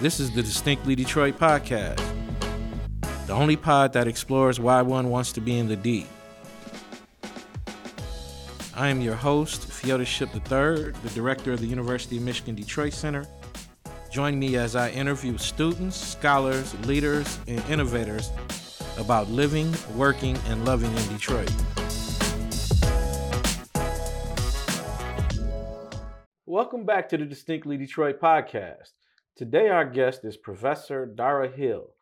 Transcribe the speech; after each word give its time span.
This 0.00 0.18
is 0.18 0.30
the 0.30 0.42
Distinctly 0.42 0.94
Detroit 0.94 1.38
podcast, 1.38 2.02
the 3.26 3.34
only 3.34 3.54
pod 3.54 3.92
that 3.92 4.08
explores 4.08 4.58
why 4.58 4.80
one 4.80 5.10
wants 5.10 5.30
to 5.32 5.42
be 5.42 5.58
in 5.58 5.68
the 5.68 5.76
D. 5.76 6.06
I 8.74 8.88
am 8.88 9.02
your 9.02 9.14
host, 9.14 9.68
Feodies 9.68 10.06
Shipp 10.06 10.34
III, 10.34 10.92
the 11.02 11.10
director 11.14 11.52
of 11.52 11.60
the 11.60 11.66
University 11.66 12.16
of 12.16 12.22
Michigan 12.22 12.54
Detroit 12.54 12.94
Center. 12.94 13.26
Join 14.10 14.38
me 14.38 14.56
as 14.56 14.74
I 14.74 14.88
interview 14.88 15.36
students, 15.36 15.98
scholars, 15.98 16.74
leaders, 16.86 17.38
and 17.46 17.62
innovators 17.68 18.30
about 18.96 19.28
living, 19.28 19.70
working, 19.94 20.38
and 20.46 20.64
loving 20.64 20.96
in 20.96 21.08
Detroit. 21.08 21.52
Welcome 26.46 26.86
back 26.86 27.10
to 27.10 27.18
the 27.18 27.26
Distinctly 27.26 27.76
Detroit 27.76 28.18
podcast. 28.18 28.92
Today, 29.40 29.70
our 29.70 29.86
guest 29.86 30.26
is 30.26 30.36
Professor 30.36 31.06
Dara 31.06 31.48
Hill. 31.48 31.94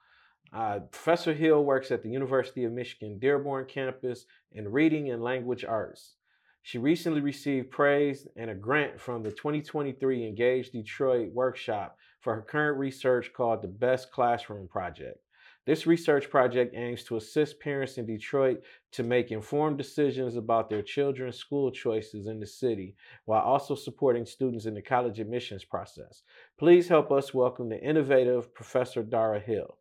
Uh, 0.52 0.80
Professor 0.90 1.32
Hill 1.32 1.64
works 1.64 1.92
at 1.92 2.02
the 2.02 2.08
University 2.08 2.64
of 2.64 2.72
Michigan 2.72 3.20
Dearborn 3.20 3.66
campus 3.66 4.26
in 4.50 4.72
reading 4.72 5.12
and 5.12 5.22
language 5.22 5.64
arts. 5.64 6.16
She 6.62 6.78
recently 6.78 7.20
received 7.20 7.70
praise 7.70 8.26
and 8.34 8.50
a 8.50 8.56
grant 8.56 9.00
from 9.00 9.22
the 9.22 9.30
2023 9.30 10.26
Engage 10.26 10.70
Detroit 10.70 11.32
workshop 11.32 11.96
for 12.22 12.34
her 12.34 12.42
current 12.42 12.76
research 12.76 13.32
called 13.32 13.62
the 13.62 13.68
Best 13.68 14.10
Classroom 14.10 14.66
Project. 14.66 15.20
This 15.68 15.86
research 15.86 16.30
project 16.30 16.74
aims 16.74 17.04
to 17.04 17.18
assist 17.18 17.60
parents 17.60 17.98
in 17.98 18.06
Detroit 18.06 18.62
to 18.92 19.02
make 19.02 19.30
informed 19.30 19.76
decisions 19.76 20.34
about 20.34 20.70
their 20.70 20.80
children's 20.80 21.36
school 21.36 21.70
choices 21.70 22.26
in 22.26 22.40
the 22.40 22.46
city 22.46 22.96
while 23.26 23.42
also 23.42 23.74
supporting 23.74 24.24
students 24.24 24.64
in 24.64 24.72
the 24.72 24.80
college 24.80 25.20
admissions 25.20 25.64
process. 25.64 26.22
Please 26.58 26.88
help 26.88 27.12
us 27.12 27.34
welcome 27.34 27.68
the 27.68 27.78
innovative 27.82 28.54
Professor 28.54 29.02
Dara 29.02 29.38
Hill. 29.40 29.76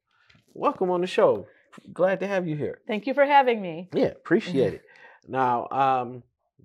Welcome 0.54 0.92
on 0.92 1.00
the 1.00 1.08
show. 1.08 1.48
Glad 1.94 2.20
to 2.20 2.28
have 2.28 2.46
you 2.46 2.58
here. 2.58 2.82
Thank 2.86 3.08
you 3.08 3.14
for 3.14 3.26
having 3.26 3.62
me. 3.62 3.88
Yeah, 3.94 4.08
appreciate 4.08 4.74
it. 4.74 4.82
Now, 5.26 5.70
um, 5.72 6.24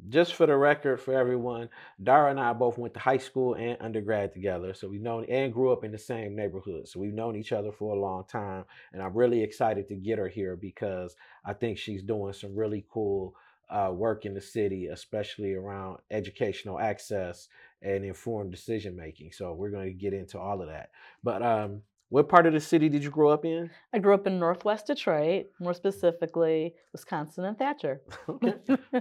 just 0.09 0.35
for 0.35 0.47
the 0.47 0.57
record 0.57 1.01
for 1.01 1.15
everyone, 1.15 1.69
Dara 2.03 2.31
and 2.31 2.41
I 2.41 2.53
both 2.53 2.79
went 2.79 2.95
to 2.95 3.01
high 3.01 3.19
school 3.19 3.55
and 3.55 3.77
undergrad 3.81 4.33
together. 4.33 4.75
So 4.75 4.89
we've 4.89 5.03
known 5.03 5.25
and 5.27 5.53
grew 5.53 5.73
up 5.73 5.85
in 5.85 5.93
the 5.93 5.99
same 5.99 6.35
neighborhood. 6.35 6.89
So 6.89 6.99
we've 7.01 7.13
known 7.13 7.37
each 7.37 7.53
other 7.53 7.73
for 7.73 7.95
a 7.95 8.01
long 8.01 8.25
time. 8.25 8.65
And 8.93 9.03
I'm 9.03 9.15
really 9.15 9.43
excited 9.43 9.89
to 9.89 9.95
get 9.95 10.19
her 10.19 10.29
here 10.29 10.57
because 10.57 11.15
I 11.45 11.53
think 11.53 11.79
she's 11.79 12.03
doing 12.03 12.33
some 12.33 12.57
really 12.57 12.85
cool 12.91 13.35
uh, 13.71 13.91
work 13.93 14.27
in 14.27 14.35
the 14.35 14.41
city, 14.41 14.89
especially 14.89 15.55
around 15.55 15.99
educational 16.11 16.79
access 16.79 17.49
and 17.81 18.05
informed 18.05 18.51
decision 18.51 18.97
making. 18.97 19.33
So 19.33 19.55
we're 19.55 19.71
going 19.71 19.89
to 19.89 19.95
get 19.95 20.13
into 20.13 20.39
all 20.39 20.61
of 20.61 20.69
that. 20.69 20.91
But 21.23 21.43
um, 21.43 21.83
what 22.13 22.29
part 22.29 22.45
of 22.47 22.53
the 22.53 22.61
city 22.61 22.91
did 22.91 23.03
you 23.03 23.09
grow 23.11 23.31
up 23.31 23.47
in? 23.47 23.71
I 23.95 23.99
grew 23.99 24.13
up 24.13 24.27
in 24.27 24.39
Northwest 24.39 24.87
Detroit, 24.87 25.47
more 25.59 25.73
specifically 25.73 26.75
Wisconsin 26.93 27.47
and 27.47 27.57
Thatcher. 27.59 28.03
okay. 28.29 28.53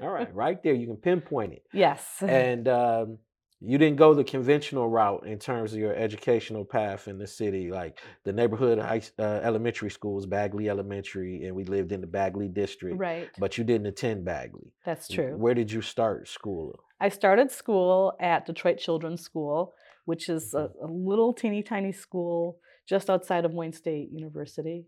All 0.01 0.09
right. 0.09 0.33
Right 0.33 0.63
there. 0.63 0.73
You 0.73 0.87
can 0.87 0.95
pinpoint 0.95 1.51
it. 1.53 1.63
Yes. 1.73 2.01
And 2.21 2.69
um, 2.69 3.17
you 3.59 3.77
didn't 3.77 3.97
go 3.97 4.13
the 4.13 4.23
conventional 4.23 4.87
route 4.87 5.27
in 5.27 5.37
terms 5.39 5.73
of 5.73 5.79
your 5.79 5.93
educational 5.93 6.63
path 6.63 7.09
in 7.09 7.17
the 7.17 7.27
city. 7.27 7.69
Like 7.69 7.99
the 8.23 8.31
neighborhood 8.31 8.79
high, 8.79 9.01
uh, 9.19 9.41
elementary 9.43 9.91
schools, 9.91 10.25
Bagley 10.25 10.69
Elementary, 10.69 11.43
and 11.45 11.53
we 11.53 11.65
lived 11.65 11.91
in 11.91 11.99
the 11.99 12.07
Bagley 12.07 12.47
district. 12.47 12.97
Right. 12.97 13.29
But 13.37 13.57
you 13.57 13.65
didn't 13.65 13.87
attend 13.87 14.23
Bagley. 14.23 14.71
That's 14.85 15.09
true. 15.09 15.35
Where 15.35 15.53
did 15.53 15.69
you 15.69 15.81
start 15.81 16.29
school? 16.29 16.79
I 17.01 17.09
started 17.09 17.51
school 17.51 18.13
at 18.21 18.45
Detroit 18.45 18.77
Children's 18.77 19.21
School, 19.21 19.73
which 20.05 20.29
is 20.29 20.53
a, 20.53 20.69
Mhm. 20.69 20.83
a 20.83 20.87
little 21.09 21.33
teeny 21.33 21.61
tiny 21.61 21.91
school 21.91 22.57
just 22.87 23.09
outside 23.09 23.45
of 23.45 23.53
Wayne 23.53 23.73
State 23.73 24.09
University. 24.11 24.85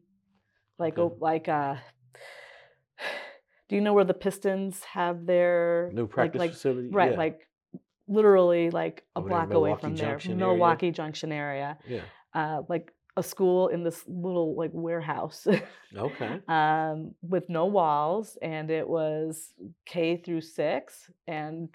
Like, 0.80 0.98
Okay. 0.98 1.16
oh, 1.16 1.18
like, 1.20 1.48
uh, 1.48 1.76
do 3.70 3.76
you 3.76 3.82
know 3.82 3.94
where 3.94 4.04
the 4.04 4.14
Pistons 4.14 4.84
have 4.84 5.26
their 5.26 5.92
New 5.94 6.04
like- 6.04 6.10
practice 6.12 6.40
like, 6.40 6.52
facility? 6.52 6.90
Right, 6.92 7.12
Yeah. 7.12 7.18
like 7.18 7.48
literally 8.08 8.70
like 8.70 9.04
a 9.16 9.20
there 9.22 9.24
in 9.24 9.30
block 9.30 9.54
away 9.54 9.70
Milwaukee 9.70 9.82
from 9.82 9.96
there, 9.96 10.10
Junction 10.12 10.32
area? 10.34 10.46
Milwaukee 10.46 10.92
Junction 10.92 11.32
area. 11.32 11.78
Yeah. 11.88 12.02
Uh, 12.34 12.64
like 12.68 12.92
a 13.16 13.22
school 13.24 13.68
in 13.68 13.84
this 13.84 14.04
little 14.08 14.56
like 14.56 14.72
warehouse 14.74 15.46
Okay. 15.96 16.40
um, 16.48 17.14
with 17.22 17.48
no 17.48 17.68
walls, 17.68 18.38
and 18.42 18.72
it 18.72 18.88
was 18.90 19.54
K 19.86 20.18
through 20.18 20.42
six, 20.42 21.10
and 21.28 21.70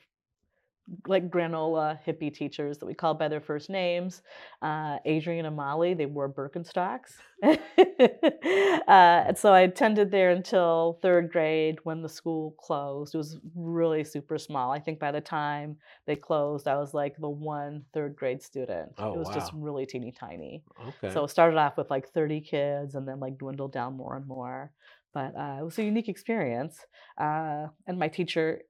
like 1.06 1.30
granola 1.30 1.98
hippie 2.06 2.32
teachers 2.32 2.78
that 2.78 2.86
we 2.86 2.94
called 2.94 3.18
by 3.18 3.28
their 3.28 3.40
first 3.40 3.68
names. 3.68 4.22
Uh, 4.62 4.98
Adrian 5.04 5.44
and 5.44 5.56
Molly, 5.56 5.94
they 5.94 6.06
wore 6.06 6.28
Birkenstocks. 6.32 7.12
uh, 7.42 7.56
and 8.88 9.36
so 9.36 9.52
I 9.52 9.60
attended 9.60 10.10
there 10.10 10.30
until 10.30 10.98
third 11.02 11.30
grade 11.30 11.78
when 11.84 12.02
the 12.02 12.08
school 12.08 12.54
closed. 12.58 13.14
It 13.14 13.18
was 13.18 13.38
really 13.54 14.02
super 14.04 14.38
small. 14.38 14.72
I 14.72 14.80
think 14.80 14.98
by 14.98 15.12
the 15.12 15.20
time 15.20 15.76
they 16.06 16.16
closed, 16.16 16.66
I 16.66 16.76
was 16.76 16.94
like 16.94 17.16
the 17.18 17.28
one 17.28 17.84
third 17.92 18.16
grade 18.16 18.42
student. 18.42 18.92
Oh, 18.98 19.14
it 19.14 19.18
was 19.18 19.28
just 19.28 19.52
really 19.54 19.86
teeny 19.86 20.12
tiny. 20.12 20.62
Okay. 20.88 21.12
So 21.12 21.24
it 21.24 21.30
started 21.30 21.58
off 21.58 21.76
with 21.76 21.90
like 21.90 22.08
30 22.08 22.40
kids 22.40 22.94
and 22.94 23.06
then 23.06 23.20
like 23.20 23.38
dwindled 23.38 23.72
down 23.72 23.96
more 23.96 24.16
and 24.16 24.26
more. 24.26 24.72
But 25.12 25.34
uh, 25.36 25.58
it 25.60 25.64
was 25.64 25.78
a 25.78 25.84
unique 25.84 26.08
experience. 26.08 26.78
Uh, 27.18 27.66
and 27.86 27.98
my 27.98 28.08
teacher, 28.08 28.62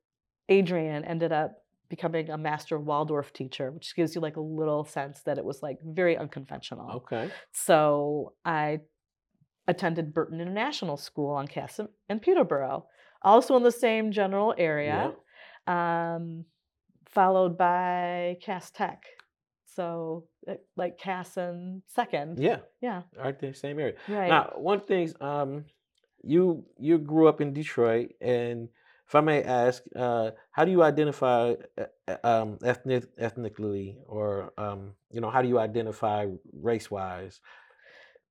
Adrian, 0.49 1.05
ended 1.05 1.33
up 1.33 1.56
becoming 1.88 2.31
a 2.31 2.37
master 2.38 2.78
Waldorf 2.78 3.32
teacher, 3.32 3.71
which 3.71 3.94
gives 3.97 4.15
you 4.15 4.21
like 4.21 4.37
a 4.37 4.41
little 4.41 4.84
sense 4.84 5.22
that 5.25 5.38
it 5.38 5.44
was 5.44 5.62
like 5.62 5.78
very 5.82 6.16
unconventional. 6.16 6.91
okay. 6.97 7.31
So 7.53 8.34
I 8.44 8.81
attended 9.66 10.12
Burton 10.15 10.41
International 10.41 10.97
School 10.97 11.31
on 11.34 11.47
Cass 11.47 11.81
and- 12.09 12.22
Peterborough, 12.22 12.87
also 13.22 13.56
in 13.56 13.62
the 13.62 13.72
same 13.72 14.12
general 14.12 14.54
area, 14.59 15.12
um, 15.66 16.44
followed 17.06 17.56
by 17.59 18.37
Cass 18.43 18.70
Tech. 18.70 19.03
So 19.66 20.25
uh, 20.49 20.55
like 20.76 20.99
Cass 20.99 21.37
and 21.37 21.82
second. 21.87 22.38
Yeah. 22.38 22.59
Yeah. 22.81 23.03
Right 23.16 23.38
there, 23.38 23.55
same 23.55 23.78
area. 23.78 23.94
Right. 24.09 24.28
Now, 24.28 24.53
one 24.56 24.81
thing, 24.81 25.12
um, 25.20 25.65
you 26.22 26.65
you 26.78 26.99
grew 26.99 27.28
up 27.28 27.41
in 27.41 27.53
Detroit, 27.53 28.10
and 28.20 28.69
if 29.09 29.15
I 29.15 29.21
may 29.21 29.43
ask, 29.43 29.83
uh, 29.97 30.33
how 30.51 30.65
do 30.65 30.71
you 30.71 30.83
identify 30.83 31.55
uh, 31.79 31.85
uh, 32.07 32.17
um, 32.25 32.59
ethnic 32.63 33.05
ethnically, 33.19 33.99
or 34.07 34.53
um, 34.59 34.93
you 35.11 35.21
know, 35.21 35.31
how 35.31 35.43
do 35.43 35.49
you 35.49 35.59
identify 35.59 36.27
race 36.53 36.91
wise? 36.91 37.41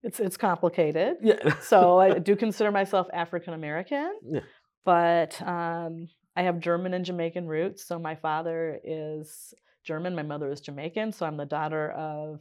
it's 0.03 0.19
it's 0.19 0.37
complicated. 0.37 1.17
Yeah. 1.21 1.59
So 1.59 1.99
I 1.99 2.19
do 2.29 2.35
consider 2.35 2.71
myself 2.71 3.07
African 3.13 3.53
American, 3.53 4.11
yeah. 4.29 4.39
but 4.85 5.41
um, 5.41 6.07
I 6.35 6.43
have 6.43 6.59
German 6.59 6.93
and 6.93 7.03
Jamaican 7.03 7.47
roots. 7.47 7.85
So 7.85 7.99
my 7.99 8.15
father 8.15 8.79
is 8.83 9.53
German, 9.83 10.15
my 10.15 10.23
mother 10.23 10.51
is 10.51 10.61
Jamaican. 10.61 11.11
So 11.11 11.25
I'm 11.25 11.37
the 11.37 11.45
daughter 11.45 11.91
of 11.91 12.39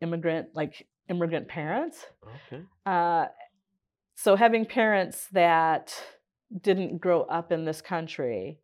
immigrant, 0.00 0.48
like 0.54 0.86
immigrant 1.08 1.48
parents. 1.48 2.04
Okay. 2.52 2.62
Uh, 2.86 3.26
so 4.16 4.34
having 4.34 4.64
parents 4.66 5.28
that 5.32 5.94
didn't 6.62 6.98
grow 6.98 7.22
up 7.22 7.52
in 7.52 7.64
this 7.64 7.80
country 7.80 8.58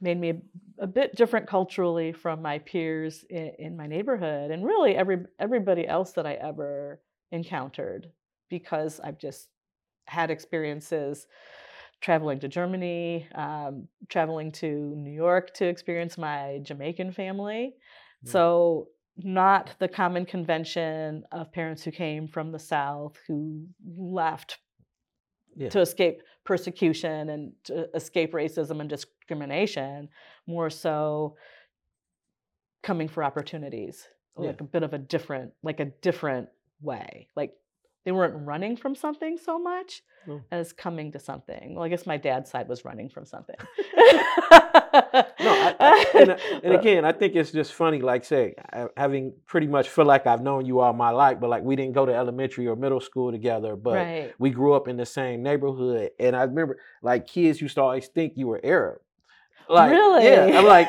made 0.00 0.18
me 0.18 0.30
a, 0.30 0.84
a 0.84 0.86
bit 0.86 1.14
different 1.14 1.46
culturally 1.46 2.12
from 2.12 2.40
my 2.40 2.58
peers 2.58 3.24
in, 3.28 3.52
in 3.58 3.76
my 3.76 3.86
neighborhood 3.86 4.50
and 4.50 4.64
really 4.64 4.96
every 4.96 5.18
everybody 5.38 5.86
else 5.86 6.12
that 6.12 6.26
I 6.26 6.34
ever 6.34 7.00
encountered 7.32 8.10
because 8.48 9.00
I've 9.00 9.18
just 9.18 9.48
had 10.06 10.30
experiences 10.30 11.26
traveling 12.00 12.40
to 12.40 12.48
Germany, 12.48 13.28
um, 13.34 13.86
traveling 14.08 14.50
to 14.50 14.66
New 14.66 15.12
York 15.12 15.52
to 15.54 15.66
experience 15.66 16.16
my 16.16 16.60
Jamaican 16.62 17.12
family. 17.12 17.74
Mm. 18.24 18.28
So 18.28 18.88
not 19.18 19.74
the 19.78 19.88
common 19.88 20.24
convention 20.24 21.24
of 21.30 21.52
parents 21.52 21.82
who 21.82 21.90
came 21.90 22.26
from 22.26 22.52
the 22.52 22.58
South 22.58 23.18
who 23.28 23.66
left 23.86 24.58
Yeah. 25.56 25.68
to 25.70 25.80
escape 25.80 26.22
persecution 26.44 27.28
and 27.28 27.52
to 27.64 27.88
escape 27.94 28.32
racism 28.32 28.80
and 28.80 28.88
discrimination, 28.88 30.08
more 30.46 30.70
so 30.70 31.36
coming 32.82 33.08
for 33.08 33.22
opportunities, 33.22 34.08
Yeah. 34.38 34.48
like 34.48 34.60
a 34.60 34.64
bit 34.64 34.82
of 34.82 34.94
a 34.94 34.98
different, 34.98 35.52
like 35.62 35.80
a 35.80 35.86
different 35.86 36.48
way. 36.80 37.28
Like 37.36 37.52
they 38.04 38.12
weren't 38.12 38.46
running 38.46 38.76
from 38.76 38.94
something 38.94 39.36
so 39.36 39.58
much 39.58 40.02
Mm. 40.26 40.44
as 40.50 40.72
coming 40.72 41.12
to 41.12 41.18
something. 41.18 41.74
Well, 41.74 41.84
I 41.84 41.88
guess 41.88 42.06
my 42.06 42.16
dad's 42.18 42.50
side 42.50 42.68
was 42.68 42.84
running 42.84 43.08
from 43.08 43.24
something. 43.26 43.56
No, 44.92 45.50
I, 45.50 45.74
I, 45.80 46.06
and, 46.14 46.30
uh, 46.30 46.36
and 46.62 46.74
again, 46.74 47.04
I 47.04 47.12
think 47.12 47.34
it's 47.34 47.50
just 47.50 47.72
funny. 47.72 48.00
Like, 48.00 48.24
say, 48.24 48.54
having 48.96 49.32
pretty 49.46 49.66
much 49.66 49.88
feel 49.88 50.04
like 50.04 50.26
I've 50.26 50.42
known 50.42 50.66
you 50.66 50.80
all 50.80 50.92
my 50.92 51.10
life, 51.10 51.38
but 51.40 51.50
like 51.50 51.62
we 51.62 51.76
didn't 51.76 51.92
go 51.92 52.06
to 52.06 52.14
elementary 52.14 52.66
or 52.66 52.76
middle 52.76 53.00
school 53.00 53.30
together, 53.30 53.76
but 53.76 53.94
right. 53.94 54.34
we 54.38 54.50
grew 54.50 54.74
up 54.74 54.88
in 54.88 54.96
the 54.96 55.06
same 55.06 55.42
neighborhood. 55.42 56.10
And 56.18 56.36
I 56.36 56.42
remember, 56.42 56.78
like, 57.02 57.26
kids 57.26 57.60
used 57.60 57.76
to 57.76 57.82
always 57.82 58.08
think 58.08 58.34
you 58.36 58.48
were 58.48 58.60
Arab. 58.62 59.00
Like, 59.70 59.90
Really? 59.92 60.24
Yeah, 60.24 60.58
I'm 60.58 60.64
like, 60.64 60.88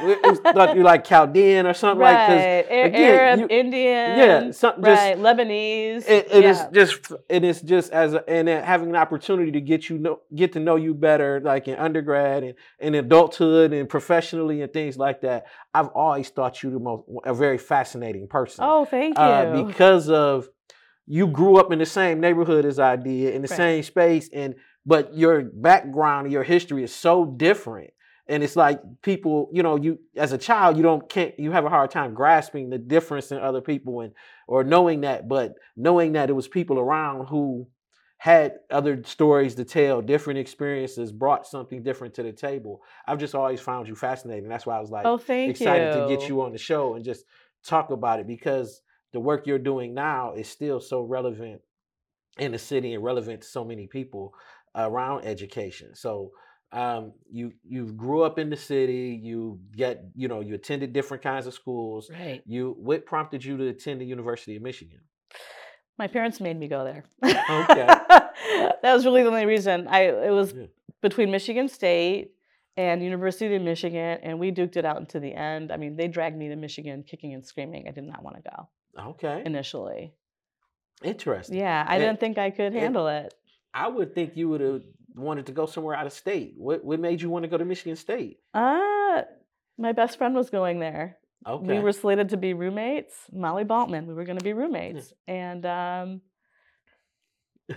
thought 0.54 0.76
you 0.76 0.84
like 0.84 1.04
Chaldean 1.06 1.68
or 1.68 1.74
something 1.74 2.02
like 2.02 2.16
right. 2.18 2.66
this. 2.68 2.88
Again, 2.88 3.14
Arab, 3.16 3.40
you- 3.40 3.48
Indian. 3.50 4.18
Yeah, 4.18 4.52
something 4.52 4.84
just 4.84 5.02
right. 5.02 5.18
Lebanese. 5.18 6.10
it, 6.10 6.28
it 6.32 6.46
is 6.46 6.58
yeah. 6.58 6.70
just 6.74 7.12
it 7.30 7.44
is 7.44 7.62
just 7.62 7.92
as 7.92 8.14
a, 8.16 8.28
and 8.30 8.48
having 8.50 8.90
an 8.90 8.96
opportunity 8.96 9.52
to 9.52 9.62
get 9.62 9.90
you 9.90 9.98
know 10.00 10.22
get 10.34 10.54
to 10.54 10.60
know 10.60 10.76
you 10.78 10.94
better 10.94 11.40
like 11.42 11.68
in 11.68 11.76
undergrad 11.76 12.44
and 12.44 12.56
in 12.80 12.96
adulthood 12.96 13.72
and 13.74 13.88
professionally 13.88 14.62
and 14.62 14.74
things 14.74 14.98
like 14.98 15.22
that 15.22 15.46
i've 15.74 15.88
always 15.90 16.30
thought 16.30 16.64
you 16.64 16.72
the 16.72 16.80
most 16.80 17.04
a 17.26 17.34
very 17.34 17.58
fascinating 17.58 18.28
person 18.28 18.64
Oh, 18.68 18.86
thank 18.86 19.18
you. 19.18 19.24
uh, 19.24 19.64
because 19.68 20.10
of 20.10 20.50
you 21.08 21.28
grew 21.28 21.58
up 21.58 21.72
in 21.72 21.80
the 21.80 21.86
same 21.86 22.20
neighborhood 22.20 22.66
as 22.66 22.80
i 22.80 22.96
did 22.96 23.36
in 23.36 23.42
the 23.42 23.48
Right. 23.48 23.58
same 23.58 23.84
space 23.84 24.30
and 24.34 24.56
but 24.86 25.14
your 25.16 25.42
background 25.44 26.26
and 26.26 26.34
your 26.34 26.44
history 26.44 26.84
is 26.84 26.94
so 26.94 27.26
different 27.26 27.92
and 28.32 28.44
it's 28.44 28.56
like 28.56 28.80
people 29.02 29.50
you 29.52 29.62
know 29.62 29.76
you 29.76 30.00
as 30.16 30.32
a 30.32 30.38
child 30.38 30.78
you 30.78 30.84
don't 30.84 31.08
can't 31.10 31.38
you 31.38 31.52
have 31.52 31.66
a 31.66 31.70
hard 31.70 31.92
time 31.92 32.14
grasping 32.14 32.70
the 32.70 32.78
difference 32.78 33.32
in 33.32 33.38
other 33.38 33.62
people 33.62 34.02
and 34.02 34.14
or 34.48 34.64
knowing 34.64 35.02
that 35.02 35.28
but 35.28 35.54
knowing 35.76 36.14
that 36.14 36.30
it 36.30 36.34
was 36.34 36.48
people 36.48 36.80
around 36.80 37.28
who 37.28 37.68
had 38.18 38.54
other 38.70 39.04
stories 39.04 39.56
to 39.56 39.66
tell 39.66 40.02
different 40.02 40.40
experiences 40.40 41.12
brought 41.12 41.46
something 41.46 41.84
different 41.84 42.14
to 42.14 42.24
the 42.24 42.32
table 42.32 42.82
i've 43.08 43.20
just 43.20 43.36
always 43.36 43.60
found 43.60 43.88
you 43.88 43.96
fascinating 43.96 44.50
that's 44.50 44.66
why 44.66 44.78
i 44.78 44.80
was 44.80 44.92
like 44.92 45.06
oh, 45.06 45.18
thank 45.18 45.52
excited 45.52 45.94
you. 45.94 46.02
to 46.02 46.08
get 46.08 46.28
you 46.30 46.42
on 46.42 46.52
the 46.52 46.58
show 46.58 46.96
and 46.96 47.04
just 47.04 47.26
talk 47.64 47.92
about 47.92 48.20
it 48.20 48.28
because 48.28 48.82
the 49.12 49.20
work 49.20 49.46
you're 49.46 49.60
doing 49.60 49.94
now 49.94 50.34
is 50.34 50.48
still 50.48 50.80
so 50.80 51.02
relevant 51.02 51.62
in 52.38 52.52
the 52.52 52.58
city 52.58 52.94
and 52.94 53.04
relevant 53.04 53.42
to 53.42 53.48
so 53.48 53.66
many 53.66 53.88
people 53.88 54.34
around 54.76 55.26
education. 55.26 55.94
So 55.96 56.32
um, 56.74 57.14
you 57.30 57.54
you 57.64 57.86
grew 57.94 58.24
up 58.24 58.40
in 58.40 58.50
the 58.50 58.58
city. 58.58 59.20
You 59.22 59.60
get 59.76 60.04
you 60.16 60.28
know 60.28 60.40
you 60.42 60.56
attended 60.56 60.94
different 60.94 61.24
kinds 61.24 61.48
of 61.48 61.54
schools. 61.54 62.10
Right. 62.10 62.42
You 62.46 62.76
what 62.80 63.06
prompted 63.06 63.44
you 63.44 63.58
to 63.58 63.68
attend 63.68 64.02
the 64.02 64.06
University 64.06 64.56
of 64.56 64.62
Michigan? 64.62 65.00
My 65.98 66.08
parents 66.08 66.40
made 66.40 66.58
me 66.58 66.68
go 66.68 66.84
there. 66.84 67.04
Okay. 67.24 67.86
that 68.82 68.82
was 68.94 69.06
really 69.06 69.22
the 69.24 69.30
only 69.30 69.46
reason. 69.46 69.88
I 69.88 70.04
it 70.04 70.32
was 70.32 70.54
Yeah. 70.54 70.66
between 71.02 71.30
Michigan 71.32 71.68
State 71.68 72.32
and 72.78 73.04
University 73.04 73.54
of 73.54 73.62
Michigan, 73.62 74.20
and 74.24 74.40
we 74.40 74.52
duked 74.52 74.78
it 74.78 74.86
out 74.86 74.98
into 74.98 75.20
the 75.20 75.34
end. 75.34 75.72
I 75.72 75.78
mean, 75.78 75.98
they 75.98 76.08
dragged 76.08 76.38
me 76.38 76.48
to 76.50 76.56
Michigan 76.56 77.04
kicking 77.04 77.34
and 77.34 77.46
screaming. 77.46 77.88
I 77.88 77.92
did 77.92 78.06
not 78.06 78.24
want 78.24 78.38
to 78.38 78.42
go 78.50 78.70
Okay, 79.10 79.44
initially. 79.46 80.14
interesting. 81.04 81.58
Yeah, 81.58 81.86
I 81.88 81.96
And- 81.96 82.04
didn't 82.04 82.20
think 82.22 82.38
I 82.38 82.50
could 82.50 82.74
handle 82.74 83.08
it. 83.08 83.34
I 83.74 83.88
would 83.88 84.14
think 84.16 84.36
you 84.36 84.50
would 84.50 84.62
have 84.62 84.82
wanted 85.16 85.46
to 85.48 85.52
go 85.52 85.66
somewhere 85.66 85.96
out 85.96 86.06
of 86.06 86.14
state. 86.14 86.54
What 86.58 86.84
what 86.84 87.00
made 87.00 87.22
you 87.22 87.30
want 87.30 87.44
to 87.44 87.50
go 87.50 87.58
to 87.58 87.66
Michigan 87.66 87.96
State? 87.96 88.40
Uh, 88.54 89.22
my 89.78 89.92
best 89.92 90.18
friend 90.18 90.36
was 90.36 90.50
going 90.50 90.80
there. 90.80 91.18
Okay, 91.48 91.66
We 91.66 91.80
were 91.80 91.92
slated 91.92 92.30
to 92.30 92.38
be 92.38 92.54
roommates. 92.54 93.16
Molly 93.32 93.64
Baltman, 93.64 94.06
we 94.06 94.14
were 94.14 94.26
going 94.26 94.38
to 94.38 94.44
be 94.44 94.54
roommates. 94.54 95.12
And 95.28 95.66
um, 95.66 96.22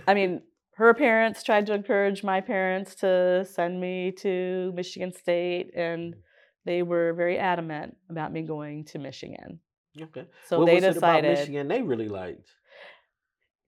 I 0.07 0.13
mean, 0.13 0.41
her 0.75 0.93
parents 0.93 1.41
tried 1.41 1.65
to 1.67 1.73
encourage 1.73 2.23
my 2.23 2.41
parents 2.41 2.95
to 2.95 3.45
send 3.45 3.79
me 3.79 4.11
to 4.19 4.71
Michigan 4.75 5.11
State, 5.13 5.71
and 5.75 6.13
Mm. 6.13 6.17
they 6.65 6.83
were 6.83 7.13
very 7.13 7.37
adamant 7.37 7.95
about 8.09 8.31
me 8.33 8.41
going 8.41 8.85
to 8.85 8.99
Michigan. 8.99 9.59
okay. 10.01 10.25
So 10.47 10.59
what 10.59 10.65
they 10.65 10.75
was 10.75 10.83
it 10.83 10.97
about 10.97 11.21
decided, 11.21 11.37
Michigan 11.39 11.67
they 11.67 11.81
really 11.81 12.09
liked? 12.09 12.49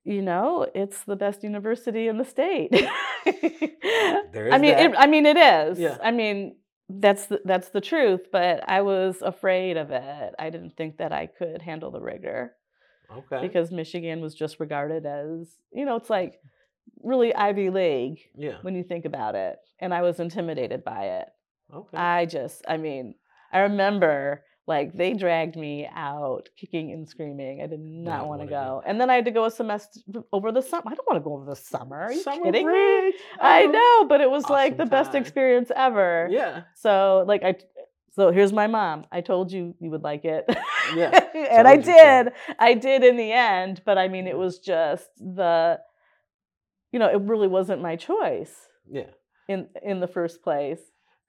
You 0.08 0.22
know, 0.22 0.66
it's 0.74 1.04
the 1.04 1.18
best 1.18 1.44
university 1.44 2.08
in 2.08 2.18
the 2.18 2.26
state. 2.26 2.72
There 4.34 4.54
I 4.54 4.58
mean, 4.58 4.74
it, 4.74 4.94
I 4.98 5.08
mean, 5.08 5.26
it 5.26 5.38
is. 5.38 5.80
Yeah. 5.80 5.98
I 6.04 6.12
mean, 6.12 6.58
that's 6.90 7.26
the, 7.28 7.42
that's 7.46 7.70
the 7.70 7.82
truth. 7.82 8.28
But 8.32 8.68
I 8.68 8.82
was 8.82 9.22
afraid 9.22 9.78
of 9.78 9.92
it. 9.92 10.36
I 10.38 10.50
didn't 10.50 10.76
think 10.76 10.98
that 10.98 11.12
I 11.12 11.28
could 11.28 11.62
handle 11.62 11.92
the 11.92 12.02
rigor 12.02 12.54
Okay. 13.12 13.42
because 13.42 13.72
Michigan 13.72 14.22
was 14.22 14.36
just 14.36 14.60
regarded 14.60 15.06
as, 15.06 15.48
you 15.74 15.86
know, 15.86 15.96
it's 15.96 16.10
like 16.10 16.40
really 17.02 17.34
Ivy 17.34 17.70
League 17.70 18.20
yeah. 18.38 18.58
when 18.62 18.76
you 18.76 18.84
think 18.84 19.06
about 19.06 19.36
it. 19.36 19.58
And 19.80 19.94
I 19.94 20.02
was 20.02 20.20
intimidated 20.20 20.84
by 20.84 21.04
it. 21.20 21.28
Okay. 21.74 21.98
I 21.98 22.26
just, 22.26 22.64
I 22.68 22.78
mean, 22.78 23.16
I 23.52 23.60
remember 23.60 24.44
like 24.68 24.94
they 24.94 25.14
dragged 25.14 25.56
me 25.56 25.88
out 25.96 26.50
kicking 26.60 26.92
and 26.92 27.08
screaming. 27.08 27.62
I 27.64 27.68
did 27.68 27.80
not, 27.80 28.28
want 28.28 28.42
to 28.42 28.48
go. 28.48 28.84
And 28.86 29.00
then 29.00 29.10
I 29.10 29.16
had 29.16 29.26
to 29.26 29.32
go 29.32 29.46
a 29.46 29.52
semester 29.52 30.02
over 30.34 30.52
the 30.52 30.62
summer. 30.62 30.84
I 30.88 30.94
don't 30.96 31.08
want 31.10 31.18
to 31.18 31.24
go 31.24 31.34
over 31.36 31.46
the 31.46 31.56
summer. 31.56 31.98
Are 32.02 32.12
you 32.12 32.22
Summer 32.22 32.44
kidding 32.44 32.68
me? 32.68 32.72
break. 32.74 33.16
I 33.40 33.64
Oh. 33.64 33.72
know, 33.72 34.08
but 34.10 34.20
it 34.22 34.30
was 34.30 34.50
like 34.50 34.74
Awesome 34.74 34.86
the 34.86 34.92
best 34.92 35.16
experience 35.16 35.72
ever. 35.76 36.28
Yeah. 36.30 36.64
So 36.76 37.24
like 37.28 37.44
I 37.44 37.56
so 38.12 38.32
here's 38.32 38.52
my 38.52 38.68
mom. 38.68 39.06
I 39.12 39.22
told 39.22 39.52
you 39.52 39.74
you 39.80 39.90
would 39.92 40.04
like 40.04 40.26
it. 40.26 40.44
Yeah, 40.96 41.12
and 41.36 41.68
I 41.68 41.76
told 41.76 41.86
you 41.88 41.94
so. 41.94 42.24
did. 42.24 42.34
I 42.60 42.74
did 42.74 43.04
in 43.04 43.16
the 43.16 43.32
end, 43.32 43.82
but 43.86 43.98
I 43.98 44.08
mean 44.10 44.28
it 44.28 44.38
was 44.38 44.60
just 44.60 45.08
the 45.18 45.80
you 46.92 47.00
know, 47.00 47.08
it 47.10 47.22
really 47.22 47.48
wasn't 47.48 47.82
my 47.82 47.96
choice 47.96 48.54
Yeah. 48.90 49.12
in 49.48 49.68
in 49.84 50.00
the 50.00 50.08
first 50.08 50.42
place. 50.42 50.80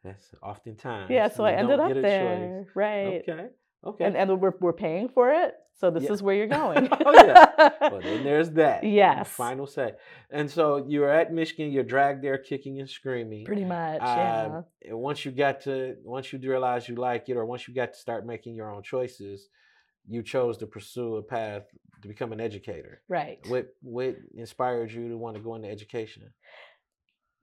That's 0.08 0.34
oftentimes. 0.42 1.10
Yeah, 1.10 1.28
so 1.28 1.44
I 1.44 1.52
ended 1.52 1.78
up 1.80 1.92
there. 1.94 2.64
choice. 2.64 2.70
Right. 2.74 3.22
Okay. 3.28 3.46
Okay. 3.84 4.04
And 4.04 4.16
and 4.16 4.40
we're 4.40 4.54
we're 4.60 4.72
paying 4.72 5.08
for 5.08 5.30
it. 5.32 5.54
So 5.80 5.90
this 5.92 6.02
Yeah. 6.04 6.12
is 6.12 6.22
where 6.22 6.34
you're 6.34 6.46
going. 6.62 6.88
Oh, 6.90 7.12
yeah. 7.24 7.44
well, 7.80 8.00
then 8.00 8.24
there's 8.28 8.50
that. 8.52 8.82
Yes. 8.82 9.28
Final 9.28 9.66
say. 9.66 9.92
And 10.30 10.50
so 10.50 10.84
you're 10.88 11.08
at 11.08 11.32
Michigan. 11.32 11.70
You're 11.70 11.84
dragged 11.84 12.22
there, 12.24 12.38
kicking 12.38 12.80
and 12.80 12.90
screaming. 12.90 13.44
Pretty 13.44 13.64
much, 13.64 14.00
yeah. 14.02 14.46
Um, 14.56 14.64
and 14.82 14.98
once 14.98 15.24
you 15.24 15.30
got 15.30 15.60
to, 15.62 15.94
once 16.04 16.32
you 16.32 16.40
realize 16.40 16.88
you 16.88 16.96
like 16.96 17.28
it, 17.28 17.36
or 17.36 17.44
once 17.46 17.68
you 17.68 17.74
got 17.74 17.92
to 17.92 17.98
start 17.98 18.26
making 18.26 18.56
your 18.56 18.68
own 18.74 18.82
choices, 18.82 19.48
you 20.08 20.22
chose 20.24 20.56
to 20.58 20.66
pursue 20.66 21.16
a 21.16 21.22
path 21.22 21.62
to 22.02 22.08
become 22.08 22.32
an 22.32 22.40
educator. 22.40 23.00
Right. 23.08 23.38
What 23.46 23.68
what 23.82 24.16
inspired 24.34 24.90
you 24.90 25.08
to 25.10 25.16
want 25.16 25.36
to 25.36 25.42
go 25.42 25.54
into 25.54 25.68
education? 25.70 26.24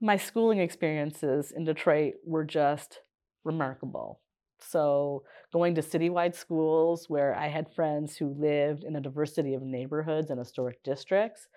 My 0.02 0.18
schooling 0.18 0.60
experiences 0.60 1.52
in 1.56 1.64
Detroit 1.64 2.16
were 2.26 2.44
just 2.44 3.00
remarkable. 3.44 4.20
So, 4.60 5.24
going 5.54 5.76
to 5.76 5.82
citywide 5.82 6.36
schools 6.36 7.06
where 7.10 7.36
I 7.36 7.48
had 7.48 7.74
friends 7.74 8.16
who 8.16 8.36
lived 8.38 8.84
in 8.84 8.96
a 8.96 9.02
diversity 9.02 9.54
of 9.54 9.62
neighborhoods 9.62 10.30
and 10.30 10.40
historic 10.40 10.82
districts 10.84 11.48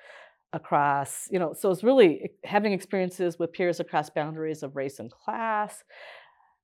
across, 0.52 1.28
you 1.30 1.38
know, 1.38 1.52
so 1.52 1.70
it's 1.70 1.84
really 1.84 2.30
having 2.44 2.72
experiences 2.72 3.38
with 3.38 3.52
peers 3.52 3.80
across 3.80 4.10
boundaries 4.10 4.62
of 4.62 4.76
race 4.76 4.98
and 4.98 5.10
class. 5.10 5.84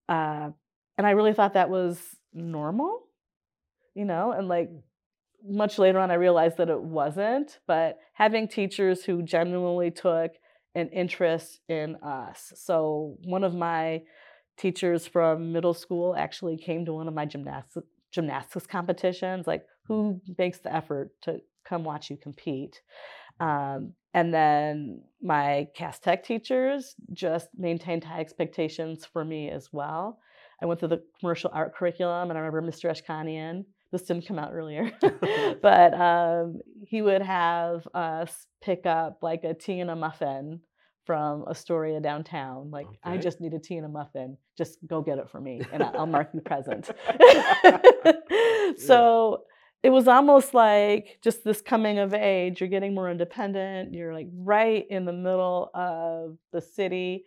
Uh, 0.08 0.50
and 0.96 1.06
I 1.06 1.10
really 1.10 1.34
thought 1.34 1.54
that 1.54 1.70
was 1.70 2.00
normal, 2.32 3.02
you 3.94 4.04
know, 4.04 4.32
and 4.32 4.48
like 4.48 4.70
much 5.46 5.78
later 5.78 5.98
on, 5.98 6.10
I 6.10 6.14
realized 6.14 6.56
that 6.56 6.70
it 6.70 6.80
wasn't. 6.80 7.58
But 7.66 7.98
having 8.14 8.48
teachers 8.48 9.04
who 9.04 9.22
genuinely 9.22 9.90
took 9.90 10.32
an 10.74 10.88
interest 10.88 11.60
in 11.68 11.96
us. 11.96 12.52
So 12.56 13.16
one 13.24 13.44
of 13.44 13.54
my 13.54 14.02
teachers 14.56 15.06
from 15.06 15.52
middle 15.52 15.74
school 15.74 16.14
actually 16.16 16.56
came 16.56 16.84
to 16.84 16.92
one 16.92 17.08
of 17.08 17.14
my 17.14 17.24
gymnastics 17.24 17.86
gymnastics 18.12 18.66
competitions. 18.66 19.46
Like, 19.46 19.66
who 19.86 20.20
makes 20.38 20.58
the 20.58 20.74
effort 20.74 21.10
to 21.22 21.40
come 21.64 21.84
watch 21.84 22.10
you 22.10 22.16
compete? 22.16 22.80
Um, 23.40 23.94
and 24.14 24.32
then 24.32 25.02
my 25.20 25.66
Cass 25.74 25.98
Tech 25.98 26.24
teachers 26.24 26.94
just 27.12 27.48
maintained 27.56 28.04
high 28.04 28.20
expectations 28.20 29.04
for 29.04 29.24
me 29.24 29.50
as 29.50 29.70
well. 29.72 30.20
I 30.62 30.66
went 30.66 30.78
through 30.78 30.90
the 30.90 31.02
commercial 31.18 31.50
art 31.52 31.74
curriculum, 31.74 32.30
and 32.30 32.38
I 32.38 32.42
remember 32.42 32.70
Mr. 32.70 32.90
Eshkanian. 32.90 33.64
This 33.90 34.02
didn't 34.02 34.26
come 34.26 34.38
out 34.38 34.52
earlier, 34.52 34.90
but 35.62 35.94
um, 35.94 36.60
he 36.94 37.02
would 37.02 37.22
have 37.22 37.88
us 37.92 38.46
pick 38.62 38.86
up 38.86 39.18
like 39.20 39.42
a 39.42 39.52
tea 39.52 39.80
and 39.80 39.90
a 39.90 39.96
muffin 39.96 40.60
from 41.04 41.44
Astoria 41.50 42.00
downtown. 42.00 42.70
Like, 42.70 42.86
I 43.02 43.16
just 43.16 43.40
need 43.40 43.52
a 43.52 43.58
tea 43.58 43.78
and 43.78 43.84
a 43.84 43.88
muffin. 43.88 44.36
Just 44.56 44.78
go 44.86 45.02
get 45.02 45.18
it 45.18 45.28
for 45.28 45.40
me, 45.40 45.60
and 45.72 45.82
I'll 45.82 46.06
mark 46.06 46.30
you 46.32 46.40
present. 46.40 46.88
so 48.78 49.42
it 49.82 49.90
was 49.90 50.06
almost 50.06 50.54
like 50.54 51.18
just 51.20 51.42
this 51.42 51.60
coming 51.60 51.98
of 51.98 52.14
age. 52.14 52.60
You're 52.60 52.70
getting 52.70 52.94
more 52.94 53.10
independent. 53.10 53.92
You're 53.92 54.14
like 54.14 54.28
right 54.32 54.86
in 54.88 55.04
the 55.04 55.12
middle 55.12 55.70
of 55.74 56.38
the 56.52 56.60
city. 56.60 57.24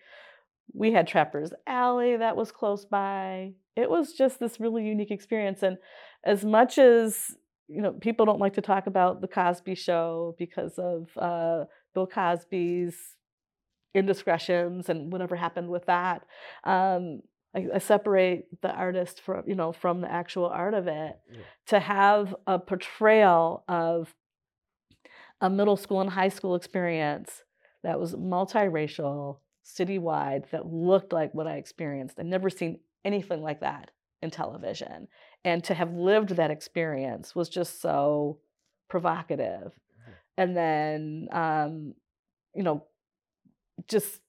We 0.74 0.94
had 0.94 1.08
Trappers 1.08 1.52
Alley 1.68 2.16
that 2.16 2.38
was 2.38 2.54
close 2.54 2.86
by. 2.86 3.52
It 3.76 3.90
was 3.90 4.14
just 4.14 4.40
this 4.40 4.62
really 4.62 4.88
unique 4.88 5.12
experience. 5.12 5.62
And 5.62 5.76
as 6.24 6.46
much 6.46 6.78
as 6.78 7.36
you 7.68 7.82
know, 7.82 7.92
people 7.94 8.26
don't 8.26 8.40
like 8.40 8.54
to 8.54 8.62
talk 8.62 8.88
about 8.88 9.22
the 9.22 9.28
Cosby 9.28 9.76
Show 9.76 10.36
because 10.38 10.78
of 10.78 11.10
uh, 11.18 11.66
Bill 11.94 12.08
Cosby's 12.08 12.96
indiscretions 13.94 14.90
and 14.90 15.12
whatever 15.12 15.36
happened 15.36 15.70
with 15.70 15.86
that. 15.86 16.26
Um, 16.64 17.22
I, 17.56 17.68
I 17.76 17.78
separate 17.80 18.46
the 18.62 18.72
artist 18.72 19.22
from 19.22 19.44
you 19.48 19.56
know 19.56 19.72
from 19.72 20.02
the 20.02 20.12
actual 20.12 20.46
art 20.46 20.74
of 20.74 20.88
it. 20.88 21.20
Yeah. 21.32 21.40
To 21.68 21.80
have 21.80 22.36
a 22.46 22.60
portrayal 22.60 23.64
of 23.68 24.14
a 25.42 25.50
middle 25.50 25.78
school 25.78 26.02
and 26.02 26.10
high 26.10 26.30
school 26.30 26.56
experience 26.56 27.44
that 27.84 28.00
was 28.00 28.16
multiracial, 28.16 29.40
citywide, 29.64 30.50
that 30.52 30.66
looked 30.66 31.14
like 31.14 31.34
what 31.34 31.48
I 31.48 31.56
experienced. 31.58 32.20
I'd 32.20 32.26
never 32.26 32.50
seen 32.50 32.80
anything 33.06 33.42
like 33.42 33.62
that 33.62 33.92
in 34.22 34.32
television. 34.32 35.08
And 35.48 35.64
to 35.64 35.74
have 35.74 35.94
lived 35.94 36.30
that 36.36 36.52
experience 36.52 37.36
was 37.36 37.48
just 37.50 37.82
so 37.82 38.40
provocative. 38.90 39.72
Mhm. 39.74 40.14
And 40.38 40.58
then, 40.58 41.28
um, 41.32 41.94
you 42.54 42.64
know, 42.64 42.78
just 43.88 44.22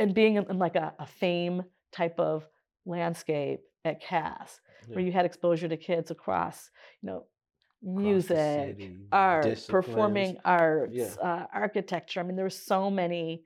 and 0.00 0.14
being 0.14 0.36
in, 0.36 0.48
in 0.50 0.58
like 0.58 0.76
a, 0.76 0.94
a 0.98 1.06
fame 1.06 1.64
type 1.92 2.18
of 2.20 2.46
landscape 2.86 3.60
at 3.84 4.00
Cass, 4.00 4.60
where 4.92 5.04
you 5.04 5.12
had 5.12 5.26
exposure 5.26 5.68
to 5.68 5.76
kids 5.76 6.10
across, 6.10 6.70
you 7.02 7.08
know, 7.08 7.24
music, 7.82 8.76
city, 8.76 9.08
art, 9.12 9.42
disciplines. 9.44 9.86
performing 9.86 10.36
arts, 10.44 10.92
Yeah. 10.94 11.14
uh, 11.22 11.46
architecture. 11.52 12.20
I 12.20 12.22
mean, 12.22 12.36
there 12.36 12.44
were 12.44 12.50
so 12.50 12.90
many 12.90 13.44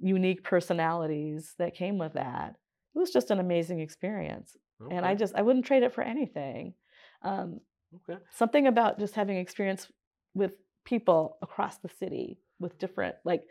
unique 0.00 0.42
personalities 0.42 1.54
that 1.58 1.74
came 1.74 1.98
with 1.98 2.14
that. 2.14 2.56
It 2.94 2.98
was 2.98 3.10
just 3.12 3.30
an 3.30 3.38
amazing 3.38 3.80
experience, 3.80 4.56
and 4.90 5.04
I 5.04 5.14
just 5.14 5.34
I 5.34 5.42
wouldn't 5.42 5.66
trade 5.66 5.82
it 5.82 5.92
for 5.92 6.02
anything. 6.02 6.74
Um, 7.22 7.60
okay. 8.08 8.20
something 8.30 8.66
about 8.66 8.98
just 8.98 9.14
having 9.14 9.36
experience 9.36 9.88
with 10.34 10.54
people 10.84 11.36
across 11.42 11.78
the 11.78 11.88
city 11.88 12.38
with 12.58 12.78
different 12.78 13.16
like 13.24 13.42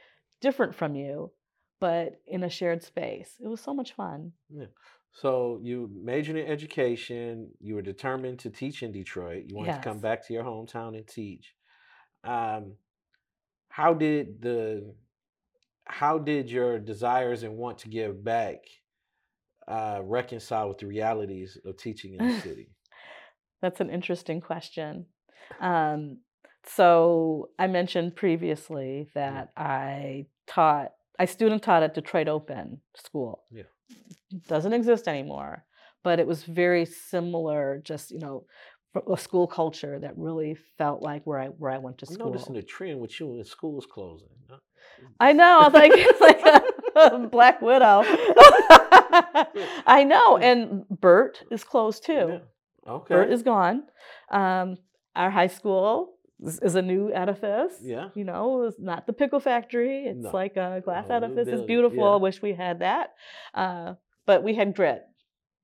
different 0.42 0.74
from 0.74 0.96
you 0.96 1.32
but 1.80 2.20
in 2.26 2.44
a 2.44 2.50
shared 2.50 2.82
space 2.82 3.36
it 3.40 3.48
was 3.48 3.62
so 3.62 3.74
much 3.74 3.94
fun 3.94 4.32
Yeah. 4.50 4.66
So 5.12 5.60
you 5.64 5.90
majored 5.94 6.38
in 6.38 6.48
education. 6.48 7.50
You 7.60 7.76
were 7.76 7.82
determined 7.82 8.40
to 8.40 8.50
teach 8.50 8.84
in 8.84 8.92
Detroit. 8.92 9.46
You 9.48 9.56
wanted 9.56 9.74
to 9.74 9.82
come 9.82 10.00
back 10.00 10.26
to 10.28 10.34
your 10.34 10.44
hometown 10.44 10.96
and 10.96 11.08
teach. 11.08 11.56
Um, 12.24 12.74
how 13.70 13.94
did 13.94 14.42
the 14.42 14.94
how 15.86 16.20
did 16.20 16.52
your 16.52 16.78
desires 16.78 17.44
and 17.44 17.58
want 17.58 17.80
to 17.80 17.90
give 17.90 18.24
back 18.24 18.58
uh, 19.70 20.02
reconcile 20.04 20.68
with 20.70 20.80
the 20.80 20.88
realities 20.88 21.58
of 21.66 21.78
teaching 21.78 22.16
in 22.16 22.28
the 22.28 22.40
city? 22.48 22.70
that's 23.62 23.80
an 23.82 23.90
interesting 23.90 24.40
question 24.42 25.06
um, 25.62 26.18
so 26.66 27.50
i 27.60 27.68
mentioned 27.68 28.16
previously 28.16 29.10
that 29.14 29.50
i 29.58 30.26
taught 30.48 30.92
i 31.20 31.26
student 31.26 31.62
taught 31.64 31.84
at 31.84 31.94
detroit 31.94 32.28
open 32.28 32.80
school 32.96 33.44
Yeah. 33.52 33.64
doesn't 34.48 34.74
exist 34.74 35.08
anymore 35.08 35.66
but 36.04 36.20
it 36.20 36.28
was 36.28 36.44
very 36.44 36.86
similar 36.86 37.82
just 37.84 38.12
you 38.12 38.20
know 38.20 38.46
a 39.12 39.18
school 39.18 39.48
culture 39.48 40.00
that 40.00 40.18
really 40.18 40.56
felt 40.78 41.02
like 41.02 41.24
where 41.26 41.40
i 41.40 41.48
where 41.48 41.72
i 41.72 41.78
went 41.78 41.98
to 42.00 42.06
school. 42.06 42.28
I'm 42.28 42.32
noticing 42.34 42.56
a 42.58 42.64
trend 42.64 43.00
with 43.00 43.20
you 43.20 43.44
schools 43.44 43.86
closing. 43.86 44.30
I 45.20 45.34
know, 45.34 45.60
I 45.62 45.64
was 45.66 45.74
like, 45.74 45.92
it's 45.96 46.22
like 46.22 46.42
a 47.14 47.28
Black 47.28 47.62
Widow. 47.62 48.04
I 49.86 50.04
know, 50.08 50.38
and 50.38 50.88
Burt 50.90 51.44
is 51.52 51.64
closed 51.64 52.06
too. 52.06 52.40
Yeah. 52.86 52.92
Okay. 52.92 53.14
Burt 53.16 53.32
is 53.32 53.44
gone. 53.44 53.84
Um, 54.32 54.78
our 55.16 55.30
high 55.30 55.48
school 55.48 56.14
is, 56.42 56.60
is 56.60 56.76
a 56.76 56.82
new 56.82 57.12
edifice. 57.14 57.74
yeah. 57.82 58.10
You 58.16 58.24
know, 58.24 58.64
it's 58.64 58.80
not 58.80 59.06
the 59.08 59.14
pickle 59.14 59.40
factory. 59.40 60.06
It's 60.06 60.24
No. 60.24 60.32
like 60.32 60.56
a 60.58 60.82
glass 60.84 61.10
edifice. 61.10 61.48
It's 61.48 61.64
beautiful. 61.64 62.00
yeah. 62.00 62.14
I 62.14 62.16
wish 62.18 62.42
we 62.42 62.54
had 62.54 62.80
that. 62.80 63.10
Uh, 63.54 63.94
but 64.26 64.44
we 64.44 64.56
had 64.56 64.76
grit 64.76 65.04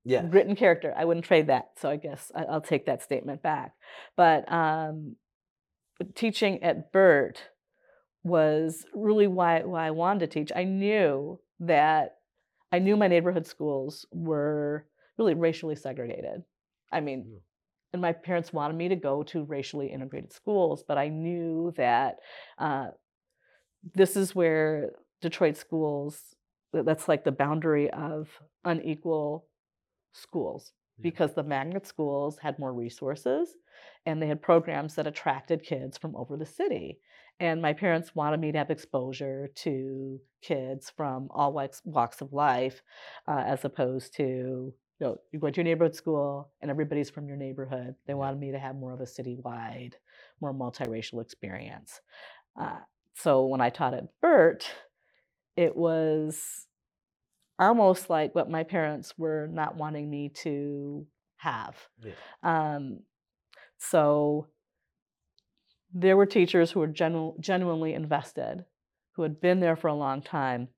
Yeah. 0.04 0.22
grit 0.22 0.46
and 0.46 0.56
character. 0.56 0.92
I 0.96 1.04
wouldn't 1.04 1.24
trade 1.26 1.46
that. 1.48 1.70
So 1.78 1.88
I 1.88 1.96
guess 1.96 2.30
I- 2.34 2.44
I'll 2.44 2.60
take 2.60 2.86
that 2.86 3.02
statement 3.02 3.42
back. 3.42 3.72
But 4.16 4.50
um, 4.52 5.16
teaching 6.14 6.62
at 6.62 6.92
Burt 6.92 7.40
was 8.26 8.84
really 8.94 9.26
why 9.28 9.62
why 9.62 9.86
I 9.86 9.90
wanted 9.92 10.20
to 10.20 10.26
teach. 10.26 10.50
I 10.54 10.64
knew 10.64 11.38
that 11.60 12.16
I 12.72 12.78
knew 12.80 12.96
my 12.96 13.08
neighborhood 13.08 13.46
schools 13.46 14.04
were 14.12 14.86
really 15.18 15.34
racially 15.34 15.76
segregated. 15.76 16.42
I 16.92 17.00
mean, 17.00 17.24
Mm. 17.24 17.40
and 17.92 18.02
my 18.02 18.12
parents 18.12 18.52
wanted 18.52 18.76
me 18.76 18.88
to 18.88 18.96
go 18.96 19.22
to 19.24 19.44
racially 19.44 19.86
integrated 19.92 20.32
schools, 20.32 20.82
but 20.82 20.98
I 20.98 21.08
knew 21.08 21.72
that 21.76 22.18
uh, 22.58 22.88
this 23.94 24.16
is 24.16 24.34
where 24.34 24.92
Detroit 25.20 25.56
schools 25.56 26.34
that's 26.72 27.08
like 27.08 27.24
the 27.24 27.32
boundary 27.32 27.88
of 27.90 28.28
unequal 28.64 29.46
schools 30.12 30.72
Yeah. 30.98 31.02
because 31.04 31.34
the 31.34 31.42
magnet 31.42 31.86
schools 31.86 32.38
had 32.38 32.58
more 32.58 32.72
resources 32.72 33.56
and 34.04 34.20
they 34.20 34.26
had 34.26 34.42
programs 34.42 34.94
that 34.96 35.06
attracted 35.06 35.62
kids 35.62 35.96
from 35.96 36.14
over 36.16 36.36
the 36.36 36.44
city. 36.46 36.98
And 37.38 37.60
my 37.60 37.74
parents 37.74 38.14
wanted 38.14 38.40
me 38.40 38.52
to 38.52 38.58
have 38.58 38.70
exposure 38.70 39.48
to 39.56 40.20
kids 40.42 40.90
from 40.96 41.28
all 41.30 41.52
walks, 41.52 41.82
walks 41.84 42.20
of 42.20 42.32
life, 42.32 42.82
uh, 43.28 43.42
as 43.46 43.64
opposed 43.64 44.14
to 44.16 44.72
you 44.98 45.06
know 45.06 45.18
you 45.32 45.38
go 45.38 45.50
to 45.50 45.56
your 45.56 45.64
neighborhood 45.64 45.94
school 45.94 46.50
and 46.62 46.70
everybody's 46.70 47.10
from 47.10 47.28
your 47.28 47.36
neighborhood. 47.36 47.94
They 48.06 48.14
wanted 48.14 48.40
me 48.40 48.52
to 48.52 48.58
have 48.58 48.76
more 48.76 48.94
of 48.94 49.00
a 49.00 49.04
citywide, 49.04 49.92
more 50.40 50.54
multiracial 50.54 51.20
experience. 51.20 52.00
Uh, 52.58 52.78
so 53.14 53.46
when 53.46 53.60
I 53.60 53.68
taught 53.68 53.94
at 53.94 54.08
Burt, 54.22 54.66
it 55.56 55.76
was 55.76 56.66
almost 57.58 58.08
like 58.10 58.34
what 58.34 58.50
my 58.50 58.62
parents 58.62 59.14
were 59.18 59.48
not 59.50 59.76
wanting 59.76 60.08
me 60.08 60.30
to 60.30 61.06
have. 61.36 61.76
Yeah. 62.02 62.12
Um, 62.42 63.00
so 63.78 64.48
there 65.98 66.16
were 66.16 66.26
teachers 66.26 66.70
who 66.70 66.80
were 66.80 66.86
genu- 66.86 67.34
genuinely 67.40 67.94
invested, 67.94 68.66
who 69.12 69.22
had 69.22 69.40
been 69.40 69.60
there 69.60 69.76
for 69.76 69.88
a 69.88 69.94
long 69.94 70.20
time. 70.20 70.68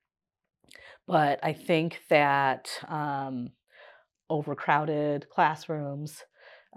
But 1.09 1.41
I 1.43 1.55
think 1.55 2.01
that 2.09 2.69
um, 2.87 3.51
overcrowded 4.31 5.29
classrooms, 5.29 6.23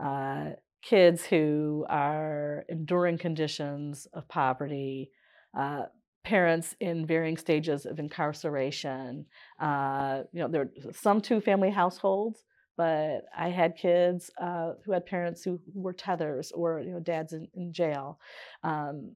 uh, 0.03 0.51
kids 0.81 1.23
who 1.23 1.85
are 1.87 2.65
enduring 2.67 3.19
conditions 3.19 4.07
of 4.13 4.27
poverty, 4.27 5.11
uh, 5.55 5.83
parents 6.23 6.75
in 6.79 7.05
varying 7.05 7.37
stages 7.37 7.85
of 7.85 7.99
incarceration. 7.99 9.25
Uh, 9.59 10.23
you 10.33 10.39
know, 10.39 10.47
there 10.47 10.61
are 10.61 10.93
some 10.93 11.21
two-family 11.21 11.69
households, 11.69 12.43
but 12.81 13.25
I 13.37 13.49
had 13.49 13.77
kids 13.77 14.31
uh, 14.41 14.73
who 14.83 14.91
had 14.91 15.05
parents 15.05 15.43
who, 15.43 15.59
were 15.75 15.93
tethers 15.93 16.51
or 16.51 16.79
you 16.79 16.91
know 16.93 16.99
dads 16.99 17.31
in, 17.31 17.47
in 17.53 17.71
jail, 17.73 18.19
um, 18.63 19.15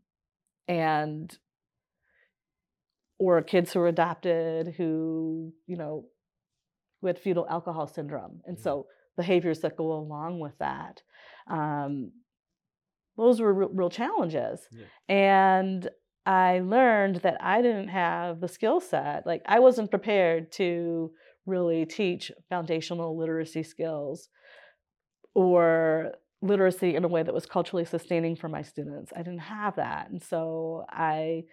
and 0.68 1.36
or 3.18 3.42
kids 3.42 3.74
who 3.74 3.80
were 3.80 3.88
adopted 3.88 4.76
who 4.78 5.52
you 5.66 5.78
know 5.78 6.06
who 7.02 7.08
had 7.08 7.18
fetal 7.18 7.48
alcohol 7.50 7.88
syndrome, 7.88 8.42
and 8.46 8.56
Mhm. 8.58 8.62
so 8.62 8.86
behaviors 9.18 9.62
that 9.62 9.76
go 9.78 9.94
along 9.94 10.40
with 10.40 10.56
that. 10.60 11.02
Um, 11.48 12.12
those 13.18 13.42
were 13.42 13.54
real, 13.54 13.70
real 13.70 13.90
challenges, 13.90 14.68
Yeah. 14.72 14.86
and 15.10 15.90
I 16.28 16.60
learned 16.60 17.18
that 17.18 17.38
I 17.42 17.64
didn't 17.64 17.88
have 17.88 18.42
the 18.42 18.48
skill 18.48 18.80
set. 18.80 19.26
Like 19.26 19.42
I 19.48 19.58
wasn't 19.60 19.90
prepared 19.90 20.52
to 20.54 21.12
really 21.46 21.86
teach 21.86 22.32
foundational 22.50 23.18
literacy 23.18 23.64
skills 23.64 24.30
or 25.34 26.14
literacy 26.42 26.96
in 26.96 27.04
a 27.04 27.08
way 27.08 27.24
that 27.24 27.34
was 27.34 27.46
culturally 27.46 27.86
sustaining 27.86 28.36
for 28.36 28.50
my 28.50 28.62
students. 28.62 29.12
I 29.16 29.20
didn't 29.20 29.40
have 29.40 29.76
that. 29.76 30.10
And 30.10 30.22
so 30.22 30.86
I 30.90 31.44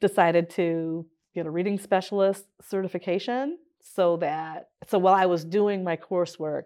decided 0.00 0.50
to 0.50 1.06
get 1.34 1.46
a 1.46 1.50
reading 1.50 1.78
specialist 1.78 2.46
certification 2.62 3.58
so 3.82 4.16
that 4.18 4.68
so 4.88 4.98
while 4.98 5.14
I 5.14 5.26
was 5.26 5.44
doing 5.44 5.84
my 5.84 5.96
coursework, 5.96 6.64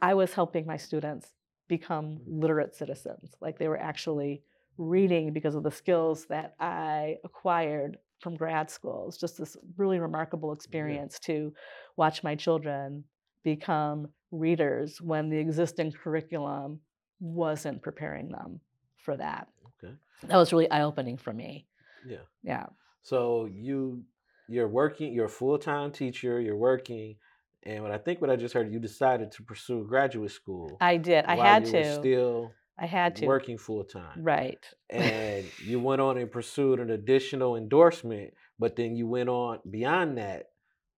I 0.00 0.14
was 0.14 0.34
helping 0.34 0.66
my 0.66 0.76
students 0.76 1.28
become 1.68 2.20
literate 2.26 2.74
citizens. 2.74 3.32
Like 3.40 3.58
they 3.58 3.68
were 3.68 3.80
actually 3.80 4.42
reading 4.76 5.32
because 5.32 5.54
of 5.54 5.62
the 5.62 5.70
skills 5.70 6.26
that 6.26 6.54
I 6.58 7.18
acquired 7.24 7.98
from 8.20 8.36
grad 8.36 8.70
school. 8.70 9.06
It's 9.08 9.18
just 9.18 9.38
this 9.38 9.56
really 9.76 9.98
remarkable 9.98 10.52
experience 10.52 11.18
to 11.20 11.52
watch 11.96 12.22
my 12.22 12.34
children 12.34 13.04
become 13.42 14.08
readers 14.30 15.00
when 15.00 15.28
the 15.28 15.38
existing 15.38 15.92
curriculum 15.92 16.80
wasn't 17.20 17.82
preparing 17.82 18.28
them 18.28 18.60
for 18.96 19.16
that. 19.16 19.48
Okay. 19.82 19.94
That 20.24 20.36
was 20.36 20.52
really 20.52 20.70
eye 20.70 20.82
opening 20.82 21.16
for 21.16 21.32
me. 21.32 21.66
Yeah. 22.06 22.18
Yeah. 22.42 22.66
So 23.02 23.48
you 23.52 24.02
you're 24.48 24.68
working, 24.68 25.12
you're 25.12 25.26
a 25.26 25.30
full 25.30 25.58
time 25.58 25.90
teacher, 25.90 26.40
you're 26.40 26.56
working, 26.56 27.16
and 27.62 27.82
what 27.82 27.92
I 27.92 27.98
think 27.98 28.20
what 28.20 28.30
I 28.30 28.36
just 28.36 28.54
heard, 28.54 28.72
you 28.72 28.78
decided 28.78 29.32
to 29.32 29.42
pursue 29.42 29.84
graduate 29.84 30.30
school. 30.30 30.76
I 30.80 30.96
did. 30.96 31.24
I 31.26 31.36
had 31.36 31.64
to. 31.66 31.94
Still 31.94 32.52
I 32.78 32.86
had 32.86 33.16
to. 33.16 33.26
working 33.26 33.56
full 33.58 33.84
time. 33.84 34.22
Right. 34.22 34.58
And 34.90 35.44
you 35.64 35.78
went 35.80 36.00
on 36.00 36.18
and 36.18 36.30
pursued 36.30 36.80
an 36.80 36.90
additional 36.90 37.56
endorsement, 37.56 38.34
but 38.58 38.76
then 38.76 38.96
you 38.96 39.06
went 39.06 39.28
on 39.28 39.60
beyond 39.70 40.18
that 40.18 40.50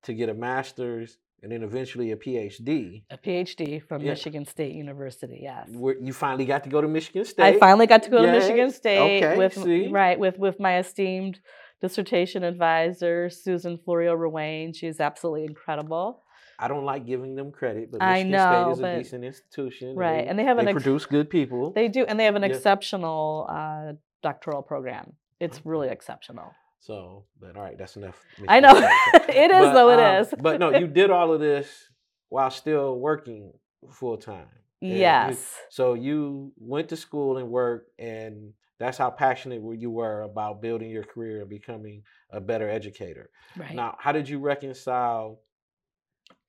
to 0.04 0.14
get 0.14 0.28
a 0.28 0.34
master's 0.34 1.18
and 1.42 1.52
then 1.52 1.62
eventually 1.62 2.12
a 2.12 2.16
PhD. 2.16 3.02
A 3.10 3.18
PhD 3.18 3.82
from 3.82 4.00
Yeah. 4.02 4.12
Michigan 4.12 4.46
State 4.46 4.74
University. 4.74 5.40
Yes. 5.42 5.68
Where 5.70 5.96
you 6.00 6.12
finally 6.12 6.46
got 6.46 6.64
to 6.64 6.70
go 6.70 6.80
to 6.80 6.88
Michigan 6.88 7.24
State. 7.26 7.44
I 7.44 7.58
finally 7.58 7.86
got 7.86 8.02
to 8.04 8.10
go 8.10 8.22
to 8.24 8.32
Michigan 8.32 8.70
State 8.70 9.22
Okay, 9.22 9.36
with 9.36 9.54
see? 9.54 9.88
right 9.88 10.18
with 10.18 10.38
with 10.38 10.58
my 10.58 10.78
esteemed 10.78 11.40
dissertation 11.82 12.42
advisor 12.42 13.28
Susan 13.28 13.76
Florio 13.76 14.16
Ruane. 14.16 14.74
She's 14.74 14.98
absolutely 14.98 15.44
incredible. 15.44 16.22
I 16.58 16.68
don't 16.68 16.84
like 16.84 17.04
giving 17.06 17.34
them 17.34 17.52
credit, 17.52 17.90
but 17.92 18.00
Michigan 18.00 18.30
know, 18.32 18.72
State 18.72 18.72
is 18.72 18.80
a 18.94 18.98
decent 18.98 19.24
institution. 19.24 19.94
right, 19.96 20.22
They, 20.24 20.28
and 20.28 20.38
they 20.38 20.44
have 20.44 20.58
an 20.58 20.64
they 20.64 20.70
ex- 20.72 20.82
produce 20.82 21.06
good 21.06 21.28
people. 21.30 21.70
They 21.72 21.88
do, 21.88 22.04
and 22.06 22.18
they 22.18 22.24
have 22.24 22.34
an 22.36 22.42
Yeah. 22.42 22.48
exceptional 22.48 23.46
uh, 23.48 23.92
doctoral 24.22 24.62
program. 24.62 25.12
It's 25.40 25.58
Okay. 25.58 25.68
really 25.68 25.88
exceptional. 25.88 26.52
So, 26.80 27.24
but 27.40 27.56
all 27.56 27.62
right, 27.62 27.76
that's 27.76 27.96
enough. 27.96 28.22
I 28.48 28.60
know. 28.60 28.70
It 29.28 29.50
is, 29.50 29.66
But, 29.66 29.72
though, 29.74 29.90
it 29.90 29.98
um, 30.00 30.22
is. 30.22 30.34
but 30.40 30.60
no, 30.60 30.70
you 30.78 30.86
did 30.86 31.10
all 31.10 31.32
of 31.32 31.40
this 31.40 31.90
while 32.28 32.50
still 32.50 32.98
working 32.98 33.52
full 33.90 34.16
time. 34.16 34.48
And 34.80 34.92
you- 34.92 34.96
Yes. 34.98 35.54
So 35.70 35.94
you 35.94 36.52
went 36.56 36.88
to 36.90 36.96
school 36.96 37.38
and 37.38 37.50
worked, 37.50 37.90
and 37.98 38.52
that's 38.78 38.98
how 38.98 39.10
passionate 39.10 39.62
you 39.78 39.90
were 39.90 40.22
about 40.22 40.60
building 40.62 40.90
your 40.90 41.02
career 41.04 41.40
and 41.40 41.50
becoming 41.50 42.02
a 42.30 42.40
better 42.40 42.68
educator. 42.68 43.30
Right. 43.56 43.74
Now, 43.74 43.96
how 43.98 44.12
did 44.12 44.28
you 44.28 44.38
reconcile 44.38 45.40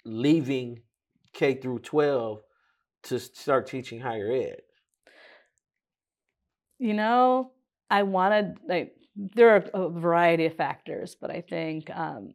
leaving 0.08 0.82
K 1.34 1.56
through 1.56 1.80
12 1.80 2.42
to 3.04 3.20
start 3.20 3.68
teaching 3.68 4.00
higher 4.00 4.32
ed? 4.32 4.62
You 6.80 6.94
know, 6.94 7.52
I 7.90 8.04
wanted 8.04 8.58
like 8.68 8.94
there 9.16 9.56
are 9.56 9.66
a 9.74 9.90
variety 9.90 10.46
of 10.46 10.56
factors, 10.56 11.16
but 11.20 11.32
I 11.32 11.42
think 11.42 11.90
um, 11.90 12.34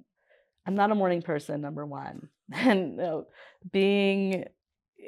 I'm 0.66 0.74
not 0.74 0.90
a 0.90 0.94
morning 0.94 1.22
person. 1.22 1.60
Number 1.60 1.86
one, 1.86 2.28
and 2.52 2.96
know, 2.96 3.26
being 3.70 4.44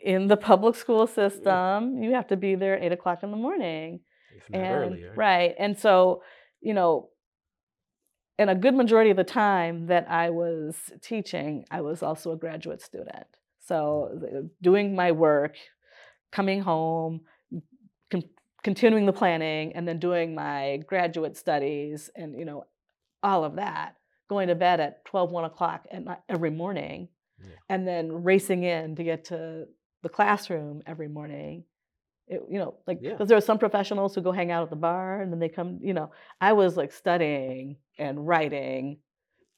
in 0.04 0.28
the 0.28 0.36
public 0.36 0.76
school 0.76 1.06
system, 1.06 2.02
you 2.02 2.12
have 2.14 2.28
to 2.28 2.36
be 2.36 2.54
there 2.54 2.78
eight 2.78 2.92
o'clock 2.92 3.22
in 3.22 3.30
the 3.30 3.36
morning. 3.36 4.00
If 4.36 4.50
not 4.50 4.60
and 4.60 4.92
earlier. 4.92 5.14
right 5.16 5.54
and 5.58 5.78
so 5.78 6.22
you 6.60 6.74
know 6.74 7.10
and 8.38 8.50
a 8.50 8.54
good 8.54 8.74
majority 8.74 9.10
of 9.10 9.16
the 9.16 9.24
time 9.24 9.86
that 9.86 10.06
i 10.10 10.30
was 10.30 10.76
teaching 11.02 11.64
i 11.70 11.80
was 11.80 12.02
also 12.02 12.32
a 12.32 12.36
graduate 12.36 12.82
student 12.82 13.26
so 13.60 14.48
doing 14.62 14.94
my 14.94 15.12
work 15.12 15.56
coming 16.32 16.60
home 16.60 17.20
con- 18.10 18.28
continuing 18.62 19.06
the 19.06 19.12
planning 19.12 19.72
and 19.74 19.86
then 19.86 19.98
doing 19.98 20.34
my 20.34 20.78
graduate 20.86 21.36
studies 21.36 22.10
and 22.16 22.38
you 22.38 22.44
know 22.44 22.64
all 23.22 23.44
of 23.44 23.56
that 23.56 23.96
going 24.28 24.48
to 24.48 24.54
bed 24.54 24.80
at 24.80 25.04
12 25.04 25.30
1 25.30 25.44
o'clock 25.44 25.86
every 26.28 26.50
morning 26.50 27.08
Yeah. 27.40 27.50
and 27.68 27.86
then 27.86 28.22
racing 28.24 28.64
in 28.64 28.96
to 28.96 29.04
get 29.04 29.24
to 29.26 29.66
the 30.02 30.08
classroom 30.08 30.82
every 30.86 31.08
morning 31.08 31.64
it, 32.26 32.42
you 32.50 32.58
know, 32.58 32.74
like 32.86 32.98
Yeah. 33.00 33.12
because 33.12 33.28
there 33.28 33.38
are 33.38 33.42
some 33.42 33.58
professionals 33.58 34.14
who 34.14 34.22
go 34.22 34.32
hang 34.32 34.50
out 34.50 34.62
at 34.62 34.70
the 34.70 34.76
bar 34.76 35.20
and 35.20 35.32
then 35.32 35.38
they 35.40 35.48
come. 35.48 35.78
You 35.82 35.94
know, 35.94 36.10
I 36.40 36.52
was 36.52 36.76
like 36.76 36.92
studying 36.92 37.76
and 37.98 38.26
writing 38.26 38.98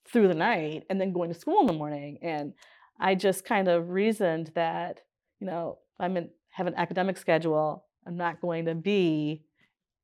through 0.09 0.29
the 0.29 0.35
night 0.35 0.85
and 0.91 1.01
then 1.01 1.13
going 1.13 1.33
to 1.33 1.39
school 1.39 1.61
in 1.61 1.67
the 1.67 1.73
morning, 1.73 2.19
and 2.23 2.53
I 3.01 3.15
just 3.15 3.45
kind 3.45 3.69
of 3.69 3.91
reasoned 3.91 4.53
that 4.55 5.01
you 5.41 5.47
know 5.47 5.79
I'm 5.99 6.17
in 6.17 6.31
have 6.51 6.67
an 6.67 6.75
academic 6.77 7.17
schedule. 7.19 7.85
I'm 8.07 8.17
not 8.17 8.41
going 8.41 8.67
to 8.67 8.75
be 8.75 9.43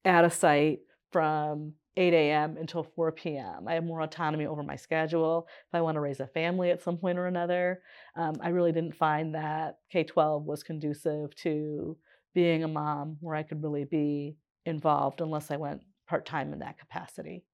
at 0.04 0.25
a 0.25 0.31
site 0.31 0.81
from 1.12 1.75
8 1.97 2.12
a.m. 2.14 2.57
until 2.59 2.83
4 2.83 3.12
p.m. 3.12 3.69
I 3.69 3.75
have 3.75 3.85
more 3.85 4.00
autonomy 4.00 4.47
over 4.47 4.62
my 4.62 4.76
schedule. 4.76 5.47
If 5.69 5.75
I 5.75 5.83
want 5.83 5.97
to 5.97 6.00
raise 6.00 6.21
a 6.21 6.26
family 6.26 6.71
at 6.71 6.83
some 6.83 6.97
point 6.97 7.19
or 7.19 7.26
another, 7.26 7.81
um, 8.16 8.35
I 8.42 8.49
really 8.49 8.73
didn't 8.73 8.97
find 8.97 9.35
that 9.35 9.78
K 9.90 10.04
12 10.04 10.45
was 10.45 10.62
conducive 10.62 11.35
to 11.37 11.97
being 12.35 12.65
a 12.65 12.69
mom 12.69 13.17
where 13.21 13.35
I 13.35 13.43
could 13.43 13.62
really 13.62 13.85
be 13.85 14.37
involved 14.65 15.21
unless 15.21 15.51
I 15.51 15.57
went 15.57 15.83
part 16.09 16.27
time 16.27 16.53
in 16.53 16.61
that 16.61 16.79
capacity. 16.79 17.45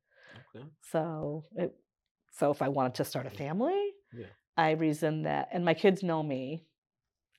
Okay. 0.54 0.64
So, 0.90 1.44
it, 1.56 1.74
so 2.32 2.50
if 2.50 2.62
I 2.62 2.68
wanted 2.68 2.94
to 2.96 3.04
start 3.04 3.26
a 3.26 3.30
family, 3.30 3.92
Yeah. 4.12 4.26
I 4.56 4.72
reasoned 4.72 5.26
that, 5.26 5.48
and 5.52 5.64
my 5.64 5.74
kids 5.74 6.02
know 6.02 6.22
me. 6.22 6.64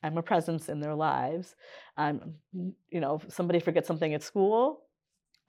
I'm 0.02 0.18
a 0.18 0.24
presence 0.24 0.70
in 0.70 0.80
their 0.80 0.96
lives. 0.96 1.56
I'm, 1.98 2.36
mm, 2.56 2.74
you 2.90 3.02
know, 3.02 3.16
if 3.16 3.34
somebody 3.34 3.60
forgets 3.60 3.88
something 3.88 4.14
at 4.14 4.24
school, 4.24 4.86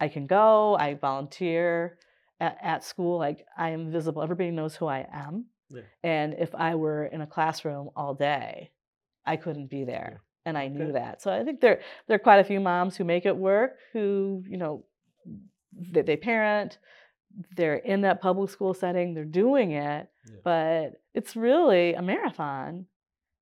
I 0.01 0.09
can 0.09 0.27
go. 0.27 0.77
I 0.77 0.95
volunteer 0.95 1.99
at, 2.41 2.59
at 2.61 2.85
school. 2.85 3.19
Like 3.19 3.47
I 3.57 3.71
am 3.71 3.93
visible. 3.93 4.23
Everybody 4.23 4.51
knows 4.51 4.75
who 4.75 4.87
I 4.87 5.07
am. 5.13 5.47
Yeah. 5.69 5.83
And 6.03 6.35
if 6.39 6.53
I 6.55 6.75
were 6.75 7.05
in 7.05 7.21
a 7.21 7.27
classroom 7.27 7.91
all 7.95 8.15
day, 8.15 8.73
I 9.25 9.37
couldn't 9.37 9.71
be 9.71 9.85
there. 9.85 10.23
And 10.47 10.57
I 10.57 10.69
knew 10.69 10.93
that. 10.93 11.21
So 11.23 11.31
I 11.33 11.45
think 11.45 11.61
there 11.61 11.81
there 12.07 12.17
are 12.17 12.19
quite 12.21 12.39
a 12.41 12.45
few 12.45 12.61
moms 12.61 12.97
who 12.97 13.05
make 13.05 13.27
it 13.27 13.37
work, 13.37 13.77
who, 13.93 14.43
you 14.49 14.57
know, 14.57 14.85
they, 15.93 16.03
they 16.03 16.17
parent, 16.17 16.79
they're 17.57 17.77
in 17.77 18.03
that 18.03 18.21
public 18.21 18.51
school 18.51 18.75
setting, 18.75 19.15
they're 19.15 19.25
doing 19.25 19.73
it, 19.73 20.09
Yeah. 20.27 20.37
but 20.45 21.03
it's 21.15 21.37
really 21.37 21.95
a 21.95 22.03
marathon 22.03 22.87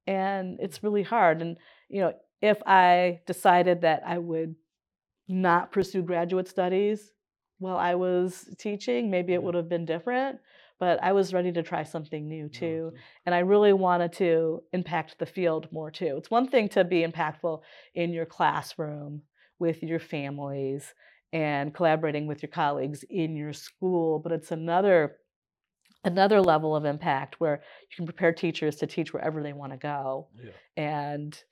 and 0.06 0.58
it's 0.60 0.82
really 0.82 1.02
hard. 1.02 1.42
And, 1.42 1.56
you 1.88 2.00
know, 2.00 2.12
if 2.42 2.58
I 2.66 3.20
decided 3.26 3.82
that 3.82 4.02
I 4.06 4.18
would 4.18 4.54
not 5.28 5.72
pursue 5.72 6.02
graduate 6.02 6.48
studies 6.48 7.12
while 7.58 7.76
I 7.76 7.94
was 7.94 8.54
teaching, 8.58 9.10
maybe 9.10 9.34
it 9.34 9.42
would 9.42 9.54
have 9.54 9.68
been 9.68 9.84
different. 9.84 10.38
But 10.78 11.02
I 11.02 11.12
was 11.12 11.34
ready 11.34 11.50
to 11.52 11.62
try 11.62 11.82
something 11.82 12.28
new 12.28 12.44
No, 12.44 12.48
too. 12.48 12.88
it's- 12.92 13.02
And 13.26 13.34
I 13.34 13.40
really 13.40 13.72
wanted 13.72 14.12
to 14.14 14.62
impact 14.72 15.18
the 15.18 15.26
field 15.26 15.70
more 15.72 15.90
too. 15.90 16.16
It's 16.16 16.30
one 16.30 16.48
thing 16.48 16.68
to 16.70 16.84
be 16.84 17.04
impactful 17.04 17.62
in 17.94 18.12
your 18.12 18.26
classroom 18.26 19.22
with 19.58 19.82
your 19.82 19.98
families 19.98 20.94
and 21.32 21.74
collaborating 21.74 22.26
with 22.26 22.42
your 22.42 22.50
colleagues 22.50 23.02
in 23.10 23.36
your 23.36 23.52
school, 23.52 24.18
but 24.18 24.32
it's 24.32 24.52
another 24.52 25.18
another 26.04 26.40
level 26.40 26.76
of 26.76 26.84
impact 26.84 27.40
where 27.40 27.60
you 27.90 27.96
can 27.96 28.06
prepare 28.06 28.32
teachers 28.32 28.76
to 28.76 28.86
teach 28.86 29.12
wherever 29.12 29.42
they 29.42 29.52
want 29.52 29.72
to 29.72 29.76
go 29.78 30.28
Yeah. 30.40 30.52
and 30.76 31.42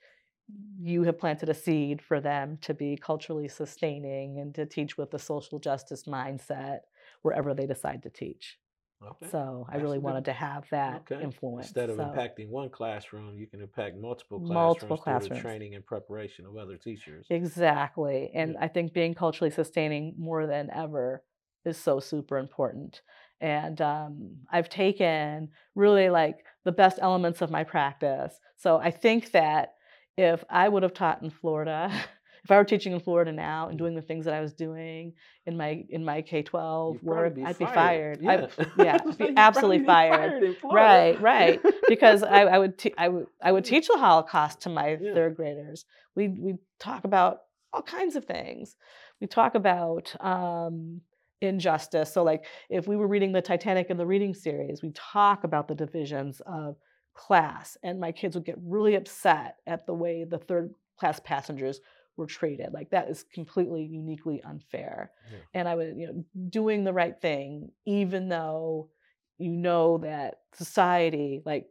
you 0.79 1.03
have 1.03 1.19
planted 1.19 1.49
a 1.49 1.53
seed 1.53 2.01
for 2.01 2.21
them 2.21 2.57
to 2.59 2.73
be 2.73 2.95
culturally 2.95 3.49
sustaining 3.49 4.39
and 4.39 4.55
to 4.55 4.65
teach 4.65 4.97
with 4.97 5.13
a 5.13 5.19
social 5.19 5.59
justice 5.59 6.03
mindset 6.05 6.79
wherever 7.23 7.53
they 7.53 7.67
decide 7.67 8.01
to 8.03 8.09
teach. 8.09 8.57
Okay. 9.03 9.27
So 9.31 9.67
I 9.69 9.77
really 9.77 9.99
wanted 9.99 10.25
to 10.25 10.33
have 10.33 10.65
that 10.71 11.03
Okay. 11.11 11.23
influence. 11.23 11.67
Instead 11.67 11.89
of 11.89 11.97
so. 11.97 12.03
impacting 12.03 12.49
one 12.49 12.69
classroom, 12.69 13.37
you 13.37 13.47
can 13.47 13.61
impact 13.61 13.97
multiple 13.97 14.39
classrooms 14.39 14.53
Multiple 14.53 14.97
through 14.97 15.03
classrooms. 15.03 15.37
the 15.37 15.41
training 15.41 15.75
and 15.75 15.85
preparation 15.85 16.45
of 16.45 16.57
other 16.57 16.77
teachers. 16.77 17.27
Exactly. 17.29 18.31
And 18.33 18.53
Yeah. 18.53 18.63
I 18.63 18.67
think 18.67 18.93
being 18.93 19.13
culturally 19.13 19.51
sustaining 19.51 20.15
more 20.17 20.47
than 20.47 20.69
ever 20.71 21.23
is 21.65 21.77
so 21.77 21.99
super 21.99 22.37
important. 22.37 23.01
And 23.39 23.79
um, 23.81 24.37
I've 24.51 24.69
taken 24.69 25.49
really 25.75 26.09
like 26.09 26.43
the 26.63 26.71
best 26.71 26.97
elements 27.01 27.41
of 27.41 27.51
my 27.51 27.63
practice. 27.63 28.39
So 28.55 28.77
I 28.77 28.91
think 28.91 29.31
that 29.31 29.75
if 30.17 30.43
I 30.49 30.67
would 30.67 30.83
have 30.83 30.93
taught 30.93 31.21
in 31.21 31.29
Florida, 31.29 31.91
if 32.47 32.51
I 32.51 32.57
were 32.57 32.63
teaching 32.63 32.93
in 32.93 33.01
Florida 33.01 33.33
now 33.33 33.67
and 33.67 33.75
Mm. 33.75 33.79
doing 33.79 33.95
the 33.95 34.01
things 34.01 34.23
that 34.23 34.33
I 34.33 34.39
was 34.39 34.53
doing 34.53 35.13
in 35.45 35.57
my 35.57 35.83
in 35.89 36.05
my 36.05 36.21
K 36.21 36.43
twelve 36.43 37.03
work, 37.03 37.35
be 37.35 37.43
I'd 37.43 37.57
be 37.57 37.65
fired. 37.65 38.21
fired. 38.23 38.49
Yeah. 38.77 38.85
yeah, 38.85 38.93
I'd 38.95 39.05
You'd 39.05 39.17
be 39.17 39.33
absolutely 39.35 39.85
fired. 39.85 40.41
in 40.43 40.55
Florida. 40.55 41.17
Right, 41.19 41.21
right. 41.21 41.61
because 41.89 42.23
I, 42.23 42.43
I 42.43 42.57
would 42.57 42.77
te- 42.77 42.93
I 42.97 43.09
would 43.09 43.27
I 43.43 43.51
would 43.51 43.65
teach 43.73 43.87
the 43.87 43.97
Holocaust 43.97 44.61
to 44.61 44.69
my 44.69 44.97
Yeah. 45.01 45.13
third 45.13 45.35
graders. 45.35 45.83
We 46.15 46.29
we 46.29 46.55
talk 46.79 47.03
about 47.03 47.41
all 47.73 47.81
kinds 47.81 48.15
of 48.15 48.23
things. 48.23 48.77
We 49.19 49.27
talk 49.27 49.55
about 49.55 50.15
um, 50.23 51.01
injustice. 51.41 52.13
So 52.13 52.23
like 52.23 52.45
if 52.69 52.87
we 52.87 52.95
were 52.95 53.07
reading 53.07 53.33
the 53.33 53.41
Titanic 53.41 53.89
in 53.89 53.97
the 53.97 54.05
reading 54.05 54.33
series, 54.33 54.81
we 54.81 54.91
talk 54.91 55.43
about 55.43 55.67
the 55.67 55.75
divisions 55.75 56.41
of 56.47 56.77
class, 57.13 57.77
and 57.83 57.99
my 57.99 58.11
kids 58.11 58.35
would 58.35 58.45
get 58.45 58.57
really 58.63 58.95
upset 58.95 59.57
at 59.65 59.85
the 59.85 59.93
way 59.93 60.23
the 60.23 60.37
third 60.37 60.73
class 60.99 61.19
passengers 61.19 61.79
were 62.17 62.25
treated. 62.25 62.73
Like 62.73 62.89
that 62.89 63.09
is 63.09 63.23
completely 63.33 63.83
uniquely 63.83 64.41
unfair. 64.43 65.11
Yeah. 65.31 65.37
And 65.53 65.67
I 65.69 65.75
was 65.75 65.93
you 65.95 66.07
know 66.07 66.23
doing 66.49 66.83
the 66.83 66.93
right 66.93 67.19
thing, 67.21 67.71
even 67.85 68.29
though 68.29 68.89
you 69.37 69.51
know 69.51 69.99
that 69.99 70.39
society 70.53 71.41
like 71.45 71.67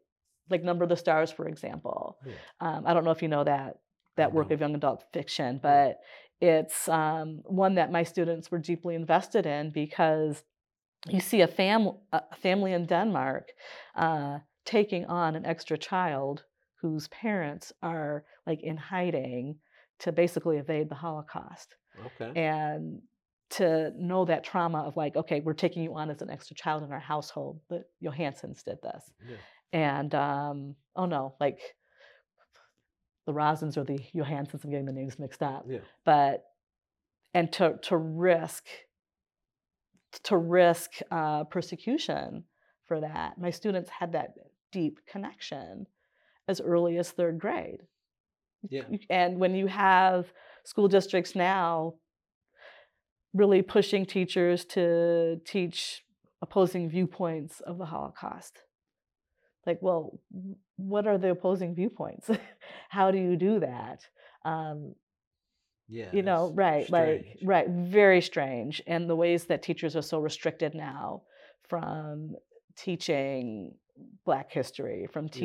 like 0.48 0.62
number 0.62 0.84
of 0.84 0.88
the 0.88 0.96
stars 0.96 1.32
for 1.32 1.48
example 1.48 2.16
Yeah. 2.24 2.34
um, 2.60 2.84
i 2.86 2.94
don't 2.94 3.04
know 3.04 3.10
if 3.10 3.22
you 3.22 3.28
know 3.28 3.42
that 3.42 3.80
that 4.16 4.32
work 4.32 4.52
of 4.52 4.60
young 4.60 4.74
adult 4.76 5.02
fiction 5.12 5.58
but 5.60 5.98
it's 6.40 6.88
um, 6.88 7.40
one 7.44 7.74
that 7.74 7.90
my 7.90 8.04
students 8.04 8.50
were 8.50 8.58
deeply 8.58 8.94
invested 8.94 9.46
in 9.46 9.70
because 9.70 10.44
you 11.08 11.18
see 11.20 11.40
a, 11.40 11.48
fam- 11.48 11.96
a 12.12 12.22
family 12.36 12.72
in 12.72 12.86
denmark 12.86 13.48
uh, 13.96 14.38
taking 14.64 15.04
on 15.06 15.34
an 15.34 15.44
extra 15.44 15.76
child 15.76 16.44
whose 16.80 17.08
parents 17.08 17.72
are 17.82 18.24
like 18.46 18.62
in 18.62 18.76
hiding 18.76 19.56
to 20.00 20.12
basically 20.12 20.58
evade 20.58 20.88
the 20.88 20.94
holocaust 20.94 21.74
Okay. 22.20 22.38
and 22.40 23.00
to 23.48 23.92
know 23.96 24.24
that 24.24 24.42
trauma 24.44 24.80
of 24.82 24.96
like, 24.96 25.16
okay, 25.16 25.40
we're 25.40 25.52
taking 25.54 25.82
you 25.82 25.94
on 25.94 26.10
as 26.10 26.20
an 26.20 26.30
extra 26.30 26.54
child 26.56 26.82
in 26.82 26.92
our 26.92 26.98
household. 27.00 27.60
The 27.70 27.84
Johansens 28.02 28.62
did 28.64 28.78
this, 28.82 29.10
Yeah. 29.26 29.36
and 29.72 30.14
um, 30.14 30.74
oh 30.96 31.06
no, 31.06 31.34
like 31.40 31.60
the 33.26 33.32
Rosens 33.32 33.76
or 33.76 33.84
the 33.84 33.98
Johansens. 34.14 34.64
I'm 34.64 34.70
getting 34.70 34.86
the 34.86 34.92
names 34.92 35.18
mixed 35.18 35.42
up, 35.42 35.64
Yeah. 35.68 35.78
but 36.04 36.44
and 37.34 37.52
to 37.52 37.78
to 37.82 37.96
risk 37.96 38.66
to 40.24 40.36
risk 40.36 40.92
uh, 41.10 41.44
persecution 41.44 42.44
for 42.86 43.00
that. 43.00 43.38
My 43.38 43.50
students 43.50 43.90
had 43.90 44.12
that 44.12 44.34
deep 44.72 44.98
connection 45.06 45.86
as 46.48 46.60
early 46.60 46.96
as 46.98 47.10
third 47.10 47.38
grade. 47.38 47.82
Yeah. 48.68 48.82
And 49.10 49.38
when 49.38 49.54
you 49.54 49.66
have 49.66 50.32
school 50.64 50.88
districts 50.88 51.34
now 51.34 51.94
really 53.34 53.62
pushing 53.62 54.06
teachers 54.06 54.64
to 54.64 55.40
teach 55.44 56.02
opposing 56.42 56.88
viewpoints 56.88 57.60
of 57.60 57.78
the 57.78 57.84
Holocaust. 57.84 58.58
Like, 59.66 59.78
well, 59.82 60.18
what 60.76 61.06
are 61.06 61.18
the 61.18 61.30
opposing 61.30 61.74
viewpoints? 61.74 62.30
How 62.88 63.10
do 63.10 63.18
you 63.18 63.36
do 63.36 63.60
that? 63.60 64.00
Um, 64.44 64.94
Yeah. 65.88 66.10
you 66.12 66.22
know, 66.22 66.52
right, 66.54 66.88
like, 66.90 67.38
right, 67.44 67.68
very 67.68 68.20
strange. 68.20 68.82
And 68.86 69.08
the 69.08 69.16
ways 69.16 69.46
that 69.46 69.62
teachers 69.62 69.96
are 69.96 70.02
so 70.02 70.18
restricted 70.18 70.74
now 70.74 71.22
from 71.68 72.36
teaching 72.76 73.74
Black 74.24 74.52
history, 74.52 75.06
from 75.12 75.26
Yeah. 75.26 75.40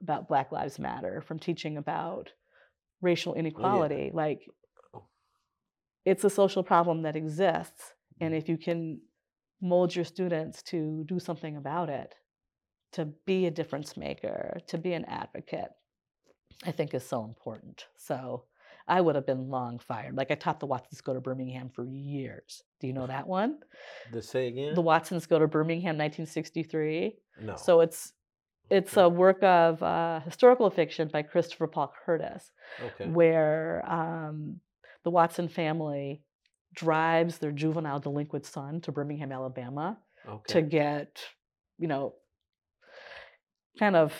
About 0.00 0.28
Black 0.28 0.52
Lives 0.52 0.78
Matter, 0.78 1.20
from 1.20 1.38
teaching 1.38 1.76
about 1.76 2.32
racial 3.00 3.34
inequality. 3.34 4.10
Like, 4.12 4.48
Oh. 4.94 5.06
it's 6.04 6.24
a 6.24 6.30
social 6.30 6.62
problem 6.62 7.02
that 7.02 7.16
exists. 7.16 7.94
And 8.20 8.32
Mm. 8.34 8.38
if 8.38 8.48
you 8.48 8.56
can 8.58 9.00
mold 9.60 9.94
your 9.94 10.04
students 10.04 10.62
to 10.64 11.04
do 11.04 11.18
something 11.18 11.56
about 11.56 11.88
it, 11.88 12.14
to 12.92 13.06
be 13.06 13.46
a 13.46 13.50
difference 13.50 13.96
maker, 13.96 14.60
to 14.66 14.78
be 14.78 14.92
an 14.92 15.04
advocate, 15.06 15.70
I 16.64 16.72
think 16.72 16.94
is 16.94 17.06
so 17.06 17.24
important. 17.24 17.86
So 17.96 18.44
I 18.88 19.00
would 19.00 19.16
have 19.16 19.26
been 19.26 19.50
long 19.50 19.78
fired. 19.78 20.14
Like 20.14 20.30
I 20.30 20.34
taught 20.36 20.60
the 20.60 20.66
Watsons 20.66 21.00
Go 21.00 21.12
to 21.12 21.20
Birmingham 21.20 21.68
for 21.70 21.84
years. 21.84 22.62
Do 22.80 22.86
you 22.86 22.92
know 22.92 23.06
that 23.06 23.26
one? 23.26 23.60
The 24.12 24.22
say 24.22 24.46
again? 24.46 24.74
The 24.74 24.82
Watsons 24.82 25.26
Go 25.26 25.38
to 25.38 25.48
Birmingham, 25.48 25.96
1963. 25.98 27.18
no. 27.40 27.56
So 27.56 27.80
it's 27.80 28.12
it's 28.70 28.96
a 28.96 29.08
work 29.08 29.42
of 29.42 29.82
uh, 29.82 30.20
historical 30.20 30.70
fiction 30.70 31.08
by 31.12 31.22
Christopher 31.22 31.66
Paul 31.66 31.92
Curtis, 32.04 32.50
okay. 32.84 33.08
where 33.08 33.84
um, 33.88 34.60
the 35.04 35.10
Watson 35.10 35.48
family 35.48 36.22
drives 36.74 37.38
their 37.38 37.52
juvenile 37.52 38.00
delinquent 38.00 38.46
son 38.46 38.80
to 38.82 38.92
Birmingham, 38.92 39.32
Alabama, 39.32 39.98
okay. 40.28 40.52
to 40.54 40.62
get, 40.62 41.22
you 41.78 41.88
know, 41.88 42.14
kind 43.78 43.96
of 43.96 44.12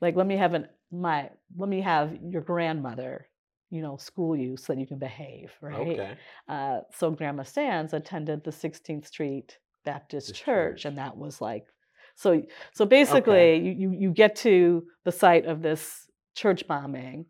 like 0.00 0.16
let 0.16 0.26
me 0.26 0.36
have 0.36 0.54
an 0.54 0.68
my 0.90 1.30
let 1.56 1.68
me 1.68 1.80
have 1.80 2.16
your 2.22 2.42
grandmother, 2.42 3.26
you 3.70 3.82
know, 3.82 3.96
school 3.96 4.36
you 4.36 4.56
so 4.56 4.72
that 4.72 4.80
you 4.80 4.86
can 4.86 4.98
behave, 4.98 5.52
right? 5.60 5.88
Okay. 5.88 6.16
Uh, 6.48 6.80
so 6.94 7.10
Grandma 7.10 7.42
Sands 7.42 7.92
attended 7.92 8.44
the 8.44 8.50
16th 8.50 9.06
Street 9.06 9.58
Baptist 9.84 10.34
Church, 10.34 10.44
church. 10.44 10.84
and 10.84 10.98
that 10.98 11.16
was 11.16 11.40
like, 11.40 11.66
so 12.14 12.42
so 12.72 12.84
basically, 12.86 13.56
you, 13.58 13.72
you 13.72 13.92
you 13.92 14.10
get 14.12 14.36
to 14.36 14.84
the 15.04 15.12
site 15.12 15.46
of 15.46 15.62
this 15.62 16.08
church 16.34 16.66
bombing, 16.66 17.26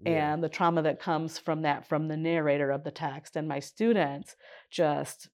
Yeah. 0.00 0.32
and 0.32 0.42
the 0.42 0.48
trauma 0.48 0.82
that 0.82 1.00
comes 1.00 1.38
from 1.38 1.62
that 1.62 1.86
from 1.88 2.08
the 2.08 2.16
narrator 2.16 2.70
of 2.70 2.84
the 2.84 2.90
text 2.90 3.36
and 3.36 3.48
my 3.48 3.60
students 3.60 4.36
just 4.70 5.28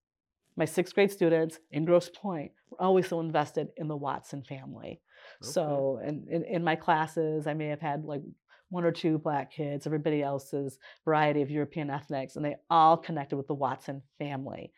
my 0.57 0.65
sixth 0.65 0.95
grade 0.95 1.11
students 1.11 1.59
in 1.73 1.85
Grosse 1.85 2.09
Pointe 2.11 2.53
were 2.71 2.81
always 2.81 3.09
so 3.09 3.21
invested 3.21 3.69
in 3.77 3.89
the 3.89 3.97
watson 3.97 4.43
family 4.43 5.01
Okay. 5.43 5.51
so 5.53 6.01
in, 6.07 6.27
in, 6.31 6.45
in 6.45 6.65
my 6.65 6.77
classes 6.77 7.47
i 7.47 7.55
may 7.55 7.69
have 7.69 7.81
had 7.81 8.05
like 8.05 8.23
one 8.71 8.85
or 8.85 8.93
two 8.93 9.19
black 9.19 9.53
kids 9.53 9.87
everybody 9.87 10.23
else's 10.23 10.79
variety 11.05 11.43
of 11.43 11.51
european 11.51 11.91
ethnics 11.91 12.37
and 12.37 12.45
they 12.45 12.57
all 12.71 12.97
connected 12.97 13.37
with 13.37 13.47
the 13.47 13.55
watson 13.55 14.03
family. 14.19 14.73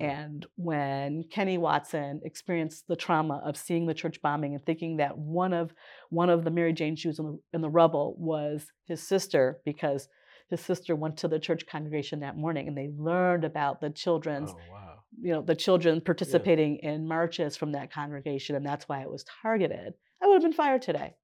And 0.00 0.46
when 0.56 1.24
Kenny 1.30 1.58
Watson 1.58 2.22
experienced 2.24 2.84
the 2.88 2.96
trauma 2.96 3.42
of 3.44 3.56
seeing 3.58 3.86
the 3.86 3.94
church 3.94 4.22
bombing 4.22 4.54
and 4.54 4.64
thinking 4.64 4.96
that 4.96 5.18
one 5.18 5.52
of 5.52 5.74
one 6.08 6.30
of 6.30 6.44
the 6.44 6.50
Mary 6.50 6.72
Jane 6.72 6.96
shoes 6.96 7.18
in 7.18 7.26
the, 7.26 7.38
in 7.52 7.60
the 7.60 7.68
rubble 7.68 8.14
was 8.18 8.64
his 8.86 9.06
sister 9.06 9.58
because 9.66 10.08
his 10.48 10.60
sister 10.60 10.96
went 10.96 11.18
to 11.18 11.28
the 11.28 11.38
church 11.38 11.66
congregation 11.66 12.20
that 12.20 12.36
morning 12.36 12.68
and 12.68 12.76
they 12.76 12.88
learned 12.96 13.44
about 13.44 13.80
the 13.80 13.90
children's 13.90 14.50
Oh 14.50 14.56
wow. 14.70 14.94
you 15.20 15.32
know 15.32 15.42
the 15.42 15.54
children 15.54 16.00
participating 16.00 16.76
in 16.78 17.06
marches 17.06 17.56
from 17.56 17.72
that 17.72 17.92
congregation 17.92 18.56
and 18.56 18.64
that's 18.64 18.88
why 18.88 19.02
it 19.02 19.10
was 19.10 19.24
targeted. 19.42 19.92
I 20.22 20.26
would 20.26 20.34
have 20.36 20.42
been 20.42 20.52
fired 20.54 20.82
today 20.82 21.14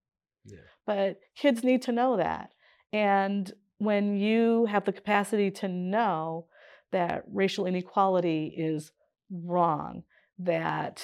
Yeah. 0.45 0.59
but 0.87 1.21
kids 1.37 1.65
need 1.65 1.83
to 1.83 1.93
know 1.93 2.17
that. 2.19 2.51
And 2.93 3.51
when 3.79 4.17
you 4.17 4.67
have 4.67 4.85
the 4.85 4.93
capacity 4.93 5.51
to 5.53 5.69
know 5.69 6.47
that 6.93 7.25
racial 7.33 7.67
inequality 7.67 8.55
is 8.57 8.93
wrong, 9.31 10.03
that 10.39 11.03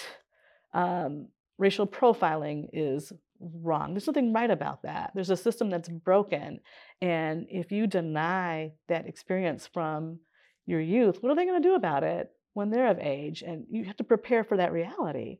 um, 0.72 1.28
racial 1.58 1.86
profiling 1.86 2.68
is 2.72 3.12
wrong, 3.40 3.92
there's 3.92 4.06
nothing 4.06 4.32
right 4.32 4.50
about 4.50 4.82
that. 4.82 5.12
There's 5.14 5.30
a 5.30 5.36
system 5.36 5.70
that's 5.70 5.88
broken. 5.88 6.60
And 7.00 7.46
if 7.50 7.72
you 7.72 7.86
deny 7.86 8.72
that 8.88 9.06
experience 9.06 9.66
from 9.66 10.20
your 10.66 10.80
youth, 10.80 11.22
what 11.22 11.30
are 11.30 11.36
they 11.36 11.44
going 11.44 11.60
to 11.62 11.68
do 11.68 11.74
about 11.74 12.04
it 12.04 12.30
when 12.54 12.70
they're 12.70 12.90
of 12.90 12.98
age? 12.98 13.42
And 13.42 13.66
you 13.70 13.84
have 13.84 13.96
to 13.98 14.04
prepare 14.04 14.44
for 14.44 14.56
that 14.56 14.72
reality 14.72 15.38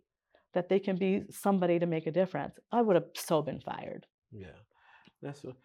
that 0.53 0.69
they 0.69 0.79
can 0.79 0.97
be 0.97 1.23
somebody 1.31 1.79
to 1.79 1.87
make 1.87 2.07
a 2.07 2.13
difference. 2.13 2.59
I 2.71 2.83
would 2.83 2.97
have 2.97 3.07
so 3.15 3.43
been 3.43 3.61
fired. 3.61 4.07
Yeah. 4.31 4.49
That's 5.23 5.43
what. 5.43 5.57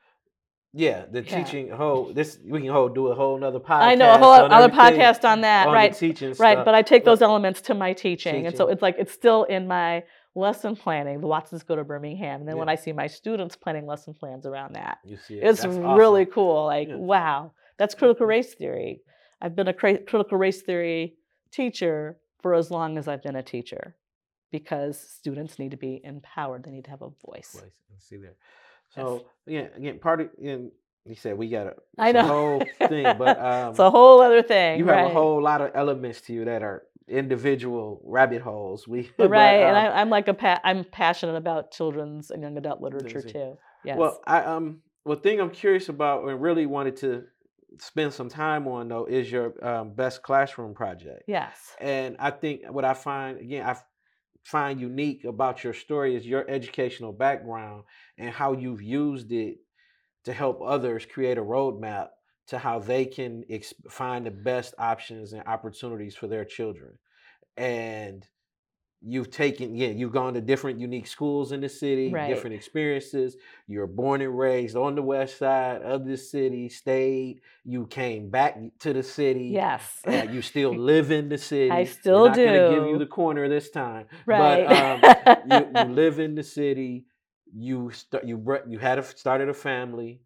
Yeah, 0.74 1.06
the 1.10 1.24
Yeah. 1.24 1.44
teaching 1.44 1.70
whole 1.72 2.14
this 2.14 2.38
we 2.46 2.60
can 2.62 2.70
hold 2.70 2.94
do 2.94 3.08
a 3.08 3.16
whole 3.16 3.38
nother 3.40 3.60
podcast. 3.60 3.82
I 3.82 3.96
know 3.96 4.14
a 4.14 4.18
whole 4.18 4.34
other 4.34 4.70
podcast 4.74 5.28
on 5.28 5.42
that, 5.42 5.68
on 5.68 5.74
right? 5.74 5.94
teaching 5.94 6.30
Right, 6.38 6.54
stuff. 6.54 6.66
but 6.66 6.76
I 6.76 6.84
take 6.84 7.06
those 7.06 7.22
elements 7.24 7.62
to 7.62 7.74
my 7.74 7.94
teaching, 7.94 8.46
and 8.46 8.56
so 8.56 8.68
it's 8.68 8.82
like 8.82 8.96
it's 9.00 9.12
still 9.12 9.46
in 9.46 9.68
my 9.68 10.04
lesson 10.36 10.76
planning. 10.76 11.22
The 11.22 11.28
Watsons 11.28 11.64
go 11.64 11.76
to 11.76 11.84
Birmingham, 11.84 12.42
and 12.42 12.48
then 12.48 12.58
when 12.58 12.70
I 12.70 12.76
see 12.76 12.92
my 12.94 13.08
students 13.08 13.56
planning 13.56 13.88
lesson 13.88 14.14
plans 14.14 14.46
around 14.46 14.76
that, 14.76 15.00
you 15.04 15.18
see 15.18 15.38
it. 15.40 15.44
it's 15.44 15.64
That's 15.64 15.76
really 15.76 16.22
awesome. 16.24 16.34
cool. 16.34 16.66
Like, 16.66 16.88
Yeah. 16.90 16.96
wow, 16.98 17.52
that's 17.78 17.96
critical 17.96 18.26
mm-hmm. 18.26 18.30
race 18.30 18.54
theory. 18.54 19.02
I've 19.42 19.56
been 19.56 19.68
a 19.70 19.74
cra- 19.74 20.04
critical 20.04 20.38
race 20.38 20.62
theory 20.62 21.16
teacher 21.52 22.20
for 22.42 22.54
as 22.54 22.70
long 22.70 22.98
as 23.00 23.08
I've 23.08 23.24
been 23.24 23.36
a 23.36 23.42
teacher, 23.44 23.96
because 24.52 25.00
students 25.00 25.58
need 25.58 25.72
to 25.72 25.78
be 25.78 26.00
empowered. 26.04 26.64
They 26.64 26.72
need 26.72 26.86
to 26.86 26.92
have 26.92 27.02
a 27.02 27.10
voice. 27.26 27.60
And 27.60 27.72
see 28.00 28.18
there. 28.18 28.36
So 28.95 29.25
yeah, 29.45 29.67
again, 29.75 29.99
part 29.99 30.21
of 30.21 30.30
and 30.41 30.71
you 31.06 31.15
said 31.15 31.38
we 31.38 31.49
got 31.49 31.67
a, 31.67 31.75
I 31.97 32.12
know. 32.12 32.23
whole 32.23 32.63
thing, 32.88 33.17
but 33.17 33.39
um, 33.43 33.69
it's 33.71 33.80
a 33.80 33.89
whole 33.89 34.21
other 34.21 34.43
thing. 34.43 34.80
you 34.80 34.86
have 34.86 34.95
right. 34.95 35.06
a 35.06 35.13
whole 35.13 35.41
lot 35.41 35.62
of 35.62 35.71
elements 35.73 36.21
to 36.21 36.34
you 36.34 36.45
that 36.45 36.62
are 36.62 36.84
individual 37.08 38.02
rabbit 38.04 38.41
holes. 38.41 38.88
We 38.88 39.10
but, 39.17 39.30
right, 39.30 39.62
and 39.62 39.75
um, 39.75 39.84
I, 39.84 40.02
I'm 40.02 40.10
like 40.10 40.28
a 40.28 40.34
pa- 40.34 40.62
I'm 40.63 40.84
passionate 40.84 41.36
about 41.36 41.71
children's 41.71 42.32
and 42.32 42.41
young 42.41 42.58
adult 42.58 42.82
literature 42.82 43.21
too. 43.21 43.58
Yes. 43.84 43.97
Well, 43.97 44.21
I 44.25 44.41
um, 44.41 44.82
one 45.04 45.19
thing 45.21 45.39
I'm 45.39 45.52
curious 45.52 45.89
about 45.89 46.28
and 46.28 46.41
really 46.41 46.65
wanted 46.65 46.97
to 46.97 47.25
spend 47.78 48.13
some 48.13 48.30
time 48.30 48.67
on 48.67 48.88
though 48.88 49.06
is 49.06 49.32
your 49.32 49.54
um, 49.65 49.93
best 49.93 50.21
classroom 50.21 50.73
project. 50.73 51.23
yes. 51.28 51.75
And 51.80 52.17
I 52.19 52.32
think 52.32 52.63
what 52.69 52.86
I 52.86 52.93
find 52.93 53.39
again, 53.39 53.65
I 53.65 53.78
find 54.50 54.80
unique 54.82 55.26
about 55.26 55.64
your 55.64 55.74
story 55.74 56.16
is 56.16 56.26
your 56.26 56.50
educational 56.50 57.14
background 57.14 57.84
and 58.18 58.32
how 58.32 58.54
you've 58.54 58.82
used 58.82 59.32
it 59.32 59.58
to 60.26 60.34
help 60.34 60.60
others 60.66 61.06
create 61.06 61.38
a 61.38 61.42
roadmap 61.42 62.08
to 62.48 62.58
how 62.58 62.80
they 62.80 63.06
can 63.06 63.44
ex- 63.48 63.76
find 63.90 64.26
the 64.26 64.32
best 64.32 64.74
options 64.80 65.34
and 65.34 65.44
opportunities 65.46 66.16
for 66.16 66.28
their 66.28 66.46
children. 66.46 66.98
And 67.58 68.28
you've 69.02 69.32
taken, 69.32 69.76
yeah, 69.76 69.88
you've 69.88 70.12
gone 70.12 70.34
to 70.34 70.42
different 70.42 70.78
unique 70.80 71.08
schools 71.08 71.52
in 71.54 71.62
the 71.62 71.70
city, 71.70 72.12
Right. 72.12 72.28
different 72.28 72.56
experiences. 72.56 73.38
You're 73.66 73.88
born 73.88 74.22
and 74.22 74.38
raised 74.38 74.76
on 74.76 74.96
the 74.96 75.02
west 75.02 75.38
side 75.38 75.82
of 75.84 76.06
the 76.06 76.18
city, 76.18 76.68
stayed. 76.68 77.40
You 77.64 77.88
came 77.88 78.30
back 78.30 78.58
to 78.80 78.92
the 78.92 79.04
city. 79.04 79.48
Yes. 79.54 80.02
Uh, 80.06 80.28
you 80.30 80.42
still 80.42 80.74
live 80.92 81.12
in 81.12 81.30
the 81.30 81.38
city. 81.38 81.72
I 81.72 81.86
still 81.86 82.26
not 82.28 82.36
gonna 82.36 82.70
give 82.72 82.88
you 82.88 82.98
the 82.98 83.06
corner 83.06 83.48
this 83.48 83.70
time. 83.70 84.08
right. 84.26 84.68
But 84.68 85.52
um, 85.52 85.72
you, 85.74 85.80
you 85.82 85.94
live 85.96 86.20
in 86.20 86.36
the 86.36 86.44
city. 86.44 87.06
You 87.56 87.92
st- 87.92 88.26
you 88.26 88.44
you 88.68 88.80
had 88.80 89.00
a, 89.00 89.04
started 89.04 89.50
a 89.50 89.54
family, 89.54 90.22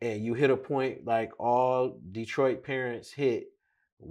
and 0.00 0.24
you 0.24 0.34
hit 0.34 0.50
a 0.50 0.56
point 0.56 1.04
like 1.04 1.32
all 1.40 1.98
Detroit 2.12 2.62
parents 2.62 3.10
hit. 3.10 3.48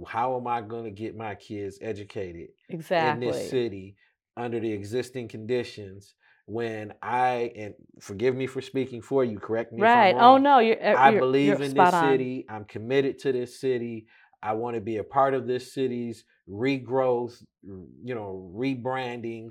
How 0.06 0.36
am 0.38 0.46
I 0.46 0.60
going 0.62 0.84
to 0.84 0.90
get 0.90 1.16
my 1.16 1.34
kids 1.34 1.78
educated 1.80 2.48
exactly. 2.68 3.26
in 3.26 3.32
this 3.32 3.50
city 3.50 3.96
under 4.36 4.58
the 4.60 4.72
existing 4.72 5.28
conditions? 5.28 6.14
When 6.46 6.92
I 7.00 7.52
and 7.56 7.74
forgive 8.00 8.34
me 8.34 8.48
for 8.48 8.60
speaking 8.60 9.00
for 9.00 9.24
you, 9.24 9.38
correct 9.38 9.72
me 9.72 9.78
if 9.78 9.84
I'm 9.86 9.96
Right. 9.96 10.14
Oh 10.18 10.38
no, 10.38 10.58
you're. 10.58 10.82
uh, 10.82 10.94
I 10.96 11.10
you're- 11.10 11.20
believe 11.20 11.46
you're 11.46 11.62
in 11.62 11.74
this 11.74 11.94
on. 11.94 12.10
city. 12.10 12.44
I'm 12.48 12.64
committed 12.64 13.20
to 13.20 13.32
this 13.32 13.60
city. 13.60 14.06
I 14.42 14.54
want 14.54 14.74
to 14.74 14.80
be 14.80 14.96
a 14.96 15.04
part 15.04 15.34
of 15.34 15.46
this 15.46 15.72
city's 15.72 16.24
regrowth, 16.48 17.40
you 17.62 18.14
know, 18.14 18.52
rebranding, 18.56 19.50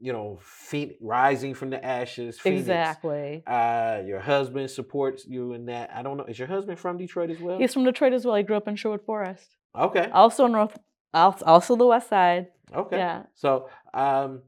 you 0.00 0.12
know, 0.12 0.40
phe- 0.42 0.96
rising 1.00 1.54
from 1.54 1.70
the 1.70 1.82
ashes. 1.84 2.40
Phoenix. 2.40 2.62
Exactly. 2.62 3.44
Uh, 3.46 4.02
your 4.04 4.18
husband 4.20 4.70
supports 4.70 5.24
you 5.26 5.52
in 5.52 5.66
that. 5.66 5.90
I 5.94 6.02
don't 6.02 6.16
know. 6.16 6.24
Is 6.24 6.38
your 6.38 6.48
husband 6.48 6.80
from 6.80 6.98
Detroit 6.98 7.30
as 7.30 7.38
well? 7.38 7.58
He's 7.58 7.72
from 7.72 7.84
Detroit 7.84 8.12
as 8.12 8.24
well. 8.26 8.34
He 8.34 8.42
grew 8.42 8.56
up 8.56 8.66
in 8.66 8.74
Sherwood 8.74 9.02
Forest, 9.02 9.56
okay. 9.74 10.10
also 10.12 10.46
north, 10.46 10.76
also 11.12 11.76
the 11.76 11.86
West 11.86 12.08
Side. 12.08 12.48
Okay. 12.74 12.96
Yeah. 12.96 13.22
So, 13.34 13.68
um, 13.92 14.42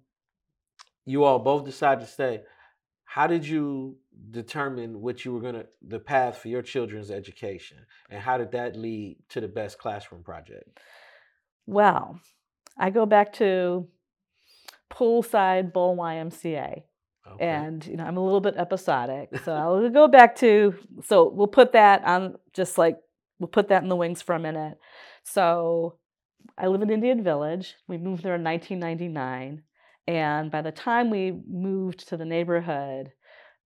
you 1.04 1.24
all 1.24 1.38
both 1.38 1.64
decided 1.64 2.04
to 2.04 2.10
stay. 2.10 2.42
How 3.04 3.26
did 3.26 3.46
you 3.46 3.96
determine 4.30 5.00
what 5.00 5.24
you 5.24 5.32
were 5.32 5.40
gonna 5.40 5.66
the 5.86 6.00
path 6.00 6.38
for 6.38 6.48
your 6.48 6.62
children's 6.62 7.10
education, 7.10 7.78
and 8.10 8.20
how 8.20 8.36
did 8.36 8.52
that 8.52 8.76
lead 8.76 9.18
to 9.30 9.40
the 9.40 9.48
best 9.48 9.78
classroom 9.78 10.22
project? 10.22 10.78
Well, 11.66 12.20
I 12.76 12.90
go 12.90 13.06
back 13.06 13.32
to 13.34 13.88
poolside 14.90 15.72
Boll 15.72 15.96
YMCA. 15.96 16.82
Okay. 17.32 17.44
And 17.44 17.84
you 17.86 17.96
know, 17.96 18.04
I'm 18.04 18.16
a 18.16 18.24
little 18.24 18.40
bit 18.40 18.54
episodic. 18.56 19.30
So 19.44 19.52
I'll 19.52 19.90
go 19.90 20.08
back 20.08 20.36
to 20.36 20.74
so 21.04 21.28
we'll 21.28 21.48
put 21.48 21.72
that 21.72 22.04
on 22.04 22.36
just 22.52 22.78
like 22.78 22.98
we'll 23.38 23.48
put 23.48 23.68
that 23.68 23.82
in 23.82 23.88
the 23.88 23.96
wings 23.96 24.22
for 24.22 24.34
a 24.34 24.38
minute. 24.38 24.78
So 25.28 25.98
I 26.56 26.68
live 26.68 26.82
in 26.82 26.90
Indian 26.90 27.24
Village. 27.24 27.74
We 27.88 27.98
moved 27.98 28.22
there 28.22 28.36
in 28.36 28.44
1999. 28.44 29.62
And 30.06 30.50
by 30.52 30.62
the 30.62 30.70
time 30.70 31.10
we 31.10 31.42
moved 31.50 32.08
to 32.08 32.16
the 32.16 32.24
neighborhood, 32.24 33.10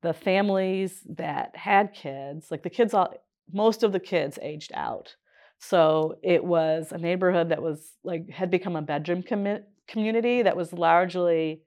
the 0.01 0.15
families 0.15 1.03
that 1.17 1.55
had 1.55 1.93
kids, 1.93 2.51
like 2.51 2.63
the 2.63 2.71
kids 2.71 2.95
all 2.95 3.13
most 3.53 3.83
of 3.83 3.93
the 3.93 4.01
kids 4.01 4.39
aged 4.41 4.73
out. 4.75 5.15
So 5.59 6.15
it 6.23 6.43
was 6.43 6.93
a 6.93 6.99
neighborhood 6.99 7.51
that 7.51 7.63
was 7.63 7.93
like 8.03 8.31
had 8.31 8.51
become 8.51 8.77
a 8.77 8.83
bedroom 8.83 9.23
community 9.23 10.43
that 10.43 10.57
was 10.57 10.73
largely 10.73 11.61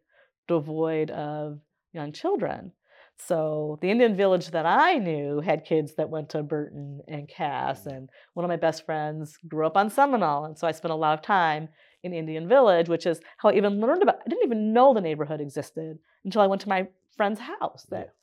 devoid 0.48 1.12
of 1.12 1.60
young 1.92 2.12
children. 2.14 2.72
So 3.17 3.78
the 3.82 3.89
Indian 3.89 4.15
village 4.15 4.52
that 4.52 4.65
I 4.65 4.95
knew 4.95 5.39
had 5.39 5.65
kids 5.65 5.95
that 5.95 6.10
went 6.10 6.30
to 6.30 6.43
Burton 6.43 7.02
and 7.08 7.28
Cass, 7.28 7.86
mm. 7.86 7.95
and 7.95 8.10
one 8.34 8.43
of 8.43 8.49
my 8.49 8.58
best 8.58 8.86
friends 8.86 9.38
grew 9.47 9.65
up 9.65 9.78
on 9.78 9.89
Seminole, 9.89 10.45
and 10.45 10.58
so 10.58 10.67
I 10.67 10.71
spent 10.71 10.91
a 10.91 10.95
lot 10.95 11.13
of 11.13 11.21
time 11.21 11.69
in 12.04 12.13
Indian 12.13 12.47
Village, 12.47 12.89
which 12.89 13.06
is 13.06 13.21
how 13.38 13.49
I 13.49 13.54
even 13.54 13.80
learned 13.80 14.04
about. 14.04 14.19
I 14.26 14.30
didn't 14.30 14.43
even 14.43 14.73
know 14.73 14.93
the 14.93 15.02
neighborhood 15.02 15.41
existed 15.41 15.99
until 16.26 16.41
I 16.41 16.47
went 16.47 16.62
to 16.62 16.69
my 16.69 16.88
friend's 17.15 17.39
house. 17.39 17.86
That 17.89 18.13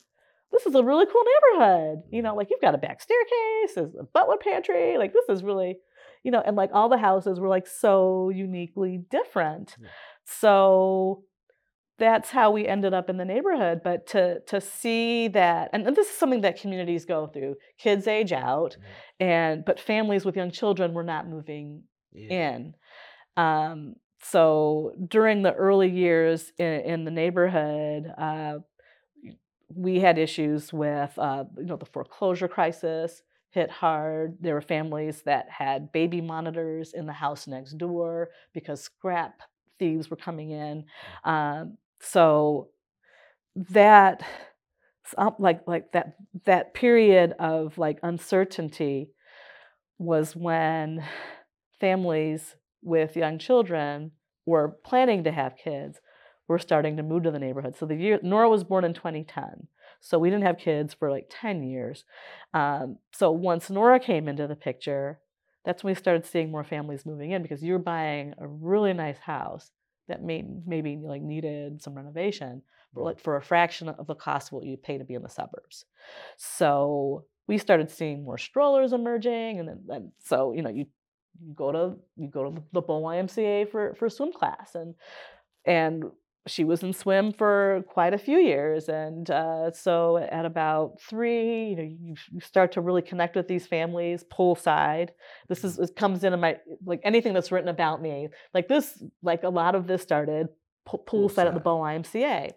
this 0.52 0.66
is 0.66 0.74
a 0.74 0.84
really 0.84 1.06
cool 1.06 1.22
neighborhood. 1.22 2.02
You 2.10 2.22
know, 2.22 2.34
like 2.34 2.48
you've 2.50 2.60
got 2.60 2.74
a 2.74 2.78
back 2.78 3.00
staircase, 3.00 3.74
there's 3.74 3.94
a 3.98 4.04
butler 4.04 4.36
pantry. 4.36 4.98
Like 4.98 5.12
this 5.12 5.28
is 5.28 5.42
really, 5.42 5.78
you 6.22 6.30
know, 6.30 6.42
and 6.44 6.56
like 6.56 6.70
all 6.74 6.88
the 6.88 6.98
houses 6.98 7.40
were 7.40 7.48
like 7.48 7.66
so 7.66 8.30
uniquely 8.30 9.00
different. 9.10 9.76
Yeah. 9.80 9.88
So 10.26 11.24
that's 12.00 12.30
how 12.30 12.50
we 12.50 12.66
ended 12.66 12.92
up 12.94 13.08
in 13.08 13.16
the 13.18 13.24
neighborhood. 13.24 13.82
But 13.84 14.08
to 14.08 14.40
to 14.48 14.60
see 14.60 15.28
that, 15.28 15.70
and 15.72 15.86
this 15.96 16.08
is 16.08 16.16
something 16.16 16.40
that 16.40 16.60
communities 16.60 17.04
go 17.04 17.28
through. 17.28 17.56
Kids 17.78 18.08
age 18.08 18.32
out, 18.32 18.76
Mhm. 19.20 19.26
and 19.26 19.64
but 19.64 19.78
families 19.78 20.24
with 20.24 20.36
young 20.36 20.50
children 20.50 20.94
were 20.94 21.04
not 21.04 21.28
moving 21.28 21.84
Yeah. 22.12 22.54
in. 22.56 22.74
Um, 23.36 23.96
so 24.22 24.92
during 25.08 25.42
the 25.42 25.54
early 25.54 25.88
years 25.90 26.52
in, 26.58 26.80
in 26.92 27.04
the 27.04 27.10
neighborhood, 27.10 28.12
uh, 28.18 28.58
we 29.74 30.00
had 30.00 30.18
issues 30.18 30.72
with 30.72 31.16
uh, 31.18 31.44
you 31.56 31.64
know 31.66 31.76
the 31.76 31.86
foreclosure 31.86 32.48
crisis 32.48 33.22
hit 33.50 33.70
hard. 33.70 34.36
There 34.40 34.54
were 34.54 34.60
families 34.60 35.22
that 35.22 35.48
had 35.50 35.92
baby 35.92 36.20
monitors 36.20 36.92
in 36.92 37.06
the 37.06 37.12
house 37.12 37.46
next 37.46 37.78
door 37.78 38.30
because 38.52 38.80
scrap 38.80 39.42
thieves 39.78 40.10
were 40.10 40.16
coming 40.16 40.50
in. 40.50 40.84
Um, 41.24 41.76
so 42.00 42.68
that 43.54 44.22
like 45.38 45.66
like 45.66 45.92
that 45.92 46.14
that 46.44 46.74
period 46.74 47.34
of 47.38 47.76
like 47.78 47.98
uncertainty 48.02 49.10
was 49.98 50.36
when 50.36 51.04
families 51.80 52.54
with 52.82 53.16
young 53.16 53.38
children 53.38 54.12
were 54.46 54.76
planning 54.84 55.24
to 55.24 55.32
have 55.32 55.56
kids 55.56 56.00
were 56.48 56.58
starting 56.58 56.96
to 56.96 57.02
move 57.02 57.22
to 57.22 57.30
the 57.30 57.38
neighborhood. 57.38 57.76
So 57.76 57.86
the 57.86 57.94
year 57.94 58.18
Nora 58.22 58.48
was 58.48 58.64
born 58.64 58.84
in 58.84 58.94
2010. 58.94 59.68
So 60.00 60.18
we 60.18 60.30
didn't 60.30 60.46
have 60.46 60.58
kids 60.58 60.94
for 60.94 61.10
like 61.10 61.26
10 61.30 61.62
years. 61.62 62.04
Um, 62.54 62.98
so 63.12 63.30
once 63.30 63.70
Nora 63.70 64.00
came 64.00 64.28
into 64.28 64.46
the 64.46 64.56
picture, 64.56 65.20
that's 65.64 65.84
when 65.84 65.92
we 65.92 65.94
started 65.94 66.24
seeing 66.24 66.50
more 66.50 66.64
families 66.64 67.04
moving 67.04 67.32
in 67.32 67.42
because 67.42 67.62
you're 67.62 67.78
buying 67.78 68.34
a 68.38 68.48
really 68.48 68.94
nice 68.94 69.18
house 69.18 69.70
that 70.10 70.22
may, 70.22 70.44
maybe 70.66 70.98
like 71.02 71.22
needed 71.22 71.82
some 71.82 71.94
renovation, 71.94 72.62
but 72.92 73.04
like 73.04 73.20
for 73.20 73.36
a 73.36 73.42
fraction 73.42 73.88
of 73.88 74.06
the 74.06 74.14
cost 74.14 74.48
of 74.48 74.52
what 74.52 74.64
you 74.64 74.76
pay 74.76 74.98
to 74.98 75.04
be 75.04 75.14
in 75.14 75.22
the 75.22 75.28
suburbs. 75.28 75.84
So 76.36 77.24
we 77.46 77.58
started 77.58 77.90
seeing 77.90 78.24
more 78.24 78.38
strollers 78.38 78.92
emerging, 78.92 79.58
and 79.58 79.68
then, 79.68 79.80
then 79.86 80.12
so 80.22 80.52
you 80.52 80.62
know 80.62 80.70
you 80.70 80.86
you 81.40 81.54
go 81.54 81.72
to 81.72 81.96
you 82.16 82.28
go 82.28 82.44
to 82.44 82.62
the 82.72 82.82
Boll 82.82 83.02
YMCA 83.02 83.70
for 83.70 83.94
for 83.94 84.08
swim 84.08 84.32
class, 84.32 84.74
and 84.74 84.94
and 85.64 86.04
she 86.50 86.64
was 86.64 86.82
in 86.82 86.92
swim 86.92 87.32
for 87.32 87.84
quite 87.88 88.12
a 88.12 88.18
few 88.18 88.38
years, 88.38 88.88
and 88.88 89.30
uh, 89.30 89.70
so 89.70 90.16
at 90.16 90.44
about 90.44 91.00
three, 91.00 91.70
you 91.70 91.76
know, 91.76 91.82
you, 91.82 92.14
you 92.32 92.40
start 92.40 92.72
to 92.72 92.80
really 92.80 93.02
connect 93.02 93.36
with 93.36 93.48
these 93.48 93.66
families 93.66 94.24
poolside. 94.24 95.10
This 95.48 95.64
is 95.64 95.78
it 95.78 95.96
comes 95.96 96.24
into 96.24 96.36
my 96.36 96.58
like 96.84 97.00
anything 97.04 97.32
that's 97.32 97.52
written 97.52 97.68
about 97.68 98.02
me, 98.02 98.28
like 98.52 98.68
this, 98.68 99.02
like 99.22 99.44
a 99.44 99.48
lot 99.48 99.74
of 99.74 99.86
this 99.86 100.02
started 100.02 100.48
po- 100.84 101.02
poolside 101.06 101.46
at 101.46 101.54
the 101.54 101.60
Boll 101.60 101.80
YMCA. 101.80 102.50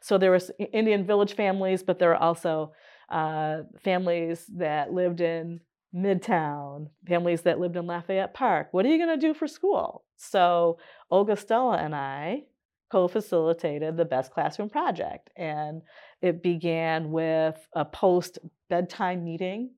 So 0.00 0.18
there 0.18 0.30
was 0.30 0.50
Indian 0.72 1.04
village 1.04 1.34
families, 1.34 1.82
but 1.82 1.98
there 1.98 2.12
are 2.14 2.22
also 2.22 2.72
uh, 3.08 3.62
families 3.82 4.46
that 4.56 4.92
lived 4.92 5.20
in 5.20 5.60
Midtown, 5.94 6.88
families 7.08 7.42
that 7.42 7.58
lived 7.58 7.76
in 7.76 7.86
Lafayette 7.86 8.32
Park. 8.32 8.68
What 8.70 8.86
are 8.86 8.88
you 8.88 9.04
going 9.04 9.18
to 9.18 9.26
do 9.26 9.34
for 9.34 9.48
school? 9.48 10.04
So 10.16 10.78
Olga 11.10 11.36
Stella 11.36 11.78
and 11.78 11.94
I 11.94 12.44
co-facilitated 12.90 13.96
the 13.96 14.04
Best 14.04 14.32
Classroom 14.32 14.68
Project, 14.68 15.30
and 15.36 15.82
it 16.20 16.42
began 16.42 17.10
with 17.10 17.56
a 17.74 17.84
post 17.84 18.38
bedtime 18.68 19.24
meeting 19.24 19.70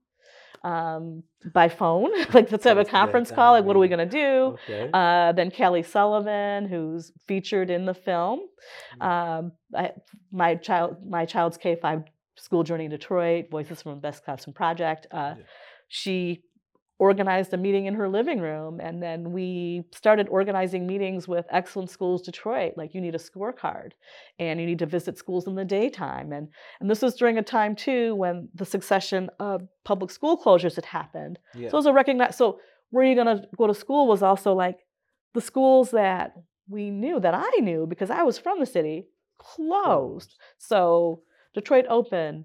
um, 0.65 1.23
by 1.53 1.69
phone. 1.69 2.11
like 2.35 2.51
let's 2.51 2.65
have 2.65 2.79
a 2.79 2.85
conference 2.85 3.31
call. 3.31 3.53
Like 3.53 3.65
what 3.65 3.77
are 3.77 3.81
we 3.81 3.89
going 3.89 4.09
to 4.09 4.17
do? 4.25 4.57
Okay. 4.65 4.91
Uh, 4.93 5.33
then 5.33 5.51
Kelly 5.51 5.83
Sullivan, 5.83 6.67
who's 6.67 7.13
featured 7.27 7.71
in 7.71 7.87
the 7.87 7.95
film. 7.95 8.41
Mm. 9.01 9.07
Um, 9.07 9.53
I, 9.75 9.93
my 10.31 10.55
child, 10.57 10.97
my 11.07 11.25
child's 11.27 11.57
K 11.57 11.77
five 11.77 12.05
school 12.37 12.63
journey 12.65 12.85
in 12.85 12.91
Detroit, 12.91 13.47
Voices 13.51 13.83
from 13.83 13.93
the 13.93 14.01
Best 14.01 14.25
Classroom 14.25 14.55
Project. 14.55 15.07
Uh, 15.11 15.35
Yeah. 15.37 15.45
She 15.95 16.43
organized 17.03 17.53
a 17.53 17.57
meeting 17.57 17.87
in 17.87 17.95
her 17.95 18.09
living 18.09 18.39
room, 18.39 18.79
and 18.79 19.03
then 19.03 19.33
we 19.33 19.83
started 19.93 20.29
organizing 20.29 20.87
meetings 20.87 21.27
with 21.27 21.45
Excellent 21.51 21.91
Schools 21.91 22.23
Detroit. 22.23 22.75
Like 22.77 22.95
you 22.95 23.01
need 23.01 23.17
a 23.17 23.19
scorecard, 23.19 23.91
and 24.39 24.61
you 24.61 24.67
need 24.67 24.79
to 24.79 24.87
visit 24.87 25.19
schools 25.19 25.49
in 25.49 25.57
the 25.57 25.65
daytime, 25.65 26.33
and 26.33 26.47
and 26.79 26.89
this 26.89 27.03
was 27.03 27.17
during 27.17 27.39
a 27.39 27.43
time 27.43 27.75
too 27.75 28.15
when 28.15 28.49
the 28.55 28.65
succession 28.65 29.31
of 29.41 29.63
public 29.85 30.13
school 30.13 30.41
closures 30.41 30.77
had 30.77 30.85
happened. 30.85 31.41
yeah. 31.55 31.69
So 31.71 31.75
it 31.77 31.81
was 31.83 31.87
a 31.87 31.93
recognize. 31.93 32.37
So 32.37 32.61
where 32.91 33.05
you 33.05 33.17
gonna 33.17 33.43
go 33.57 33.67
to 33.67 33.75
school 33.75 34.07
was 34.07 34.23
also 34.23 34.53
like 34.55 34.79
the 35.35 35.41
schools 35.41 35.91
that 35.91 36.35
we 36.69 36.91
knew 36.91 37.19
that 37.19 37.35
I 37.35 37.51
knew 37.61 37.87
because 37.93 38.11
I 38.11 38.23
was 38.23 38.39
from 38.39 38.61
the 38.61 38.73
city 38.77 39.09
closed. 39.39 40.37
So 40.59 41.23
Detroit 41.53 41.87
Open, 41.89 42.45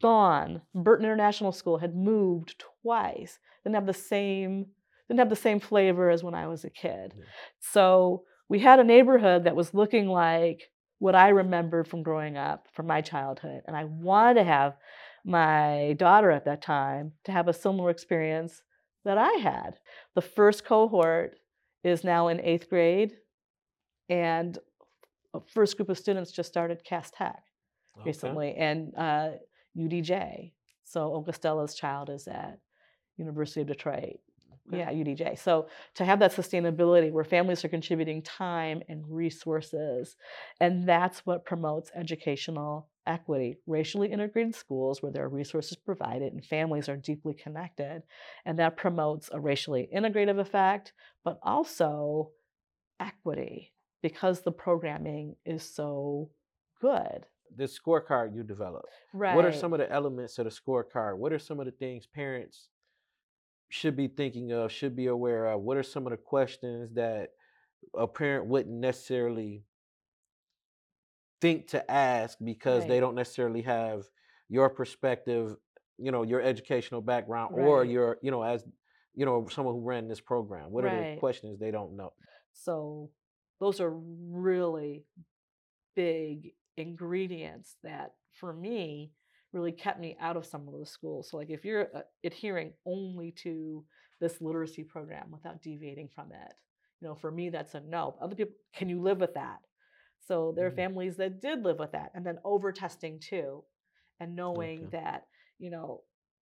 gone. 0.00 0.62
Burton 0.74 1.04
International 1.04 1.52
School 1.52 1.78
had 1.78 1.94
moved 1.94 2.62
twice. 2.82 3.38
Didn't 3.64 3.74
have 3.76 3.86
the 3.86 3.94
same 3.94 4.66
didn't 5.08 5.18
have 5.18 5.30
the 5.30 5.36
same 5.36 5.60
flavor 5.60 6.08
as 6.08 6.24
when 6.24 6.34
I 6.34 6.46
was 6.46 6.64
a 6.64 6.70
kid. 6.70 7.12
Yeah. 7.18 7.24
So 7.60 8.22
we 8.48 8.60
had 8.60 8.80
a 8.80 8.84
neighborhood 8.84 9.44
that 9.44 9.56
was 9.56 9.74
looking 9.74 10.06
like 10.06 10.70
what 11.00 11.14
I 11.14 11.30
remembered 11.30 11.86
from 11.88 12.02
growing 12.02 12.36
up, 12.38 12.68
from 12.72 12.86
my 12.86 13.00
childhood, 13.00 13.62
and 13.66 13.76
I 13.76 13.84
wanted 13.84 14.34
to 14.34 14.44
have 14.44 14.76
my 15.24 15.94
daughter 15.98 16.30
at 16.30 16.44
that 16.46 16.62
time 16.62 17.12
to 17.24 17.32
have 17.32 17.48
a 17.48 17.52
similar 17.52 17.90
experience 17.90 18.62
that 19.04 19.18
I 19.18 19.32
had. 19.32 19.78
The 20.14 20.22
first 20.22 20.64
cohort 20.64 21.36
is 21.84 22.04
now 22.04 22.28
in 22.28 22.40
eighth 22.40 22.70
grade, 22.70 23.16
and 24.08 24.56
a 25.34 25.40
first 25.40 25.76
group 25.76 25.88
of 25.88 25.98
students 25.98 26.30
just 26.32 26.48
started 26.48 26.84
Cass 26.84 27.10
Tech 27.10 27.42
Okay. 27.98 28.08
recently, 28.08 28.54
and 28.54 28.94
uh, 28.96 29.30
UDJ. 29.76 30.52
So 30.84 31.02
Olga 31.04 31.32
Stella's 31.32 31.74
child 31.74 32.10
is 32.10 32.28
at 32.28 32.58
University 33.16 33.62
of 33.62 33.68
Detroit. 33.68 34.20
Okay. 34.68 34.78
Yeah, 34.78 34.90
UDJ. 34.90 35.38
So 35.38 35.68
to 35.94 36.04
have 36.04 36.20
that 36.20 36.32
sustainability 36.32 37.10
where 37.10 37.24
families 37.24 37.64
are 37.64 37.68
contributing 37.68 38.22
time 38.22 38.82
and 38.88 39.04
resources, 39.08 40.16
and 40.60 40.88
that's 40.88 41.26
what 41.26 41.44
promotes 41.44 41.90
educational 41.94 42.88
equity, 43.06 43.58
racially 43.66 44.12
integrated 44.12 44.54
schools 44.54 45.02
where 45.02 45.10
there 45.10 45.24
are 45.24 45.28
resources 45.28 45.76
provided 45.76 46.32
and 46.32 46.44
families 46.44 46.88
are 46.88 46.96
deeply 46.96 47.34
connected, 47.34 48.02
and 48.44 48.58
that 48.58 48.76
promotes 48.76 49.28
a 49.32 49.40
racially 49.40 49.88
integrative 49.94 50.38
effect, 50.38 50.92
but 51.24 51.40
also 51.42 52.30
equity 53.00 53.72
because 54.02 54.42
the 54.42 54.52
programming 54.52 55.36
is 55.44 55.62
so 55.62 56.30
good. 56.80 57.26
The 57.56 57.64
scorecard 57.64 58.34
you 58.34 58.42
developed. 58.42 58.88
Right. 59.12 59.34
What 59.34 59.44
are 59.44 59.52
some 59.52 59.72
of 59.72 59.78
the 59.78 59.90
elements 59.90 60.38
of 60.38 60.44
the 60.44 60.50
scorecard? 60.50 61.18
What 61.18 61.32
are 61.32 61.38
some 61.38 61.60
of 61.60 61.66
the 61.66 61.72
things 61.72 62.06
parents 62.06 62.68
should 63.68 63.96
be 63.96 64.08
thinking 64.08 64.52
of, 64.52 64.70
should 64.72 64.94
be 64.96 65.06
aware 65.06 65.46
of? 65.46 65.62
What 65.62 65.76
are 65.76 65.82
some 65.82 66.06
of 66.06 66.10
the 66.10 66.16
questions 66.16 66.94
that 66.94 67.30
a 67.96 68.06
parent 68.06 68.46
wouldn't 68.46 68.74
necessarily 68.74 69.64
think 71.40 71.68
to 71.68 71.90
ask 71.90 72.38
because 72.42 72.86
they 72.86 73.00
don't 73.00 73.16
necessarily 73.16 73.62
have 73.62 74.04
your 74.48 74.70
perspective, 74.70 75.56
you 75.98 76.12
know, 76.12 76.22
your 76.22 76.40
educational 76.40 77.00
background, 77.00 77.54
or 77.54 77.80
Right. 77.80 77.90
your, 77.90 78.18
you 78.22 78.30
know, 78.30 78.42
as 78.42 78.64
you 79.14 79.26
know, 79.26 79.46
someone 79.48 79.74
who 79.74 79.82
ran 79.82 80.08
this 80.08 80.20
program. 80.20 80.70
What 80.70 80.84
are 80.84 81.14
the 81.14 81.16
questions 81.18 81.58
they 81.58 81.70
don't 81.70 81.96
know? 81.96 82.12
So 82.52 83.10
those 83.60 83.80
are 83.80 83.90
really 83.90 85.04
big 85.94 86.52
ingredients 86.76 87.76
that 87.82 88.14
for 88.32 88.52
me 88.52 89.12
really 89.52 89.72
kept 89.72 90.00
me 90.00 90.16
out 90.20 90.36
of 90.36 90.46
some 90.46 90.66
of 90.68 90.78
the 90.78 90.86
schools. 90.86 91.30
So 91.30 91.36
like 91.36 91.50
if 91.50 91.64
you're 91.64 91.88
uh, 91.94 92.02
adhering 92.24 92.72
only 92.86 93.32
to 93.42 93.84
this 94.20 94.40
literacy 94.40 94.84
program 94.84 95.30
without 95.30 95.62
deviating 95.62 96.08
from 96.14 96.32
it, 96.32 96.54
you 97.00 97.08
know, 97.08 97.14
for 97.14 97.30
me 97.30 97.50
that's 97.50 97.74
a 97.74 97.80
no. 97.80 98.16
Other 98.20 98.34
people, 98.36 98.54
can 98.74 98.88
you 98.88 99.00
live 99.02 99.20
with 99.20 99.34
that? 99.34 99.58
So 100.20 100.52
there 100.56 100.66
are 100.66 100.70
Mm, 100.70 100.76
families 100.76 101.16
that 101.16 101.40
did 101.42 101.64
live 101.64 101.78
with 101.78 101.92
that 101.92 102.12
and 102.14 102.24
then 102.24 102.38
over 102.44 102.72
testing 102.72 103.18
too 103.20 103.64
and 104.20 104.36
knowing 104.36 104.88
Okay. 104.88 104.92
that, 104.92 105.26
you 105.58 105.70
know, 105.70 106.02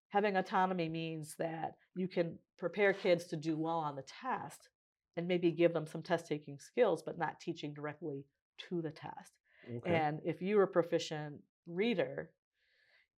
having 0.09 0.37
autonomy 0.37 0.88
means 0.88 1.35
that 1.38 1.75
you 1.95 2.09
can 2.09 2.38
prepare 2.59 2.93
kids 2.93 3.25
to 3.27 3.37
do 3.37 3.57
well 3.57 3.79
on 3.79 3.97
the 3.97 4.03
test 4.03 4.69
and 5.17 5.29
maybe 5.29 5.51
give 5.51 5.73
them 5.73 5.87
some 5.87 6.03
test 6.03 6.27
taking 6.27 6.59
skills, 6.59 7.03
but 7.03 7.19
not 7.19 7.41
teaching 7.41 7.73
directly 7.75 8.25
to 8.69 8.83
the 8.83 8.91
test. 8.91 9.38
Okay. 9.76 9.90
And 9.94 10.20
if 10.24 10.42
you're 10.42 10.62
a 10.62 10.68
proficient 10.68 11.40
reader, 11.66 12.31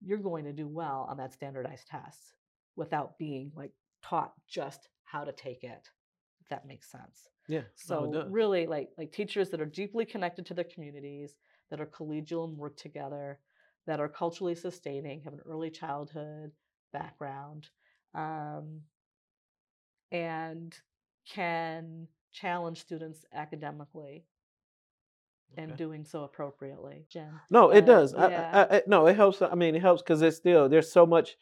you're 0.01 0.17
going 0.17 0.45
to 0.45 0.53
do 0.53 0.67
well 0.67 1.07
on 1.09 1.17
that 1.17 1.33
standardized 1.33 1.87
test 1.87 2.33
without 2.75 3.17
being 3.17 3.51
like 3.55 3.71
taught 4.01 4.33
just 4.47 4.89
how 5.03 5.23
to 5.23 5.31
take 5.31 5.63
it, 5.63 5.89
if 6.41 6.47
that 6.49 6.65
makes 6.65 6.89
sense. 6.89 7.29
Yeah. 7.47 7.63
No, 7.87 8.05
So 8.05 8.11
does. 8.11 8.31
really 8.31 8.67
like 8.67 8.89
like 8.97 9.11
teachers 9.11 9.49
that 9.49 9.61
are 9.61 9.65
deeply 9.65 10.05
connected 10.05 10.45
to 10.47 10.53
their 10.53 10.65
communities, 10.65 11.35
that 11.69 11.81
are 11.81 11.85
collegial 11.85 12.47
and 12.47 12.57
work 12.57 12.77
together, 12.77 13.39
that 13.87 13.99
are 13.99 14.09
culturally 14.09 14.55
sustaining, 14.55 15.21
have 15.21 15.33
an 15.33 15.41
early 15.45 15.69
childhood 15.69 16.51
background, 16.93 17.69
um, 18.13 18.81
and 20.11 20.77
can 21.27 22.07
challenge 22.31 22.79
students 22.79 23.25
academically 23.33 24.25
and 25.57 25.75
doing 25.75 26.05
so 26.05 26.23
appropriately. 26.23 27.05
Jen. 27.09 27.31
No, 27.49 27.69
it 27.69 27.85
does. 27.85 28.13
Yeah, 28.13 28.67
I, 28.69 28.77
I, 28.77 28.81
no, 28.87 29.07
it 29.07 29.15
helps. 29.15 29.41
I 29.41 29.55
mean, 29.55 29.75
it 29.75 29.81
helps 29.81 30.01
because 30.01 30.21
it's 30.21 30.37
still 30.37 30.69
there's 30.69 30.91
so 30.91 31.05
much. 31.05 31.37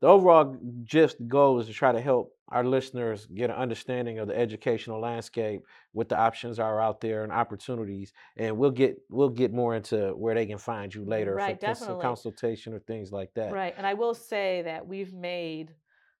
The 0.00 0.06
overall 0.06 0.56
gist 0.84 1.16
goal 1.26 1.58
is 1.58 1.66
to 1.66 1.72
try 1.72 1.90
to 1.90 2.00
help 2.00 2.32
our 2.50 2.64
listeners 2.64 3.26
get 3.26 3.50
an 3.50 3.56
understanding 3.56 4.20
of 4.20 4.28
the 4.28 4.38
educational 4.38 5.00
landscape, 5.00 5.62
what 5.92 6.08
the 6.08 6.16
options 6.16 6.60
are 6.60 6.80
out 6.80 7.00
there, 7.00 7.24
and 7.24 7.32
opportunities. 7.32 8.12
And 8.36 8.56
we'll 8.56 8.70
get 8.70 8.96
we'll 9.10 9.28
get 9.28 9.52
more 9.52 9.74
into 9.74 10.10
where 10.10 10.34
they 10.34 10.46
can 10.46 10.58
find 10.58 10.94
you 10.94 11.04
later 11.04 11.32
for 11.32 11.36
right, 11.38 11.60
cons- 11.60 11.78
definitely. 11.80 12.02
consultation 12.02 12.74
or 12.74 12.78
things 12.78 13.10
like 13.10 13.34
that. 13.34 13.52
Right. 13.52 13.74
And 13.76 13.86
I 13.86 13.94
will 13.94 14.14
say 14.14 14.62
that 14.62 14.86
we've 14.86 15.12
made 15.12 15.74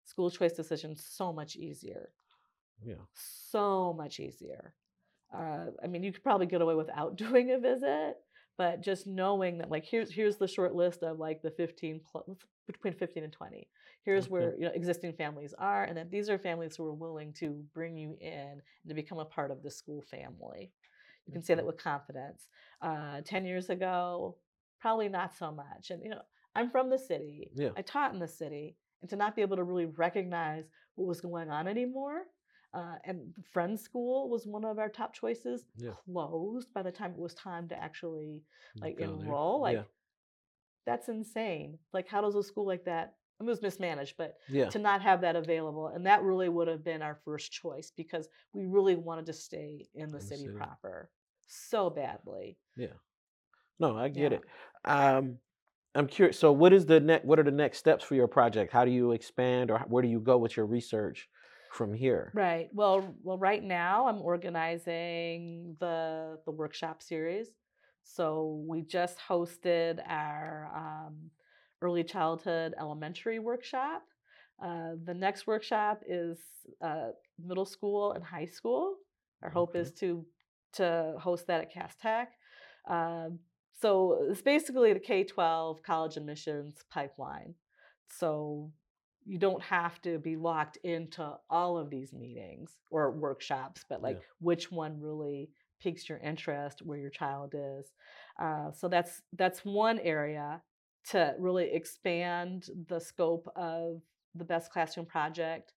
school 0.04 0.30
choice 0.30 0.52
decisions 0.52 1.04
so 1.08 1.32
much 1.32 1.56
easier. 1.56 2.10
Yeah. 2.84 2.94
so 3.12 3.92
much 3.92 4.20
easier. 4.20 4.72
Uh, 5.34 5.66
I 5.82 5.86
mean, 5.86 6.02
you 6.02 6.12
could 6.12 6.22
probably 6.22 6.46
get 6.46 6.60
away 6.62 6.74
without 6.74 7.16
doing 7.24 7.50
a 7.52 7.58
visit, 7.58 8.16
but 8.56 8.80
just 8.80 9.06
knowing 9.06 9.58
that, 9.58 9.70
like, 9.70 9.84
here's 9.84 10.12
here's 10.12 10.36
the 10.36 10.48
short 10.48 10.74
list 10.74 11.02
of 11.02 11.18
like 11.18 11.42
the 11.42 11.50
15 11.50 12.00
plus 12.10 12.24
between 12.66 12.94
15 12.94 13.24
and 13.24 13.32
20. 13.32 13.68
Here's 14.04 14.24
Okay. 14.24 14.30
where 14.32 14.54
you 14.56 14.62
know 14.66 14.72
existing 14.74 15.12
families 15.14 15.54
are, 15.58 15.84
and 15.84 15.96
that 15.96 16.10
these 16.10 16.30
are 16.30 16.38
families 16.38 16.76
who 16.76 16.86
are 16.86 16.94
willing 16.94 17.32
to 17.34 17.62
bring 17.74 17.96
you 17.96 18.16
in 18.20 18.32
and 18.32 18.88
to 18.88 18.94
become 18.94 19.18
a 19.18 19.24
part 19.24 19.50
of 19.50 19.62
the 19.62 19.70
school 19.70 20.02
family. 20.02 20.72
You 21.26 21.32
can 21.32 21.42
say 21.42 21.54
that 21.54 21.66
with 21.66 21.76
confidence. 21.76 22.48
Uh, 22.80 23.20
10 23.22 23.44
years 23.44 23.68
ago, 23.68 24.36
probably 24.80 25.10
not 25.10 25.34
so 25.36 25.52
much. 25.52 25.90
And 25.90 26.02
you 26.02 26.08
know, 26.08 26.22
I'm 26.54 26.70
from 26.70 26.88
the 26.88 26.98
city. 26.98 27.50
Yeah. 27.54 27.70
I 27.76 27.82
taught 27.82 28.14
in 28.14 28.18
the 28.18 28.28
city, 28.28 28.76
and 29.02 29.10
to 29.10 29.16
not 29.16 29.36
be 29.36 29.42
able 29.42 29.56
to 29.56 29.64
really 29.64 29.84
recognize 29.86 30.64
what 30.94 31.06
was 31.06 31.20
going 31.20 31.50
on 31.50 31.68
anymore. 31.68 32.22
Uh, 32.74 32.96
and 33.04 33.32
the 33.36 33.42
Friends 33.42 33.82
School 33.82 34.28
was 34.28 34.46
one 34.46 34.64
of 34.64 34.78
our 34.78 34.88
top 34.88 35.14
choices. 35.14 35.64
Yeah. 35.76 35.92
Closed 36.04 36.72
by 36.74 36.82
the 36.82 36.92
time 36.92 37.12
it 37.12 37.18
was 37.18 37.34
time 37.34 37.68
to 37.68 37.82
actually 37.82 38.42
like 38.80 38.98
Go 38.98 39.06
there. 39.06 39.24
enroll. 39.24 39.62
Like 39.62 39.76
Yeah. 39.76 39.82
that's 40.86 41.08
insane. 41.08 41.78
Like 41.92 42.08
how 42.08 42.20
does 42.20 42.34
a 42.34 42.42
school 42.42 42.66
like 42.66 42.84
that? 42.84 43.14
It 43.40 43.44
was 43.44 43.62
mismanaged, 43.62 44.16
but 44.18 44.36
Yeah. 44.48 44.68
to 44.70 44.78
not 44.80 45.00
have 45.00 45.20
that 45.20 45.36
available, 45.36 45.86
and 45.88 46.04
that 46.06 46.22
really 46.22 46.48
would 46.48 46.66
have 46.66 46.82
been 46.84 47.02
our 47.02 47.14
first 47.24 47.52
choice 47.52 47.92
because 47.96 48.28
we 48.52 48.66
really 48.66 48.96
wanted 48.96 49.26
to 49.26 49.32
stay 49.32 49.86
in 49.94 50.10
the 50.10 50.18
In 50.18 50.22
city 50.22 50.44
city. 50.46 50.56
proper 50.56 51.10
so 51.46 51.88
badly. 51.88 52.58
Yeah. 52.76 52.94
No, 53.78 53.96
I 53.96 54.08
get 54.08 54.32
it. 54.32 54.42
Um, 54.84 55.38
I'm 55.94 56.08
curious. 56.08 56.38
So, 56.38 56.50
what 56.52 56.72
is 56.72 56.84
the 56.84 56.98
next? 57.00 57.24
What 57.24 57.38
are 57.38 57.44
the 57.44 57.50
next 57.52 57.78
steps 57.78 58.04
for 58.04 58.16
your 58.16 58.26
project? 58.26 58.72
How 58.72 58.84
do 58.84 58.90
you 58.90 59.12
expand, 59.12 59.70
or 59.70 59.78
where 59.86 60.02
do 60.02 60.08
you 60.08 60.20
go 60.20 60.36
with 60.36 60.56
your 60.56 60.66
research 60.66 61.28
from 61.72 61.94
here? 61.94 62.34
Right. 62.34 62.68
Well, 62.72 63.14
well, 63.22 63.38
right 63.38 63.62
now 63.62 64.06
I'm 64.08 64.20
organizing 64.20 65.76
the 65.80 66.38
the 66.44 66.50
workshop 66.52 67.02
series. 67.02 67.48
So 68.04 68.62
we 68.66 68.82
just 68.82 69.18
hosted 69.18 70.00
our 70.08 70.70
um, 70.74 71.30
early 71.82 72.04
childhood 72.04 72.74
elementary 72.78 73.38
workshop. 73.38 74.02
Uh, 74.62 74.92
the 75.04 75.14
next 75.14 75.46
workshop 75.46 76.02
is 76.06 76.38
uh, 76.82 77.10
middle 77.38 77.66
school 77.66 78.12
and 78.12 78.24
high 78.24 78.46
school. 78.46 78.96
Our 79.42 79.50
hope 79.50 79.70
Okay. 79.70 79.80
is 79.80 79.92
to 79.94 80.26
to 80.74 81.14
host 81.18 81.46
that 81.46 81.60
at 81.62 81.72
Cass 81.72 81.94
Tech. 82.00 82.32
Um, 82.88 83.38
so 83.80 84.26
it's 84.30 84.42
basically 84.42 84.92
the 84.92 85.00
K 85.00 85.24
twelve 85.24 85.82
college 85.82 86.16
admissions 86.16 86.84
pipeline. 86.90 87.54
So 88.10 88.72
you 89.28 89.38
don't 89.38 89.62
have 89.62 90.00
to 90.02 90.18
be 90.18 90.36
locked 90.36 90.78
into 90.84 91.36
all 91.50 91.76
of 91.76 91.90
these 91.90 92.12
meetings 92.14 92.78
or 92.90 93.10
workshops, 93.10 93.84
but 93.88 94.02
like 94.02 94.16
Yeah. 94.16 94.22
which 94.40 94.72
one 94.72 94.98
really 95.00 95.50
piques 95.80 96.08
your 96.08 96.18
interest, 96.18 96.80
where 96.82 96.98
your 96.98 97.10
child 97.10 97.54
is. 97.54 97.92
Uh, 98.40 98.72
so 98.72 98.88
that's 98.88 99.22
that's 99.34 99.64
one 99.64 99.98
area 100.00 100.62
to 101.10 101.34
really 101.38 101.70
expand 101.72 102.68
the 102.88 102.98
scope 102.98 103.46
of 103.54 104.00
the 104.34 104.44
best 104.44 104.72
classroom 104.72 105.06
project 105.06 105.72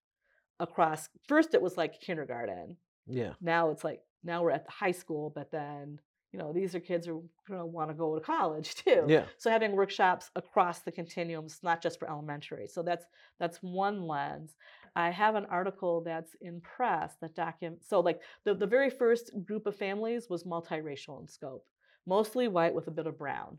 across. 0.60 1.10
First, 1.28 1.54
it 1.54 1.62
was 1.62 1.78
like 1.78 2.00
kindergarten. 2.02 2.78
Yeah. 3.06 3.34
Now 3.42 3.70
it's 3.72 3.84
like 3.84 4.02
now 4.24 4.44
we're 4.44 4.52
at 4.52 4.66
the 4.66 4.72
high 4.72 4.92
school, 4.92 5.32
but 5.36 5.52
then 5.52 6.00
you 6.32 6.40
know 6.40 6.54
these 6.54 6.74
are 6.76 6.80
kids 6.80 7.08
who 7.08 7.18
are 7.18 7.22
going 7.48 7.60
to 7.60 7.66
want 7.66 7.90
to 7.90 7.94
go 7.94 8.16
to 8.16 8.22
college 8.22 8.76
too. 8.84 9.06
Yeah. 9.08 9.26
So 9.38 9.50
having 9.50 9.74
workshops 9.74 10.30
across 10.36 10.80
the 10.80 10.92
continuums, 10.92 11.60
not 11.64 11.82
just 11.82 12.00
for 12.00 12.10
elementary. 12.10 12.68
So 12.68 12.82
that's 12.82 13.06
that's 13.40 13.58
one 13.58 14.08
lens. 14.08 14.56
I 14.96 15.10
have 15.10 15.36
an 15.36 15.46
article 15.46 16.02
that's 16.02 16.36
in 16.42 16.62
press 16.62 17.14
that 17.22 17.36
document. 17.36 17.84
So 17.86 18.02
like 18.02 18.22
the, 18.44 18.54
the 18.54 18.68
very 18.68 18.90
first 18.90 19.32
group 19.46 19.66
of 19.66 19.76
families 19.76 20.28
was 20.30 20.44
multiracial 20.44 21.22
in 21.22 21.28
scope, 21.28 21.66
mostly 22.06 22.50
white 22.50 22.74
with 22.74 22.88
a 22.88 22.92
bit 22.92 23.08
of 23.08 23.18
brown. 23.18 23.58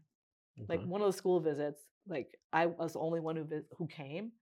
Like 0.68 0.80
mm-hmm. 0.80 0.90
one 0.90 1.00
of 1.00 1.06
the 1.06 1.16
school 1.16 1.40
visits, 1.40 1.80
like 2.06 2.38
I 2.52 2.66
was 2.66 2.92
the 2.92 2.98
only 2.98 3.20
one 3.20 3.36
who 3.36 3.46
who 3.76 3.86
came, 3.86 4.32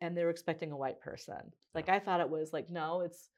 and 0.00 0.16
they 0.16 0.24
were 0.24 0.30
expecting 0.30 0.72
a 0.72 0.76
white 0.76 1.00
person. 1.00 1.52
Like 1.74 1.88
I 1.88 2.00
thought 2.00 2.20
it 2.20 2.28
was 2.28 2.52
like 2.52 2.68
no, 2.68 3.02
it's 3.02 3.28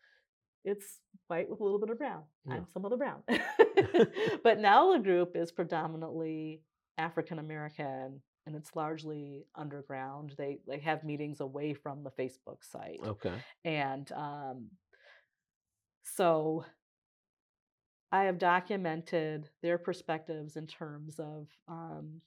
it's 0.64 0.98
white 1.29 1.48
with 1.48 1.61
a 1.61 1.64
little 1.64 1.79
bit 1.79 1.90
of 1.90 1.98
brown. 1.98 2.22
Yeah. 2.46 2.55
I'm 2.55 2.66
some 2.72 2.85
of 2.85 2.90
the 2.90 2.96
brown. 2.96 3.22
but 4.42 4.59
now 4.59 4.92
the 4.92 4.98
group 4.98 5.37
is 5.37 5.53
predominantly 5.53 6.62
African 6.98 7.38
American 7.38 8.20
and 8.46 8.55
it's 8.55 8.74
largely 8.74 9.46
underground. 9.55 10.35
They 10.37 10.59
they 10.66 10.79
have 10.81 11.05
meetings 11.05 11.40
away 11.40 11.74
from 11.74 12.03
the 12.03 12.11
Facebook 12.11 12.62
site. 12.62 13.00
Okay. 13.05 13.35
And 13.64 14.11
um, 14.12 14.66
so 16.03 16.64
I 18.12 18.24
have 18.24 18.38
documented 18.38 19.48
their 19.62 19.79
perspectives 19.79 20.56
in 20.56 20.67
terms 20.67 21.19
of 21.19 21.48
um, 21.69 22.21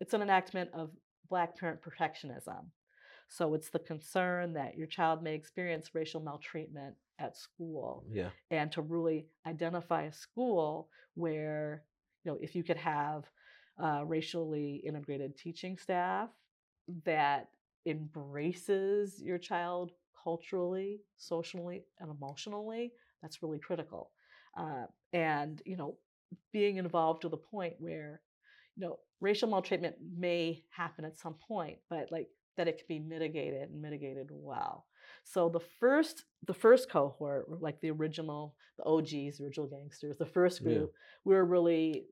it's 0.00 0.14
an 0.14 0.22
enactment 0.22 0.70
of 0.72 0.90
Black 1.28 1.58
parent 1.58 1.82
protectionism. 1.82 2.70
So 3.28 3.54
it's 3.54 3.70
the 3.70 3.78
concern 3.78 4.52
that 4.54 4.76
your 4.76 4.86
child 4.86 5.22
may 5.22 5.34
experience 5.34 5.94
racial 5.94 6.20
maltreatment 6.20 6.94
at 7.18 7.36
school 7.36 8.04
Yeah. 8.10 8.30
and 8.50 8.70
to 8.72 8.82
really 8.82 9.26
identify 9.46 10.02
a 10.04 10.12
school 10.12 10.88
where 11.14 11.84
you 12.24 12.32
know 12.32 12.38
if 12.40 12.54
you 12.54 12.62
could 12.64 12.76
have 12.76 13.24
uh, 13.82 14.02
racially 14.04 14.76
integrated 14.84 15.36
teaching 15.36 15.76
staff 15.78 16.28
that 17.04 17.48
embraces 17.86 19.20
your 19.22 19.38
child 19.38 19.92
culturally 20.22 21.00
socially 21.16 21.84
and 22.00 22.10
emotionally 22.10 22.92
that's 23.22 23.42
really 23.42 23.58
critical 23.58 24.10
uh, 24.56 24.84
and 25.12 25.62
you 25.64 25.76
know 25.76 25.96
being 26.52 26.76
involved 26.78 27.22
to 27.22 27.28
the 27.28 27.36
point 27.36 27.74
where 27.78 28.20
you 28.76 28.84
know 28.86 28.98
racial 29.20 29.48
maltreatment 29.48 29.94
may 30.16 30.64
happen 30.70 31.04
at 31.04 31.16
some 31.18 31.34
point 31.34 31.78
but 31.88 32.10
like 32.10 32.28
that 32.56 32.68
it 32.68 32.78
can 32.78 32.86
be 32.88 32.98
mitigated 32.98 33.70
and 33.70 33.82
mitigated 33.82 34.28
well 34.30 34.86
so 35.22 35.48
the 35.48 35.60
first 35.60 36.24
the 36.46 36.54
first 36.54 36.90
cohort 36.90 37.46
like 37.60 37.80
the 37.80 37.90
original 37.90 38.54
the 38.78 38.84
og's 38.84 39.40
original 39.40 39.66
gangsters 39.66 40.16
the 40.18 40.26
first 40.26 40.62
Yeah. 40.62 40.64
group 40.64 40.92
we 41.24 41.34
were 41.34 41.44
really 41.44 42.06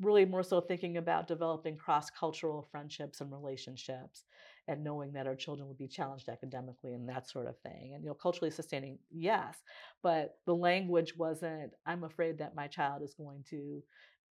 really 0.00 0.24
more 0.24 0.42
so 0.42 0.60
thinking 0.60 0.96
about 0.96 1.28
developing 1.28 1.76
cross 1.76 2.08
cultural 2.10 2.66
friendships 2.70 3.20
and 3.20 3.30
relationships 3.30 4.24
and 4.68 4.82
knowing 4.82 5.12
that 5.12 5.26
our 5.26 5.34
children 5.34 5.68
would 5.68 5.76
be 5.78 5.88
challenged 5.88 6.28
academically 6.28 6.94
and 6.94 7.08
that 7.08 7.28
sort 7.28 7.46
of 7.46 7.58
thing. 7.58 7.92
And, 7.94 8.02
you 8.02 8.08
know, 8.08 8.14
culturally 8.14 8.50
sustaining, 8.50 8.98
yes, 9.10 9.58
but 10.02 10.38
the 10.46 10.54
language 10.54 11.16
wasn't, 11.16 11.72
I'm 11.84 12.04
afraid 12.04 12.38
that 12.38 12.54
my 12.54 12.66
child 12.66 13.02
is 13.02 13.14
going 13.14 13.44
to 13.50 13.82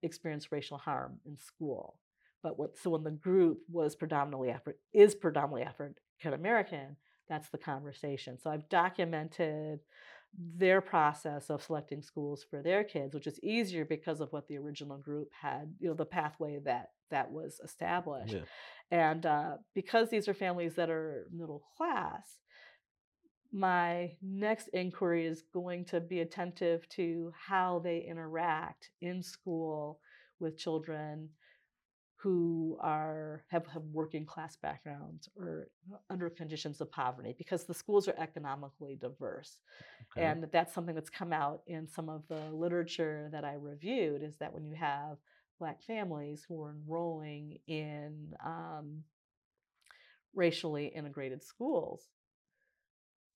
experience 0.02 0.52
racial 0.52 0.78
harm 0.78 1.20
in 1.26 1.38
school. 1.38 2.00
But 2.42 2.58
what, 2.58 2.78
so 2.78 2.92
when 2.92 3.04
the 3.04 3.12
group 3.12 3.60
was 3.70 3.96
predominantly 3.96 4.50
Afri- 4.50 4.76
is 4.94 5.16
predominantly 5.16 5.64
African 5.64 6.34
American, 6.34 6.96
that's 7.28 7.50
the 7.50 7.58
conversation. 7.58 8.38
So 8.40 8.50
I've 8.50 8.70
documented 8.70 9.80
their 10.38 10.80
process 10.80 11.50
of 11.50 11.64
selecting 11.64 12.02
schools 12.02 12.46
for 12.50 12.62
their 12.62 12.84
kids, 12.84 13.14
which 13.16 13.28
is 13.28 13.40
easier 13.42 13.84
because 13.84 14.22
of 14.22 14.32
what 14.32 14.48
the 14.48 14.58
original 14.58 14.98
group 14.98 15.30
had, 15.40 15.74
you 15.80 15.90
know, 15.90 15.96
the 15.96 16.06
pathway 16.06 16.60
that 16.66 16.90
that 17.10 17.32
was 17.32 17.60
established. 17.64 18.34
Yeah. 18.34 18.42
And 18.92 19.26
uh, 19.26 19.52
because 19.74 20.10
these 20.10 20.28
are 20.28 20.34
families 20.34 20.76
that 20.76 20.90
are 20.90 21.28
middle 21.32 21.64
class, 21.76 22.38
my 23.52 24.12
next 24.22 24.68
inquiry 24.70 25.26
is 25.26 25.44
going 25.54 25.86
to 25.86 26.00
be 26.00 26.20
attentive 26.20 26.88
to 26.90 27.32
how 27.36 27.80
they 27.80 28.06
interact 28.08 28.92
in 29.02 29.24
school 29.24 30.00
with 30.40 30.58
children 30.58 31.30
who 32.22 32.78
are 32.82 33.44
have, 33.48 33.66
have 33.68 33.84
working 33.94 34.26
class 34.26 34.58
backgrounds 34.58 35.30
or 35.38 35.70
under 36.10 36.30
conditions 36.30 36.82
of 36.82 36.92
poverty 36.92 37.34
because 37.38 37.64
the 37.64 37.74
schools 37.74 38.08
are 38.10 38.16
economically 38.20 38.98
diverse 39.00 39.58
Okay. 40.18 40.22
and 40.22 40.46
that's 40.52 40.74
something 40.74 40.96
that's 40.96 41.10
come 41.10 41.32
out 41.32 41.62
in 41.68 41.88
some 41.88 42.10
of 42.10 42.24
the 42.28 42.42
literature 42.52 43.30
that 43.32 43.46
i 43.46 43.54
reviewed 43.54 44.22
is 44.22 44.36
that 44.38 44.54
when 44.54 44.66
you 44.66 44.74
have 44.76 45.18
black 45.60 45.82
families 45.82 46.46
who 46.48 46.62
are 46.62 46.72
enrolling 46.72 47.58
in 47.68 48.34
um, 48.46 49.04
racially 50.34 50.88
integrated 50.88 51.44
schools 51.44 52.08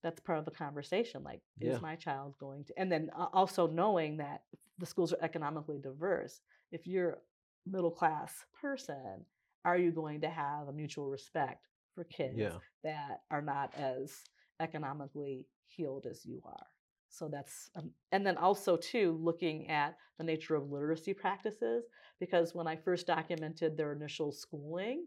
that's 0.03 0.19
part 0.19 0.39
of 0.39 0.45
the 0.45 0.51
conversation 0.51 1.23
like 1.23 1.41
Yeah. 1.59 1.75
is 1.75 1.81
my 1.81 1.95
child 1.95 2.35
going 2.39 2.63
to 2.65 2.73
and 2.77 2.91
then 2.91 3.09
also 3.33 3.67
knowing 3.67 4.17
that 4.17 4.43
the 4.79 4.85
schools 4.85 5.13
are 5.13 5.23
economically 5.23 5.79
diverse 5.79 6.41
if 6.71 6.85
you're 6.85 7.19
middle 7.65 7.91
class 7.91 8.45
person 8.59 9.25
are 9.65 9.77
you 9.77 9.91
going 9.91 10.21
to 10.21 10.29
have 10.29 10.67
a 10.67 10.73
mutual 10.73 11.09
respect 11.09 11.67
for 11.95 12.03
kids 12.05 12.33
yeah. 12.37 12.57
that 12.83 13.21
are 13.31 13.41
not 13.41 13.73
as 13.77 14.21
economically 14.59 15.45
healed 15.67 16.05
as 16.09 16.25
you 16.25 16.41
are 16.45 16.67
so 17.09 17.27
that's 17.27 17.69
um, 17.75 17.91
and 18.11 18.25
then 18.25 18.37
also 18.37 18.75
too 18.75 19.17
looking 19.21 19.69
at 19.69 19.95
the 20.17 20.23
nature 20.23 20.55
of 20.55 20.71
literacy 20.71 21.13
practices 21.13 21.85
because 22.19 22.53
when 22.53 22.67
i 22.67 22.75
first 22.75 23.07
documented 23.07 23.77
their 23.77 23.93
initial 23.93 24.31
schooling 24.31 25.05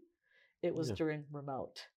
it 0.63 0.73
was 0.73 0.89
Yeah. 0.89 0.95
during 0.95 1.23
remote 1.31 1.87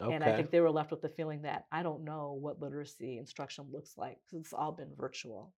Okay. 0.00 0.14
and 0.14 0.22
I 0.22 0.36
think 0.36 0.50
they 0.50 0.60
were 0.60 0.70
left 0.70 0.90
with 0.90 1.00
the 1.00 1.08
feeling 1.08 1.42
that 1.42 1.64
I 1.72 1.82
don't 1.82 2.04
know 2.04 2.36
what 2.38 2.60
literacy 2.60 3.16
instruction 3.18 3.66
looks 3.72 3.96
like 3.96 4.18
because 4.24 4.44
it's 4.44 4.52
all 4.52 4.72
been 4.72 4.92
virtual. 4.94 5.54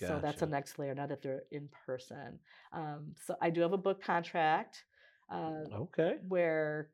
So 0.00 0.18
that's 0.22 0.40
Gotcha. 0.40 0.46
next 0.46 0.78
layer 0.78 0.94
now 0.94 1.06
that 1.06 1.22
they're 1.22 1.42
in 1.50 1.68
person. 1.86 2.38
Um, 2.72 3.14
so 3.26 3.34
I 3.42 3.50
do 3.50 3.60
have 3.62 3.72
a 3.72 3.78
book 3.78 4.02
contract 4.02 4.84
uh, 5.30 5.64
Okay. 5.72 6.16
where 6.26 6.90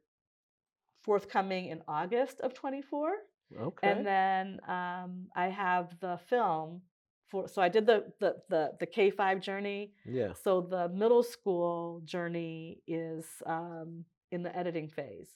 forthcoming 1.02 1.66
in 1.66 1.82
August 1.86 2.40
of 2.40 2.54
24. 2.54 3.12
Okay. 3.60 3.90
And 3.90 4.06
then 4.06 4.60
um, 4.68 5.26
I 5.36 5.48
have 5.48 5.98
the 6.00 6.18
film 6.28 6.80
for, 7.28 7.46
so 7.48 7.60
I 7.62 7.68
did 7.68 7.86
the, 7.86 8.12
the, 8.20 8.36
the, 8.48 8.72
the 8.80 8.86
K5 8.86 9.40
journey. 9.40 9.92
yeah. 10.06 10.32
So 10.42 10.60
the 10.62 10.88
middle 10.88 11.22
school 11.22 12.00
journey 12.04 12.82
is 12.86 13.26
um, 13.46 14.04
in 14.30 14.42
the 14.42 14.56
editing 14.56 14.88
phase. 14.88 15.30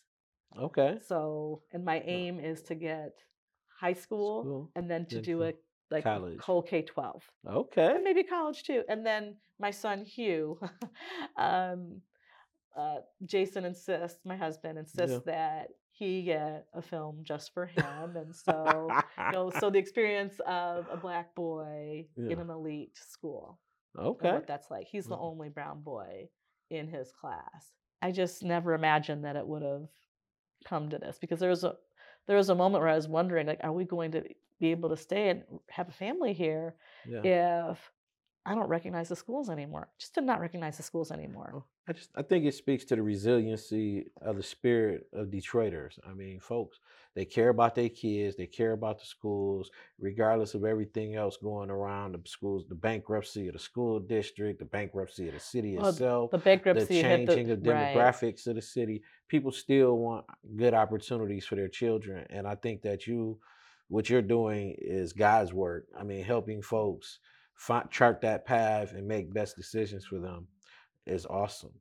Okay. 0.59 0.99
So, 1.07 1.63
and 1.73 1.85
my 1.85 2.01
aim 2.07 2.41
is 2.41 2.63
to 2.63 2.75
get 2.75 3.19
high 3.81 3.93
school, 3.93 4.43
School, 4.43 4.71
and 4.75 4.91
then 4.91 5.07
to 5.07 5.21
do 5.21 5.43
a 5.43 5.53
like 5.91 6.05
college. 6.05 6.39
whole 6.41 6.63
K 6.63 6.83
twelve, 6.83 7.23
Okay. 7.47 7.95
and 7.95 8.05
maybe 8.05 8.23
college 8.23 8.63
too. 8.65 8.83
And 8.89 9.05
then 9.05 9.37
my 9.59 9.71
son 9.71 10.05
Hugh, 10.05 10.59
um, 11.37 12.01
uh, 12.77 12.97
Jason 13.25 13.65
insists, 13.65 14.25
my 14.25 14.37
husband 14.37 14.79
insists 14.79 15.21
that 15.27 15.69
he 15.91 16.23
get 16.23 16.67
a 16.75 16.83
film 16.83 17.21
just 17.25 17.53
for 17.53 17.67
him, 17.67 18.17
and 18.17 18.35
so 18.35 18.89
you 19.17 19.33
know, 19.33 19.51
so 19.51 19.69
the 19.71 19.79
experience 19.79 20.41
of 20.47 20.87
a 20.93 20.97
black 20.97 21.35
boy 21.35 22.07
in 22.17 22.39
an 22.39 22.51
elite 22.51 22.97
school 22.97 23.59
okay. 23.99 24.33
what 24.33 24.47
that's 24.47 24.71
like. 24.71 24.87
He's 24.87 25.07
the 25.07 25.17
Mhm. 25.17 25.23
only 25.23 25.49
brown 25.49 25.81
boy 25.83 26.29
in 26.71 26.87
his 26.87 27.11
class. 27.13 27.73
I 28.01 28.13
just 28.13 28.45
never 28.45 28.75
imagined 28.75 29.25
that 29.25 29.35
it 29.37 29.47
would 29.47 29.63
have 29.63 29.89
come 30.65 30.89
to 30.91 30.99
this 30.99 31.19
because 31.19 31.41
there 31.41 31.51
was 31.51 31.65
a 31.65 31.77
there 32.27 32.37
was 32.37 32.51
a 32.51 32.55
moment 32.55 32.83
where 32.83 32.93
I 32.93 32.95
was 32.97 33.09
wondering, 33.09 33.47
like, 33.47 33.61
are 33.65 33.73
we 33.73 33.85
going 33.85 34.13
to 34.13 34.23
be 34.59 34.71
able 34.71 34.89
to 34.91 34.97
stay 34.97 35.31
and 35.31 35.43
have 35.71 35.89
a 35.89 35.93
family 35.93 36.33
here 36.33 36.75
Yeah. 37.09 37.71
if 37.73 37.93
I 38.47 38.55
don't 38.55 38.69
recognize 38.69 39.09
the 39.11 39.17
schools 39.17 39.51
anymore? 39.51 39.89
Just 39.99 40.15
did 40.15 40.25
not 40.25 40.41
recognize 40.41 40.77
the 40.79 40.83
schools 40.83 41.11
anymore. 41.11 41.65
I 41.87 41.93
just 41.93 42.11
I 42.17 42.23
think 42.23 42.45
it 42.47 42.55
speaks 42.55 42.85
to 42.87 42.97
the 42.97 43.03
resiliency 43.03 44.11
of 44.23 44.37
the 44.37 44.43
spirit 44.43 45.07
of 45.13 45.29
Detroiters. 45.29 45.99
I 46.07 46.13
mean, 46.15 46.41
folks, 46.41 46.79
they 47.15 47.25
care 47.27 47.49
about 47.51 47.75
their 47.75 47.89
kids, 47.91 48.37
they 48.37 48.47
care 48.47 48.73
about 48.73 49.01
the 49.01 49.07
schools, 49.07 49.71
regardless 49.99 50.55
of 50.55 50.65
everything 50.65 51.15
else 51.15 51.37
going 51.43 51.69
around 51.71 52.13
the 52.13 52.21
schools, 52.29 52.65
the 52.69 52.75
bankruptcy 52.75 53.49
of 53.49 53.55
the 53.55 53.59
school 53.59 54.01
district, 54.01 54.59
the 54.61 54.65
bankruptcy 54.67 55.29
of 55.29 55.35
the 55.35 55.41
city 55.41 55.77
Well, 55.77 55.89
itself, 55.91 56.31
The 56.31 56.39
the 56.39 56.45
bankruptcy 56.45 56.87
the 56.97 57.03
changing 57.03 57.51
of 57.51 57.67
right. 57.67 57.95
demographics 57.95 58.47
of 58.47 58.55
the 58.57 58.63
city. 58.63 59.03
People 59.29 59.53
still 59.53 59.99
want 59.99 60.25
good 60.57 60.73
opportunities 60.75 61.45
for 61.47 61.57
their 61.57 61.69
children, 61.69 62.27
and 62.31 62.47
I 62.47 62.55
think 62.55 62.83
that 62.83 63.07
you, 63.07 63.39
what 63.89 64.09
you're 64.11 64.23
doing, 64.23 64.75
is 64.79 65.13
God's 65.13 65.53
work. 65.53 65.87
I 65.99 66.05
mean, 66.05 66.25
helping 66.25 66.63
folks 66.63 67.19
fi- 67.55 67.85
chart 67.91 68.21
that 68.23 68.45
path 68.47 68.93
and 68.93 69.07
make 69.09 69.33
best 69.33 69.57
decisions 69.57 70.05
for 70.05 70.19
them 70.19 70.47
is 71.07 71.27
awesome. 71.27 71.73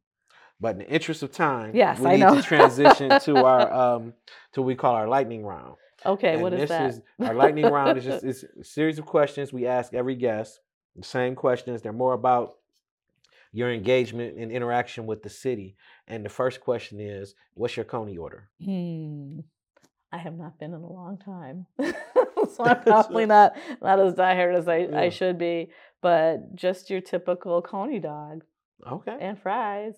But 0.59 0.73
in 0.73 0.77
the 0.79 0.89
interest 0.89 1.21
of 1.21 1.31
time, 1.31 1.75
Yes, 1.75 1.99
we 1.99 2.07
I 2.07 2.11
need 2.13 2.19
know. 2.21 2.35
to 2.35 2.41
transition 2.41 3.19
to 3.19 3.35
our 3.45 3.71
um 3.95 4.13
to 4.53 4.61
what 4.61 4.67
we 4.67 4.75
call 4.75 4.95
our 4.95 5.07
lightning 5.07 5.45
round. 5.45 5.75
Okay, 6.05 6.33
And 6.33 6.41
what 6.41 6.53
is 6.53 6.61
this 6.61 6.69
that? 6.69 6.89
is 6.89 7.01
our 7.19 7.33
lightning 7.35 7.65
round 7.65 7.97
is 7.97 8.03
just 8.05 8.23
it's 8.29 8.43
a 8.43 8.63
series 8.63 8.97
of 8.99 9.05
questions 9.05 9.51
we 9.53 9.67
ask 9.67 9.93
every 9.93 10.15
guest. 10.15 10.59
The 10.95 11.03
same 11.03 11.35
questions. 11.35 11.81
They're 11.81 11.93
more 11.93 12.13
about 12.13 12.55
your 13.51 13.71
engagement 13.71 14.37
and 14.37 14.51
interaction 14.51 15.05
with 15.05 15.21
the 15.23 15.29
city. 15.29 15.75
And 16.07 16.23
the 16.25 16.29
first 16.29 16.59
question 16.61 16.99
is, 16.99 17.33
what's 17.53 17.75
your 17.77 17.85
Coney 17.85 18.17
order? 18.17 18.49
Hmm. 18.63 19.39
I 20.17 20.19
have 20.21 20.35
not 20.37 20.57
been 20.57 20.73
in 20.73 20.81
a 20.81 20.91
long 20.91 21.19
time, 21.19 21.67
so 21.79 22.63
I'm 22.65 22.81
probably 22.83 23.27
not 23.27 23.55
not 23.83 23.99
as 23.99 24.15
diehard 24.15 24.57
as 24.57 24.67
I, 24.67 24.77
Yeah. 24.77 24.99
I 24.99 25.09
should 25.09 25.37
be. 25.37 25.69
But 26.01 26.55
just 26.55 26.89
your 26.89 27.01
typical 27.01 27.61
coney 27.61 27.99
dog 27.99 28.43
Okay. 28.85 29.15
and 29.19 29.39
fries. 29.39 29.93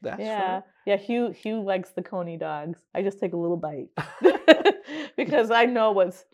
That's 0.00 0.20
yeah, 0.20 0.62
yeah. 0.84 0.96
Hugh 0.96 1.30
Hugh 1.30 1.62
likes 1.62 1.90
the 1.90 2.02
coney 2.02 2.36
dogs. 2.36 2.78
I 2.92 3.02
just 3.02 3.20
take 3.20 3.34
a 3.34 3.36
little 3.36 3.56
bite 3.56 3.88
because 5.16 5.50
I 5.52 5.66
know 5.66 5.92
what's. 5.92 6.24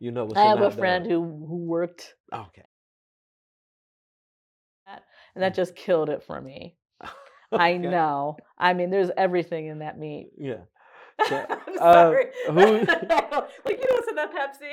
You 0.00 0.10
know 0.10 0.26
what's 0.26 0.36
I 0.38 0.44
have 0.44 0.60
a 0.60 0.70
friend 0.70 1.06
who 1.06 1.22
who 1.22 1.56
worked, 1.64 2.14
Okay. 2.30 2.64
and 4.86 5.42
that 5.42 5.54
just 5.54 5.74
killed 5.76 6.10
it 6.10 6.22
for 6.24 6.38
me. 6.40 6.76
I 7.52 7.78
know. 7.78 8.36
I 8.58 8.74
mean, 8.74 8.90
there's 8.90 9.10
everything 9.16 9.66
in 9.68 9.78
that 9.78 9.98
meat. 9.98 10.32
Yeah. 10.36 10.64
So, 11.28 11.46
I'm 11.66 11.78
uh, 11.80 11.92
sorry. 11.92 12.26
who- 12.46 12.52
like 12.54 12.86
you 12.86 13.86
know 13.88 13.96
what's 13.96 14.08
in 14.08 14.14
that 14.16 14.32
Pepsi? 14.34 14.72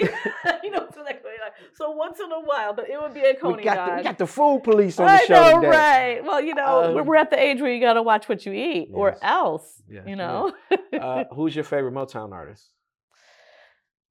you 0.64 0.72
know 0.72 0.80
what's 0.82 0.98
in 0.98 1.04
that 1.06 1.24
Coney. 1.24 1.38
So 1.74 1.92
once 1.92 2.20
in 2.20 2.32
a 2.32 2.40
while, 2.42 2.74
but 2.74 2.90
it 2.90 3.02
would 3.02 3.14
be 3.14 3.22
a 3.22 3.34
Coney 3.36 3.58
we 3.58 3.64
got 3.64 3.76
dog. 3.76 3.90
the, 3.92 3.96
we 3.98 4.04
got 4.04 4.18
the 4.18 4.28
food 4.28 4.62
police 4.64 5.00
on 5.00 5.08
the 5.08 5.18
show. 5.26 5.36
I 5.36 5.52
know, 5.54 5.62
today. 5.62 5.70
right? 6.18 6.24
Well, 6.26 6.42
you 6.42 6.54
know, 6.54 6.82
we're- 6.90 7.00
Um, 7.02 7.08
we're 7.08 7.16
at 7.16 7.30
the 7.32 7.40
age 7.40 7.62
where 7.62 7.72
you 7.72 7.80
got 7.80 7.94
to 7.94 8.02
watch 8.04 8.28
what 8.28 8.46
you 8.46 8.52
eat, 8.54 8.90
or 8.94 9.16
else, 9.24 9.82
Yeah, 9.90 10.02
you 10.04 10.10
yeah. 10.10 10.16
know. 10.16 10.54
Uh, 11.00 11.24
who's 11.34 11.56
your 11.56 11.64
favorite 11.64 11.94
Motown 11.94 12.32
artist? 12.34 12.70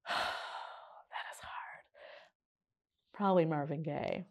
that 0.07 0.13
is 1.33 1.39
hard. 1.39 1.83
Probably 3.13 3.45
Marvin 3.45 3.83
Gaye. 3.83 4.25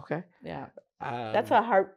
Okay. 0.00 0.22
Yeah, 0.44 0.66
that's 1.00 1.50
Um, 1.50 1.62
a 1.64 1.66
hard. 1.66 1.90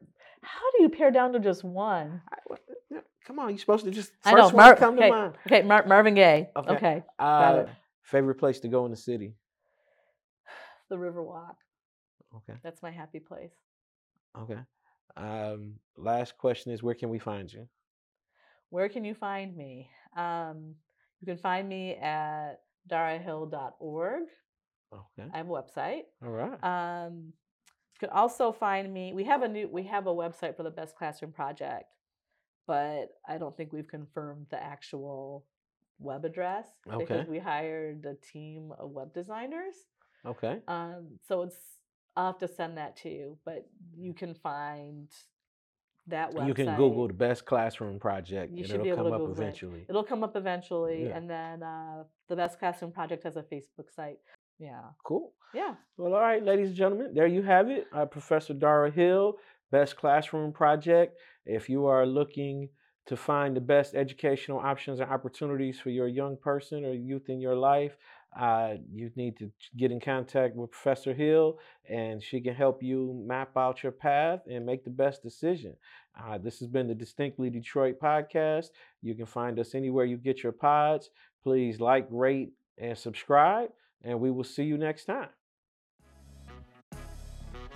How 0.44 0.72
do 0.76 0.84
you 0.84 0.90
pare 0.90 1.12
down 1.12 1.34
to 1.34 1.40
just 1.40 1.64
one? 1.64 2.22
I- 2.32 2.98
Come 3.26 3.40
on, 3.40 3.50
you're 3.50 3.58
supposed 3.60 3.86
to 3.86 3.92
just 3.92 4.12
I 4.26 4.32
first 4.32 4.52
know, 4.54 4.58
one 4.58 4.66
Mar- 4.66 4.76
come 4.76 4.98
okay. 4.98 5.10
to 5.10 5.16
mind. 5.16 5.34
Okay, 5.46 5.62
Mar- 5.62 5.86
Marvin 5.86 6.16
Gaye. 6.16 6.50
Okay. 6.56 6.74
Okay. 6.74 7.04
Uh, 7.20 7.66
favorite 8.04 8.36
place 8.36 8.60
to 8.62 8.68
go 8.68 8.86
in 8.86 8.92
the 8.92 8.98
city? 8.98 9.36
the 10.90 10.96
Riverwalk. 10.96 11.56
Okay. 12.36 12.58
That's 12.64 12.82
my 12.82 12.92
happy 12.92 13.20
place. 13.20 13.54
Okay. 14.40 14.58
Um, 15.18 15.76
last 15.98 16.38
question 16.38 16.72
is 16.72 16.82
where 16.82 16.96
can 16.96 17.10
we 17.10 17.20
find 17.20 17.52
you? 17.52 17.68
Where 18.70 18.88
can 18.90 19.04
you 19.04 19.14
find 19.14 19.56
me? 19.56 19.90
Um, 20.16 20.76
you 21.20 21.26
can 21.28 21.38
find 21.38 21.68
me 21.68 21.96
at 21.96 22.62
darahill.org. 22.90 24.24
Okay. 24.94 25.30
I 25.34 25.38
have 25.38 25.48
a 25.48 25.50
website. 25.50 26.02
All 26.24 26.30
right. 26.32 26.64
Um, 26.64 27.34
You 28.02 28.08
can 28.08 28.10
also 28.10 28.52
find 28.52 28.92
me. 28.94 29.14
We 29.14 29.26
have 29.26 29.44
a 29.44 29.48
new 29.48 29.68
we 29.68 29.84
have 29.84 30.08
a 30.08 30.14
website 30.14 30.56
for 30.58 30.64
the 30.64 30.72
Best 30.72 30.96
Classroom 30.96 31.32
Project, 31.34 31.86
but 32.72 33.10
I 33.28 33.38
don't 33.38 33.56
think 33.58 33.74
we've 33.74 33.88
confirmed 34.00 34.46
the 34.50 34.62
actual 34.64 35.46
web 36.00 36.24
address 36.24 36.68
Okay. 36.88 36.98
because 37.00 37.28
we 37.28 37.38
hired 37.38 38.06
a 38.06 38.16
team 38.32 38.72
of 38.80 38.92
web 38.92 39.14
designers. 39.14 39.76
Okay. 40.26 40.56
Um, 40.70 41.18
so 41.28 41.42
it's 41.42 41.58
I'll 42.16 42.28
have 42.32 42.40
to 42.40 42.48
send 42.48 42.78
that 42.78 42.96
to 43.04 43.10
you, 43.10 43.38
but 43.44 43.68
you 43.94 44.14
can 44.14 44.34
find 44.36 45.10
that 46.08 46.32
website. 46.34 46.48
You 46.48 46.54
can 46.54 46.76
Google 46.78 47.08
the 47.10 47.14
best 47.14 47.46
classroom 47.46 48.00
project, 48.00 48.54
You 48.54 48.60
and 48.60 48.66
should 48.68 48.76
it'll 48.76 48.84
be 48.86 48.90
able 48.90 48.98
come 49.04 49.08
to 49.08 49.14
up 49.16 49.20
Google 49.20 49.34
it. 49.36 49.40
eventually. 49.44 49.86
It'll 49.90 50.04
come 50.14 50.24
up 50.24 50.36
eventually, 50.38 51.08
Yeah. 51.08 51.18
and 51.18 51.30
then 51.30 51.64
uh, 51.64 52.04
the 52.30 52.36
Best 52.38 52.58
Classroom 52.60 52.92
Project 52.94 53.24
has 53.26 53.36
a 53.36 53.44
Facebook 53.44 53.90
site. 53.94 54.20
Yeah, 54.60 54.82
Cool. 55.04 55.34
yeah. 55.54 55.76
Well, 55.98 56.14
all 56.14 56.22
right, 56.22 56.42
ladies 56.44 56.68
and 56.70 56.76
gentlemen, 56.78 57.14
there 57.14 57.28
you 57.28 57.42
have 57.42 57.70
it. 57.70 57.88
Uh, 57.94 58.06
Professor 58.06 58.54
Dara 58.54 58.90
Hill, 58.92 59.38
Best 59.72 59.96
Classroom 59.96 60.52
Project. 60.52 61.18
If 61.46 61.70
you 61.70 61.86
are 61.86 62.06
looking 62.06 62.70
to 63.08 63.18
find 63.18 63.56
the 63.56 63.62
best 63.62 63.96
educational 63.96 64.60
options 64.60 65.00
and 65.00 65.10
opportunities 65.10 65.80
for 65.80 65.90
your 65.90 66.08
young 66.08 66.38
person 66.38 66.86
or 66.86 66.94
youth 66.94 67.30
in 67.30 67.40
your 67.40 67.56
life, 67.56 67.98
uh, 68.40 68.76
you 68.90 69.12
need 69.16 69.38
to 69.38 69.52
get 69.76 69.92
in 69.92 70.00
contact 70.00 70.56
with 70.56 70.72
Professor 70.72 71.14
Hill, 71.14 71.58
and 71.90 72.24
she 72.24 72.40
can 72.40 72.54
help 72.54 72.82
you 72.82 73.22
map 73.28 73.58
out 73.58 73.84
your 73.84 73.92
path 73.92 74.42
and 74.50 74.66
make 74.66 74.84
the 74.86 74.90
best 74.90 75.22
decision. 75.22 75.76
Uh, 76.18 76.38
this 76.38 76.60
has 76.60 76.68
been 76.68 76.88
the 76.88 76.96
Distinctly 76.96 77.50
Detroit 77.50 78.00
podcast. 78.00 78.68
You 79.02 79.16
can 79.16 79.26
find 79.26 79.60
us 79.60 79.76
anywhere 79.76 80.06
you 80.06 80.18
get 80.18 80.44
your 80.44 80.54
pods. 80.54 81.10
Please 81.44 81.82
like, 81.82 82.08
rate, 82.10 82.54
and 82.78 82.98
subscribe, 82.98 83.70
and 84.04 84.20
we 84.20 84.32
will 84.32 84.44
see 84.46 84.64
you 84.64 84.78
next 84.78 85.06
time. 85.06 85.30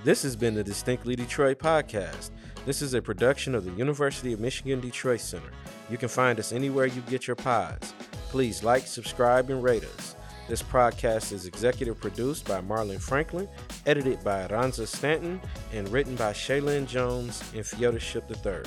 This 0.05 0.21
has 0.21 0.35
been 0.35 0.53
the 0.53 0.63
Distinctly 0.63 1.15
Detroit 1.15 1.57
podcast. 1.57 2.29
This 2.63 2.83
is 2.83 2.93
a 2.93 3.01
production 3.01 3.55
of 3.55 3.65
the 3.65 3.71
University 3.71 4.33
of 4.33 4.39
Michigan 4.39 4.79
Detroit 4.79 5.19
Center. 5.19 5.49
You 5.89 5.97
can 5.97 6.09
find 6.09 6.37
us 6.37 6.51
anywhere 6.51 6.85
you 6.85 7.01
get 7.09 7.25
your 7.25 7.35
pods. 7.35 7.91
Please 8.29 8.63
like, 8.63 8.85
subscribe, 8.85 9.49
and 9.49 9.63
rate 9.63 9.83
us. 9.83 10.15
This 10.47 10.61
podcast 10.61 11.31
is 11.31 11.47
executive 11.47 11.99
produced 11.99 12.47
by 12.47 12.61
Marlon 12.61 13.01
Franklin, 13.01 13.49
edited 13.87 14.23
by 14.23 14.45
Ranza 14.45 14.85
Stanton, 14.85 15.41
and 15.73 15.89
written 15.89 16.15
by 16.15 16.33
Shaylin 16.33 16.85
Jones 16.85 17.41
and 17.55 17.65
Feodies 17.65 18.01
Shipp 18.01 18.29
III. 18.29 18.61